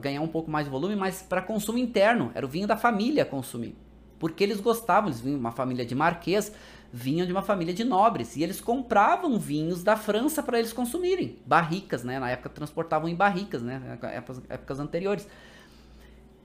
ganhar 0.00 0.22
um 0.22 0.28
pouco 0.28 0.48
mais 0.50 0.66
de 0.66 0.70
volume, 0.70 0.94
mas 0.94 1.20
para 1.20 1.42
consumo 1.42 1.78
interno. 1.78 2.30
Era 2.32 2.46
o 2.46 2.48
vinho 2.48 2.68
da 2.68 2.76
família 2.76 3.24
consumir. 3.24 3.76
Porque 4.18 4.42
eles 4.42 4.60
gostavam, 4.60 5.08
eles 5.08 5.20
vinham 5.20 5.38
uma 5.38 5.52
família 5.52 5.84
de 5.84 5.94
marquês, 5.94 6.52
vinham 6.92 7.26
de 7.26 7.32
uma 7.32 7.42
família 7.42 7.74
de 7.74 7.84
nobres 7.84 8.36
e 8.36 8.42
eles 8.42 8.60
compravam 8.60 9.38
vinhos 9.38 9.82
da 9.82 9.96
França 9.96 10.42
para 10.42 10.58
eles 10.58 10.72
consumirem, 10.72 11.38
barricas, 11.44 12.02
né? 12.02 12.18
Na 12.18 12.30
época 12.30 12.48
transportavam 12.48 13.08
em 13.08 13.14
barricas, 13.14 13.62
né? 13.62 13.98
Épocas, 14.02 14.42
épocas 14.48 14.80
anteriores. 14.80 15.28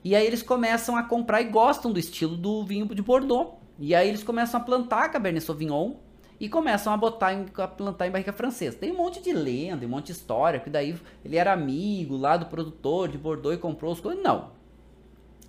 E 0.04 0.14
aí 0.14 0.26
eles 0.26 0.42
começam 0.42 0.96
a 0.96 1.02
comprar 1.02 1.40
e 1.40 1.44
gostam 1.44 1.90
do 1.90 1.98
estilo 1.98 2.36
do 2.36 2.62
vinho 2.64 2.86
de 2.86 3.00
Bordeaux. 3.00 3.54
E 3.78 3.94
aí 3.94 4.08
eles 4.08 4.22
começam 4.22 4.60
a 4.60 4.62
plantar 4.62 5.08
Cabernet 5.08 5.44
Sauvignon 5.44 5.94
e 6.38 6.48
começam 6.48 6.92
a 6.92 6.96
botar 6.96 7.32
em, 7.32 7.46
a 7.56 7.66
plantar 7.66 8.06
em 8.06 8.10
barrica 8.10 8.32
francesa. 8.32 8.76
Tem 8.76 8.92
um 8.92 8.96
monte 8.96 9.22
de 9.22 9.32
lenda, 9.32 9.86
um 9.86 9.88
monte 9.88 10.06
de 10.06 10.12
história, 10.12 10.60
que 10.60 10.68
daí 10.68 10.94
ele 11.24 11.36
era 11.36 11.52
amigo 11.52 12.16
lá 12.16 12.36
do 12.36 12.46
produtor 12.46 13.08
de 13.08 13.16
Bordeaux 13.16 13.56
e 13.56 13.58
comprou 13.58 13.92
os 13.92 14.00
clones. 14.00 14.22
Não. 14.22 14.50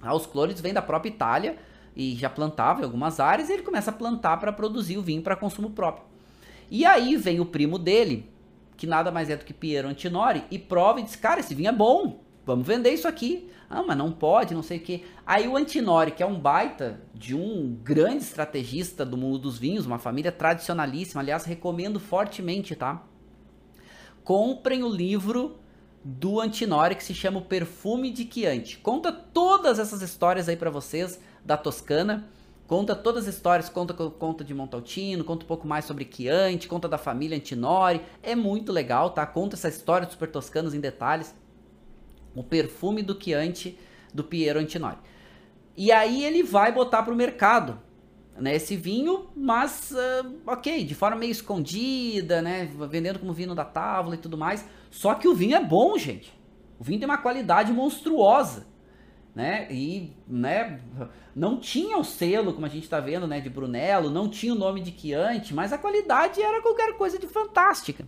Ah, 0.02 0.16
os 0.16 0.26
clones 0.26 0.62
vêm 0.62 0.74
da 0.74 0.82
própria 0.82 1.10
Itália, 1.10 1.58
e 1.96 2.16
já 2.16 2.30
plantava 2.30 2.82
em 2.82 2.84
algumas 2.84 3.20
áreas, 3.20 3.50
e 3.50 3.54
ele 3.54 3.64
começa 3.64 3.89
a 3.89 3.93
plantar 3.93 4.38
para 4.38 4.52
produzir 4.52 4.98
o 4.98 5.02
vinho 5.02 5.22
para 5.22 5.36
consumo 5.36 5.70
próprio. 5.70 6.06
E 6.70 6.86
aí 6.86 7.16
vem 7.16 7.39
o 7.39 7.46
primo 7.46 7.78
dele, 7.78 8.30
que 8.76 8.86
nada 8.86 9.12
mais 9.12 9.30
é 9.30 9.38
do 9.38 9.46
que 9.46 9.54
Piero 9.54 9.88
Antinori, 9.88 10.43
e 10.52 10.60
prova 10.60 11.00
e 11.00 11.04
diz: 11.04 11.16
Cara, 11.16 11.39
esse 11.39 11.56
vinho 11.56 11.70
é 11.70 11.74
bom, 11.74 12.20
vamos 12.46 12.68
vender 12.68 12.91
isso 12.91 13.08
aqui. 13.08 13.50
Ah, 13.70 13.82
mas 13.82 13.98
não 13.98 14.12
pode, 14.12 14.54
não 14.54 14.62
sei 14.62 14.78
o 14.78 14.82
que. 14.82 15.04
Aí 15.26 15.48
o 15.48 15.58
Antinori, 15.58 16.12
que 16.12 16.22
é 16.22 16.26
um 16.26 16.39
baita 16.39 17.02
de 17.14 17.36
um 17.36 17.76
grande 17.84 18.24
estrategista 18.24 19.04
do 19.04 19.18
mundo 19.18 19.39
dos 19.39 19.58
vinhos, 19.58 19.88
uma 19.88 19.98
família 19.98 20.32
tradicionalíssima, 20.32 21.22
aliás, 21.22 21.46
recomendo 21.46 22.00
fortemente, 22.00 22.76
tá? 22.76 23.04
Comprem 24.24 24.84
o 24.84 24.89
livro 24.89 25.60
do 26.04 26.39
Antinori 26.39 26.93
que 26.93 27.04
se 27.04 27.16
chama 27.16 27.39
O 27.39 27.46
Perfume 27.46 28.12
de 28.12 28.30
Chianti. 28.32 28.78
Conta 28.78 29.12
todas 29.12 29.80
essas 29.80 30.04
histórias 30.04 30.48
aí 30.48 30.56
para 30.56 30.70
vocês 30.70 31.20
da 31.46 31.56
Toscana. 31.56 32.28
Conta 32.68 32.96
todas 32.96 33.28
as 33.28 33.36
histórias, 33.36 33.70
conta, 33.70 33.93
conta 33.93 34.43
de 34.43 34.52
Montaltino, 34.52 35.24
conta 35.24 35.46
um 35.46 35.48
pouco 35.48 35.68
mais 35.68 35.86
sobre 35.86 36.10
Chianti, 36.12 36.68
conta 36.68 36.89
da 36.89 36.98
família 36.98 37.38
Antinori. 37.38 38.02
É 38.24 38.36
muito 38.36 38.72
legal, 38.72 39.12
tá? 39.12 39.24
Conta 39.24 39.56
essa 39.56 39.70
história 39.70 40.08
dos 40.08 40.14
super 40.14 40.32
toscanos 40.32 40.74
em 40.74 40.80
detalhes. 40.80 41.36
O 42.36 42.43
perfume 42.43 43.04
do 43.04 43.22
Chianti 43.22 43.78
do 44.12 44.24
Piero 44.24 44.60
Antinori. 44.60 44.98
E 45.78 45.91
aí 45.91 46.24
ele 46.24 46.41
vai 46.41 46.72
botar 46.72 47.04
pro 47.04 47.16
mercado, 47.16 47.80
né, 48.36 48.56
esse 48.56 48.76
vinho, 48.76 49.28
mas 49.36 49.91
uh, 49.91 50.36
ok, 50.48 50.84
de 50.84 50.96
forma 50.96 51.18
meio 51.18 51.32
escondida, 51.32 52.41
né, 52.41 52.70
vendendo 52.89 53.20
como 53.20 53.32
vinho 53.32 53.54
da 53.54 53.64
tábua 53.64 54.16
e 54.16 54.18
tudo 54.18 54.38
mais. 54.38 54.66
Só 54.89 55.14
que 55.14 55.28
o 55.28 55.36
vinho 55.36 55.56
é 55.56 55.64
bom, 55.64 55.98
gente. 55.98 56.34
O 56.80 56.84
vinho 56.84 57.00
tem 57.00 57.08
uma 57.08 57.18
qualidade 57.18 57.72
monstruosa 57.72 58.66
né? 59.36 59.67
E, 59.69 60.13
né, 60.25 60.79
não 61.36 61.59
tinha 61.59 61.97
o 61.97 62.03
selo, 62.03 62.53
como 62.53 62.65
a 62.65 62.69
gente 62.69 62.86
está 62.86 63.01
vendo, 63.01 63.27
né, 63.27 63.41
de 63.41 63.49
Brunello, 63.49 64.09
não 64.09 64.29
tinha 64.29 64.53
o 64.53 64.57
nome 64.57 64.79
de 64.79 64.97
Chianti, 64.97 65.53
mas 65.53 65.73
a 65.73 65.77
qualidade 65.77 66.41
era 66.41 66.61
qualquer 66.61 66.95
coisa 66.95 67.19
de 67.19 67.27
fantástica. 67.27 68.07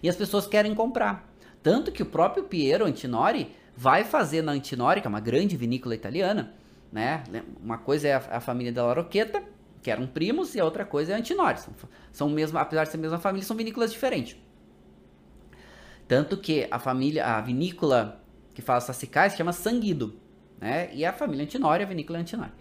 E 0.00 0.08
as 0.08 0.14
pessoas 0.14 0.46
querem 0.46 0.74
comprar. 0.74 1.28
Tanto 1.60 1.90
que 1.90 2.02
o 2.02 2.06
próprio 2.06 2.44
Piero 2.44 2.84
Antinori 2.84 3.50
vai 3.76 4.04
fazer 4.04 4.42
na 4.42 4.52
Antinori, 4.52 5.00
que 5.00 5.08
é 5.08 5.10
uma 5.10 5.20
grande 5.20 5.56
vinícola 5.56 5.96
italiana, 5.96 6.54
né? 6.92 7.24
Uma 7.60 7.78
coisa 7.78 8.06
é 8.06 8.14
a, 8.14 8.36
a 8.36 8.40
família 8.40 8.72
da 8.72 8.86
Laroqueta, 8.86 9.42
que 9.82 9.90
eram 9.90 10.06
primos, 10.06 10.54
e 10.54 10.60
a 10.60 10.64
outra 10.64 10.84
coisa 10.84 11.12
é 11.12 11.14
a 11.16 11.18
Antinori. 11.18 11.58
São, 11.58 11.74
são 12.12 12.30
mesmo, 12.30 12.56
apesar 12.58 12.84
de 12.84 12.90
ser 12.90 12.96
a 12.98 13.00
mesma 13.00 13.18
família, 13.18 13.44
são 13.44 13.56
vinícolas 13.56 13.92
diferentes. 13.92 14.36
Tanto 16.06 16.36
que 16.36 16.68
a 16.70 16.78
família, 16.78 17.26
a 17.26 17.40
vinícola 17.40 18.24
que 18.56 18.62
fala 18.62 18.80
sassicais, 18.80 19.36
chama 19.36 19.52
Sanguido, 19.52 20.14
né? 20.58 20.88
E 20.94 21.04
a 21.04 21.12
família 21.12 21.44
Antinori, 21.44 21.82
a 21.82 21.86
vinícola 21.86 22.18
Antinori. 22.18 22.52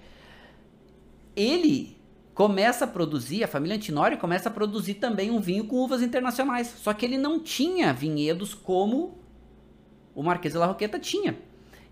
Ele 1.33 1.97
começa 2.33 2.83
a 2.83 2.87
produzir, 2.87 3.45
a 3.45 3.47
família 3.47 3.77
Antinori 3.77 4.17
começa 4.17 4.49
a 4.49 4.51
produzir 4.51 4.95
também 4.95 5.31
um 5.31 5.39
vinho 5.39 5.63
com 5.63 5.77
uvas 5.77 6.01
internacionais. 6.01 6.67
Só 6.67 6.93
que 6.93 7.05
ele 7.05 7.17
não 7.17 7.39
tinha 7.39 7.93
vinhedos 7.93 8.53
como 8.53 9.19
o 10.13 10.21
Marquês 10.21 10.53
de 10.53 10.59
la 10.59 10.65
Roqueta 10.65 10.99
tinha. 10.99 11.39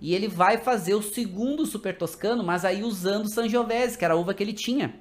E 0.01 0.13
ele 0.13 0.27
vai 0.27 0.57
fazer 0.57 0.95
o 0.95 1.01
segundo 1.01 1.65
Super 1.65 1.97
Toscano, 1.97 2.43
mas 2.43 2.65
aí 2.65 2.83
usando 2.83 3.33
Sangiovese, 3.33 3.97
que 3.97 4.03
era 4.03 4.15
a 4.15 4.17
uva 4.17 4.33
que 4.33 4.43
ele 4.43 4.51
tinha. 4.51 4.93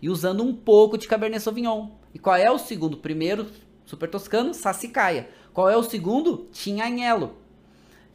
E 0.00 0.08
usando 0.08 0.44
um 0.44 0.54
pouco 0.54 0.96
de 0.96 1.08
Cabernet 1.08 1.42
Sauvignon. 1.42 1.90
E 2.14 2.18
qual 2.20 2.36
é 2.36 2.48
o 2.48 2.58
segundo? 2.58 2.98
Primeiro 2.98 3.48
Super 3.84 4.08
Toscano, 4.08 4.54
Sassicaia. 4.54 5.28
Qual 5.52 5.68
é 5.68 5.76
o 5.76 5.82
segundo? 5.82 6.48
Tinha 6.52 6.84
Agnello 6.84 7.39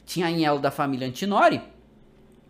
tinha 0.06 0.28
Agnello 0.28 0.60
da 0.60 0.70
família 0.70 1.06
Antinori, 1.06 1.60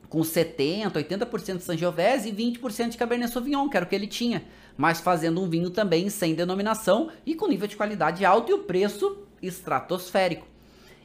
com 0.09 0.20
70%, 0.20 0.93
80% 0.93 1.57
de 1.57 1.62
Sangiovese 1.65 2.28
e 2.28 2.33
20% 2.33 2.91
de 2.91 2.97
Cabernet 2.97 3.33
Sauvignon, 3.33 3.69
que 3.69 3.77
era 3.77 3.85
o 3.85 3.89
que 3.89 3.95
ele 3.95 4.07
tinha, 4.07 4.45
mas 4.77 5.01
fazendo 5.01 5.43
um 5.43 5.49
vinho 5.49 5.70
também 5.70 6.09
sem 6.09 6.35
denominação 6.35 7.11
e 7.24 7.35
com 7.35 7.49
nível 7.49 7.66
de 7.66 7.77
qualidade 7.77 8.24
alto 8.24 8.51
e 8.51 8.55
o 8.55 8.61
preço 8.61 9.24
estratosférico. 9.43 10.47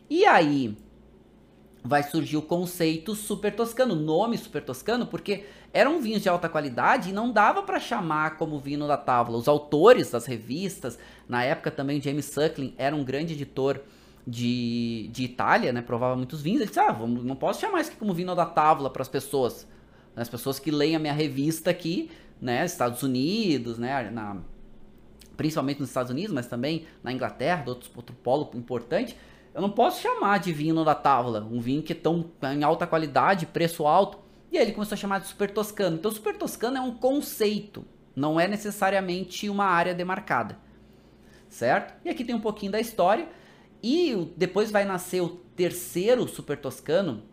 E 0.10 0.26
aí 0.26 0.78
vai 1.84 2.04
surgir 2.04 2.38
o 2.38 2.42
conceito 2.42 3.16
super 3.16 3.56
toscano, 3.56 3.96
nome 3.96 4.38
super 4.38 4.64
toscano, 4.64 5.08
porque 5.08 5.46
eram 5.74 6.00
vinhos 6.02 6.22
de 6.22 6.30
alta 6.30 6.48
qualidade 6.48 7.10
e 7.10 7.14
não 7.14 7.32
dava 7.32 7.64
para 7.64 7.80
chamar 7.80 8.38
como 8.38 8.60
vinho 8.60 8.88
da 8.88 8.98
tábua. 8.98 9.38
Os 9.38 9.48
autores 9.48 10.12
das 10.12 10.26
revistas, 10.26 11.00
na 11.28 11.44
época 11.44 11.72
também 11.72 12.02
James 12.02 12.26
Suckling 12.26 12.76
era 12.78 12.96
um 12.96 13.04
grande 13.04 13.34
editor 13.34 13.80
de, 14.26 15.10
de 15.12 15.24
Itália, 15.24 15.74
né? 15.74 15.82
Provava 15.82 16.16
muitos 16.16 16.42
vinhos. 16.42 16.62
Ele 16.62 16.68
disse: 16.70 16.80
Ah, 16.80 16.92
vamos, 16.92 17.24
não 17.24 17.36
posso 17.36 17.62
chamar 17.62 17.82
isso 17.82 17.92
aqui 17.92 18.00
como 18.00 18.14
vinho 18.14 18.36
da 18.36 18.46
tábua 18.46 18.90
para 18.90 19.02
as 19.02 19.10
pessoas. 19.10 19.68
As 20.16 20.30
pessoas 20.30 20.60
que 20.60 20.72
leem 20.72 20.96
a 20.96 21.00
minha 21.00 21.14
revista 21.14 21.70
aqui, 21.70 22.12
né? 22.42 22.66
Estados 22.66 23.02
Unidos, 23.04 23.78
né? 23.78 24.10
Na, 24.10 24.38
principalmente 25.38 25.80
nos 25.80 25.90
Estados 25.90 26.12
Unidos, 26.12 26.34
mas 26.34 26.48
também 26.48 26.86
na 27.04 27.12
Inglaterra, 27.12 27.64
outro, 27.68 27.90
outro 27.96 28.16
polo 28.16 28.50
importante. 28.54 29.18
Eu 29.54 29.62
não 29.62 29.70
posso 29.70 30.02
chamar 30.02 30.40
de 30.40 30.54
vinho 30.54 30.84
da 30.84 30.96
tábua, 30.96 31.46
um 31.52 31.60
vinho 31.60 31.82
que 31.82 31.94
é 31.94 31.96
tão 31.96 32.30
em 32.54 32.64
alta 32.64 32.88
qualidade, 32.88 33.46
preço 33.46 33.86
alto. 33.86 34.20
E 34.52 34.58
aí 34.58 34.64
ele 34.64 34.72
começou 34.74 34.96
a 34.96 34.98
chamar 34.98 35.20
de 35.20 35.28
super 35.28 35.50
toscano. 35.52 35.98
Então, 35.98 36.12
super 36.12 36.38
toscano 36.38 36.78
é 36.78 36.82
um 36.82 36.94
conceito. 36.94 37.86
Não 38.16 38.40
é 38.40 38.48
necessariamente 38.48 39.50
uma 39.50 39.66
área 39.66 39.94
demarcada, 39.94 40.60
certo? 41.50 41.94
E 42.06 42.10
aqui 42.10 42.24
tem 42.24 42.36
um 42.36 42.42
pouquinho 42.42 42.72
da 42.72 42.80
história. 42.80 43.28
E 43.84 44.32
depois 44.38 44.72
vai 44.72 44.86
nascer 44.86 45.22
o 45.22 45.30
terceiro 45.56 46.28
Super 46.28 46.58
Toscano, 46.58 47.24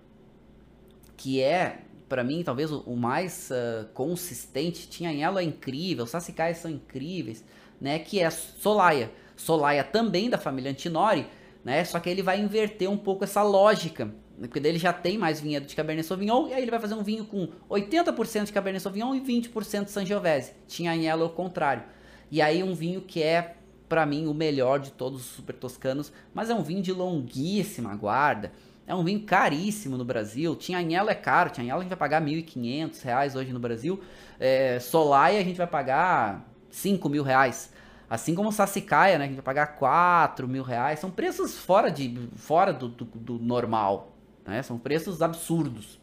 que 1.17 1.41
é, 1.41 1.83
para 2.09 2.25
mim, 2.25 2.43
talvez 2.43 2.71
o, 2.71 2.97
mais 2.97 3.51
uh, 3.51 3.87
consistente. 3.93 4.89
Tinha 4.89 5.13
Elo 5.13 5.39
é 5.39 5.43
incrível, 5.43 6.07
Sassicaia 6.07 6.55
são 6.55 6.71
incríveis, 6.71 7.45
né? 7.81 7.99
Que 7.99 8.21
é 8.21 8.31
Solaya. 8.31 9.11
Solaya 9.37 9.85
também 9.85 10.31
da 10.31 10.39
família 10.39 10.71
Antinori, 10.71 11.27
né? 11.65 11.85
Só 11.85 12.01
que 12.01 12.09
ele 12.09 12.23
vai 12.23 12.41
inverter 12.41 12.91
um 12.91 12.97
pouco 12.97 13.25
essa 13.25 13.43
lógica 13.43 14.13
porque 14.47 14.61
dele 14.61 14.79
já 14.79 14.93
tem 14.93 15.19
mais 15.19 15.41
vinhedo 15.41 15.67
de 15.67 15.75
Cabernet 15.75 16.07
Sauvignon, 16.07 16.49
e 16.49 16.55
aí 16.55 16.63
ele 16.63 16.71
vai 16.71 16.79
fazer 16.79 16.95
um 16.95 17.03
vinho 17.03 17.25
com 17.25 17.49
80% 17.69 18.45
de 18.45 18.53
Cabernet 18.53 18.83
Sauvignon 18.83 19.15
e 19.15 19.21
20% 19.21 19.85
de 19.85 19.91
Sangiovese. 19.91 20.53
Tinha 20.69 20.95
em 20.95 21.09
ela 21.09 21.25
o 21.25 21.31
contrário. 21.31 21.83
E 22.31 22.41
aí 22.41 22.63
um 22.63 22.75
vinho 22.75 23.01
que 23.01 23.23
é, 23.23 23.57
para 23.89 24.05
mim, 24.05 24.27
o 24.27 24.35
melhor 24.35 24.79
de 24.79 24.93
todos 24.93 25.21
os 25.21 25.27
super 25.27 25.57
toscanos, 25.57 26.13
mas 26.35 26.51
é 26.51 26.55
um 26.55 26.63
vinho 26.63 26.83
de 26.83 26.93
longuíssima 26.93 27.95
guarda. 27.97 28.53
É 28.87 28.95
um 28.95 29.05
vinho 29.05 29.21
caríssimo 29.21 29.99
no 29.99 30.05
Brasil. 30.05 30.57
Tinha 30.57 30.79
Agnello 30.79 31.11
é 31.11 31.15
caro. 31.15 31.51
Tinha 31.51 31.63
Agnello 31.63 31.81
a 31.81 31.83
gente 31.83 31.91
vai 31.91 31.99
pagar 31.99 32.23
R$ 32.23 32.43
1.500 32.43 33.37
hoje 33.37 33.53
no 33.53 33.61
Brasil. 33.61 34.01
É, 34.41 34.81
Solai 34.81 35.37
a 35.39 35.45
gente 35.45 35.57
vai 35.57 35.67
pagar 35.67 36.49
R$ 36.73 37.09
mil 37.09 37.23
reais. 37.23 37.71
Assim 38.09 38.35
como 38.35 38.51
Sassicaia, 38.51 39.19
né? 39.19 39.25
A 39.25 39.27
gente 39.27 39.37
vai 39.37 39.45
pagar 39.45 39.67
4 39.77 40.49
mil 40.49 40.63
reais. 40.63 40.99
São 40.99 41.11
preços 41.11 41.59
fora, 41.59 41.91
de, 41.91 42.29
fora 42.37 42.73
do, 42.73 42.89
do, 42.89 43.05
do 43.05 43.39
normal. 43.39 44.13
Né? 44.47 44.63
São 44.63 44.79
preços 44.79 45.21
absurdos. 45.21 46.01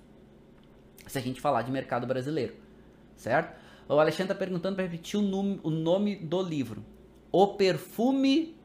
Se 1.07 1.17
a 1.17 1.21
gente 1.21 1.41
falar 1.41 1.63
de 1.63 1.71
mercado 1.71 2.05
brasileiro. 2.05 2.53
Certo? 3.17 3.55
O 3.89 3.99
Alexandre 3.99 4.33
está 4.33 4.35
perguntando 4.35 4.75
para 4.75 4.85
repetir 4.85 5.19
o 5.19 5.23
nome, 5.23 5.59
o 5.63 5.71
nome 5.71 6.15
do 6.15 6.41
livro. 6.43 6.83
O 7.37 7.47
Perfume 7.47 8.55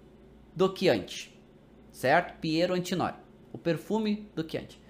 do 0.55 0.73
Chianti. 0.73 1.37
Certo? 1.91 2.39
Piero 2.39 2.73
Antinori. 2.73 3.17
O 3.53 3.59
Perfume 3.59 4.31
do 4.33 4.49
Chianti. 4.49 4.81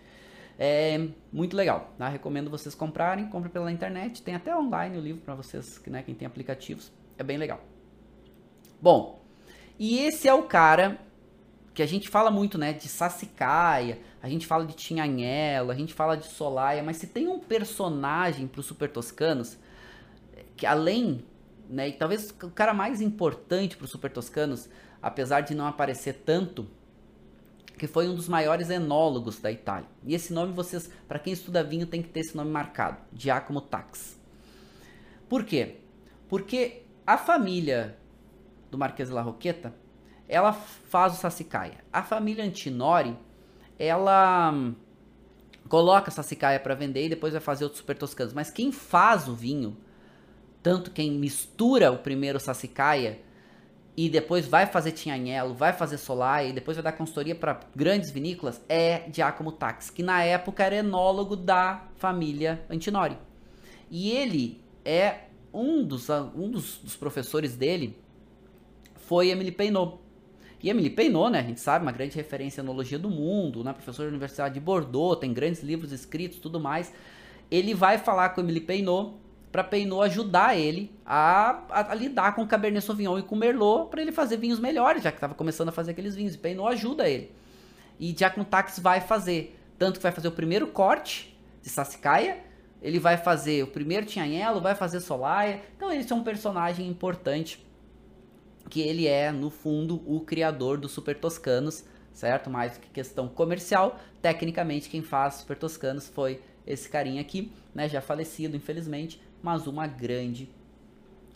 É 0.59 1.09
muito 1.32 1.57
legal, 1.57 1.94
tá? 1.97 2.07
Recomendo 2.07 2.51
vocês 2.51 2.74
comprarem, 2.74 3.31
compre 3.31 3.48
pela 3.48 3.73
internet, 3.73 4.20
tem 4.20 4.35
até 4.35 4.55
online 4.55 4.98
o 4.98 5.01
livro 5.01 5.23
para 5.23 5.35
vocês, 5.35 5.81
né, 5.86 6.02
quem 6.02 6.15
tem 6.15 6.27
aplicativos, 6.27 6.93
é 7.16 7.23
bem 7.23 7.39
legal. 7.39 7.59
Bom, 8.82 9.24
e 9.78 10.01
esse 10.01 10.28
é 10.28 10.35
o 10.35 10.43
cara 10.43 11.01
que 11.73 11.82
a 11.82 11.86
gente 11.86 12.07
fala 12.11 12.31
muito, 12.31 12.59
né, 12.59 12.74
de 12.74 12.86
Sassicaia, 12.86 13.98
a 14.23 14.28
gente 14.28 14.47
fala 14.47 14.66
de 14.66 14.74
Tinhanhelo, 14.74 15.70
a 15.70 15.74
gente 15.74 15.94
fala 15.94 16.19
de 16.19 16.27
Solaia, 16.27 16.82
mas 16.82 16.98
se 16.98 17.07
tem 17.07 17.28
um 17.28 17.39
personagem 17.39 18.47
para 18.47 18.61
os 18.61 18.66
super 18.66 18.93
toscanos, 18.93 19.57
que 20.55 20.66
além, 20.66 21.24
né, 21.70 21.88
e 21.88 21.92
talvez 21.92 22.34
o 22.42 22.51
cara 22.51 22.74
mais 22.74 23.01
importante 23.01 23.76
para 23.76 23.84
os 23.84 23.90
super 23.90 24.10
toscanos, 24.10 24.68
apesar 25.01 25.42
de 25.42 25.55
não 25.55 25.66
aparecer 25.66 26.22
tanto, 26.24 26.66
que 27.78 27.86
foi 27.86 28.09
um 28.09 28.14
dos 28.14 28.28
maiores 28.28 28.68
enólogos 28.68 29.38
da 29.38 29.51
Itália. 29.51 29.88
E 30.05 30.14
esse 30.14 30.32
nome 30.32 30.52
vocês, 30.52 30.90
para 31.09 31.18
quem 31.18 31.32
estuda 31.32 31.64
vinho, 31.64 31.86
tem 31.86 32.02
que 32.02 32.09
ter 32.09 32.20
esse 32.20 32.36
nome 32.36 32.51
marcado, 32.51 32.98
Giacomo 33.14 33.60
Tax. 33.60 34.20
Por 35.28 35.44
quê? 35.44 35.76
Porque 36.28 36.82
a 37.06 37.16
família 37.16 37.97
do 38.70 38.76
Marquês 38.76 39.09
de 39.09 39.14
la 39.14 39.22
Roqueta, 39.22 39.74
ela 40.28 40.52
faz 40.52 41.14
o 41.14 41.16
Sassicaia. 41.16 41.78
A 41.92 42.02
família 42.02 42.44
Antinori 42.44 43.16
ela 43.80 44.52
hum, 44.52 44.74
coloca 45.66 46.10
essa 46.10 46.22
cicaia 46.22 46.60
para 46.60 46.74
vender 46.74 47.06
e 47.06 47.09
depois 47.09 47.32
vai 47.32 47.40
fazer 47.40 47.64
outros 47.64 47.80
super 47.80 47.97
toscanos. 47.97 48.34
Mas 48.34 48.51
quem 48.51 48.70
faz 48.70 49.26
o 49.26 49.34
vinho, 49.34 49.74
tanto 50.62 50.91
quem 50.91 51.12
mistura 51.12 51.91
o 51.91 51.99
primeiro 51.99 52.39
sassicaia 52.39 53.20
e 53.97 54.09
depois 54.09 54.47
vai 54.47 54.66
fazer 54.66 54.93
Tinhanhelo, 54.93 55.55
vai 55.55 55.73
fazer 55.73 55.99
Solai 55.99 56.51
e 56.51 56.53
depois 56.53 56.77
vai 56.77 56.85
dar 56.85 56.93
consultoria 56.93 57.35
para 57.35 57.61
grandes 57.74 58.11
vinícolas, 58.11 58.61
é 58.69 59.05
Giacomo 59.12 59.53
Tax, 59.53 59.91
que 59.91 60.03
na 60.03 60.23
época 60.23 60.65
era 60.65 60.77
enólogo 60.77 61.37
da 61.37 61.85
família 61.97 62.65
Antinori. 62.70 63.19
E 63.91 64.11
ele 64.11 64.62
é 64.85 65.24
um 65.53 65.85
dos, 65.85 66.09
um 66.09 66.51
dos, 66.51 66.78
dos 66.78 66.97
professores 66.97 67.57
dele 67.57 67.99
foi 68.95 69.28
Emily 69.28 69.51
Peinot. 69.51 69.99
E 70.62 70.70
Emily 70.70 70.91
Peinot, 70.91 71.32
né, 71.32 71.41
a 71.41 71.43
gente 71.43 71.61
sabe, 71.61 71.85
uma 71.85 71.93
grande 71.93 72.15
referência 72.15 72.61
em 72.61 72.65
enologia 72.65 72.99
do 72.99 73.11
mundo, 73.11 73.65
né, 73.65 73.73
professor 73.73 74.05
da 74.05 74.09
Universidade 74.09 74.55
de 74.55 74.61
Bordeaux, 74.61 75.19
tem 75.19 75.32
grandes 75.32 75.62
livros 75.62 75.91
escritos, 75.91 76.39
tudo 76.39 76.61
mais. 76.61 76.93
Ele 77.51 77.74
vai 77.74 77.99
falar 77.99 78.31
com 78.31 78.41
Emily 78.41 78.61
Peinot 78.61 79.15
para 79.51 79.64
Peinot 79.64 80.05
ajudar 80.05 80.56
ele 80.56 80.93
a, 81.05 81.62
a, 81.70 81.93
a, 81.93 81.94
lidar 81.94 82.35
com 82.35 82.43
o 82.43 82.47
Cabernet 82.47 82.85
Sauvignon 82.85 83.18
e 83.18 83.22
com 83.22 83.35
Merlot 83.35 83.90
para 83.90 84.01
ele 84.01 84.12
fazer 84.12 84.36
vinhos 84.36 84.60
melhores, 84.60 85.02
já 85.02 85.10
que 85.10 85.16
estava 85.16 85.35
começando 85.35 85.70
a 85.70 85.72
fazer 85.72 85.90
aqueles 85.90 86.14
vinhos. 86.14 86.35
E 86.35 86.39
Peinot 86.39 86.72
ajuda 86.72 87.09
ele. 87.09 87.32
E 87.98 88.14
Tax 88.14 88.78
vai 88.78 89.01
fazer, 89.01 89.59
tanto 89.78 89.98
que 89.98 90.02
vai 90.02 90.12
fazer 90.12 90.28
o 90.28 90.32
primeiro 90.32 90.68
corte 90.68 91.36
de 91.60 91.68
Sassicaia, 91.68 92.39
ele 92.81 92.98
vai 92.98 93.16
fazer 93.16 93.62
o 93.62 93.66
primeiro 93.66 94.06
Tinhanhelo, 94.06 94.60
vai 94.60 94.74
fazer 94.74 95.01
Solaia. 95.01 95.60
Então 95.77 95.93
ele 95.93 96.06
é 96.09 96.14
um 96.14 96.22
personagem 96.22 96.89
importante 96.89 97.64
que 98.70 98.81
ele 98.81 99.06
é, 99.06 99.31
no 99.32 99.51
fundo, 99.51 100.02
o 100.06 100.20
criador 100.20 100.78
dos 100.78 100.93
Super 100.93 101.18
Toscanos, 101.18 101.85
certo? 102.12 102.48
Mais 102.48 102.74
do 102.74 102.81
que 102.81 102.89
questão 102.89 103.28
comercial, 103.28 103.98
tecnicamente 104.22 104.89
quem 104.89 105.02
faz 105.02 105.35
Super 105.35 105.59
Toscanos 105.59 106.09
foi 106.09 106.40
esse 106.66 106.89
carinha 106.89 107.20
aqui, 107.20 107.52
né? 107.74 107.89
Já 107.89 108.01
falecido, 108.01 108.56
infelizmente, 108.56 109.20
mas 109.42 109.66
uma 109.66 109.86
grande 109.86 110.48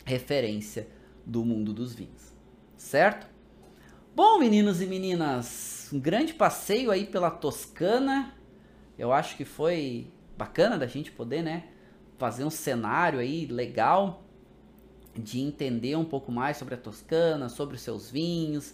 referência 0.05 0.87
do 1.25 1.43
mundo 1.43 1.73
dos 1.73 1.93
vinhos, 1.93 2.33
certo? 2.77 3.27
Bom, 4.15 4.39
meninos 4.39 4.81
e 4.81 4.85
meninas, 4.85 5.89
um 5.91 5.99
grande 5.99 6.33
passeio 6.33 6.91
aí 6.91 7.05
pela 7.05 7.29
Toscana. 7.29 8.33
Eu 8.97 9.11
acho 9.11 9.35
que 9.35 9.43
foi 9.43 10.07
bacana 10.37 10.77
da 10.77 10.87
gente 10.87 11.11
poder, 11.11 11.41
né, 11.41 11.65
fazer 12.17 12.43
um 12.45 12.49
cenário 12.49 13.19
aí 13.19 13.45
legal 13.45 14.23
de 15.17 15.39
entender 15.39 15.95
um 15.95 16.05
pouco 16.05 16.31
mais 16.31 16.57
sobre 16.57 16.75
a 16.75 16.77
Toscana, 16.77 17.49
sobre 17.49 17.75
os 17.75 17.81
seus 17.81 18.09
vinhos. 18.09 18.73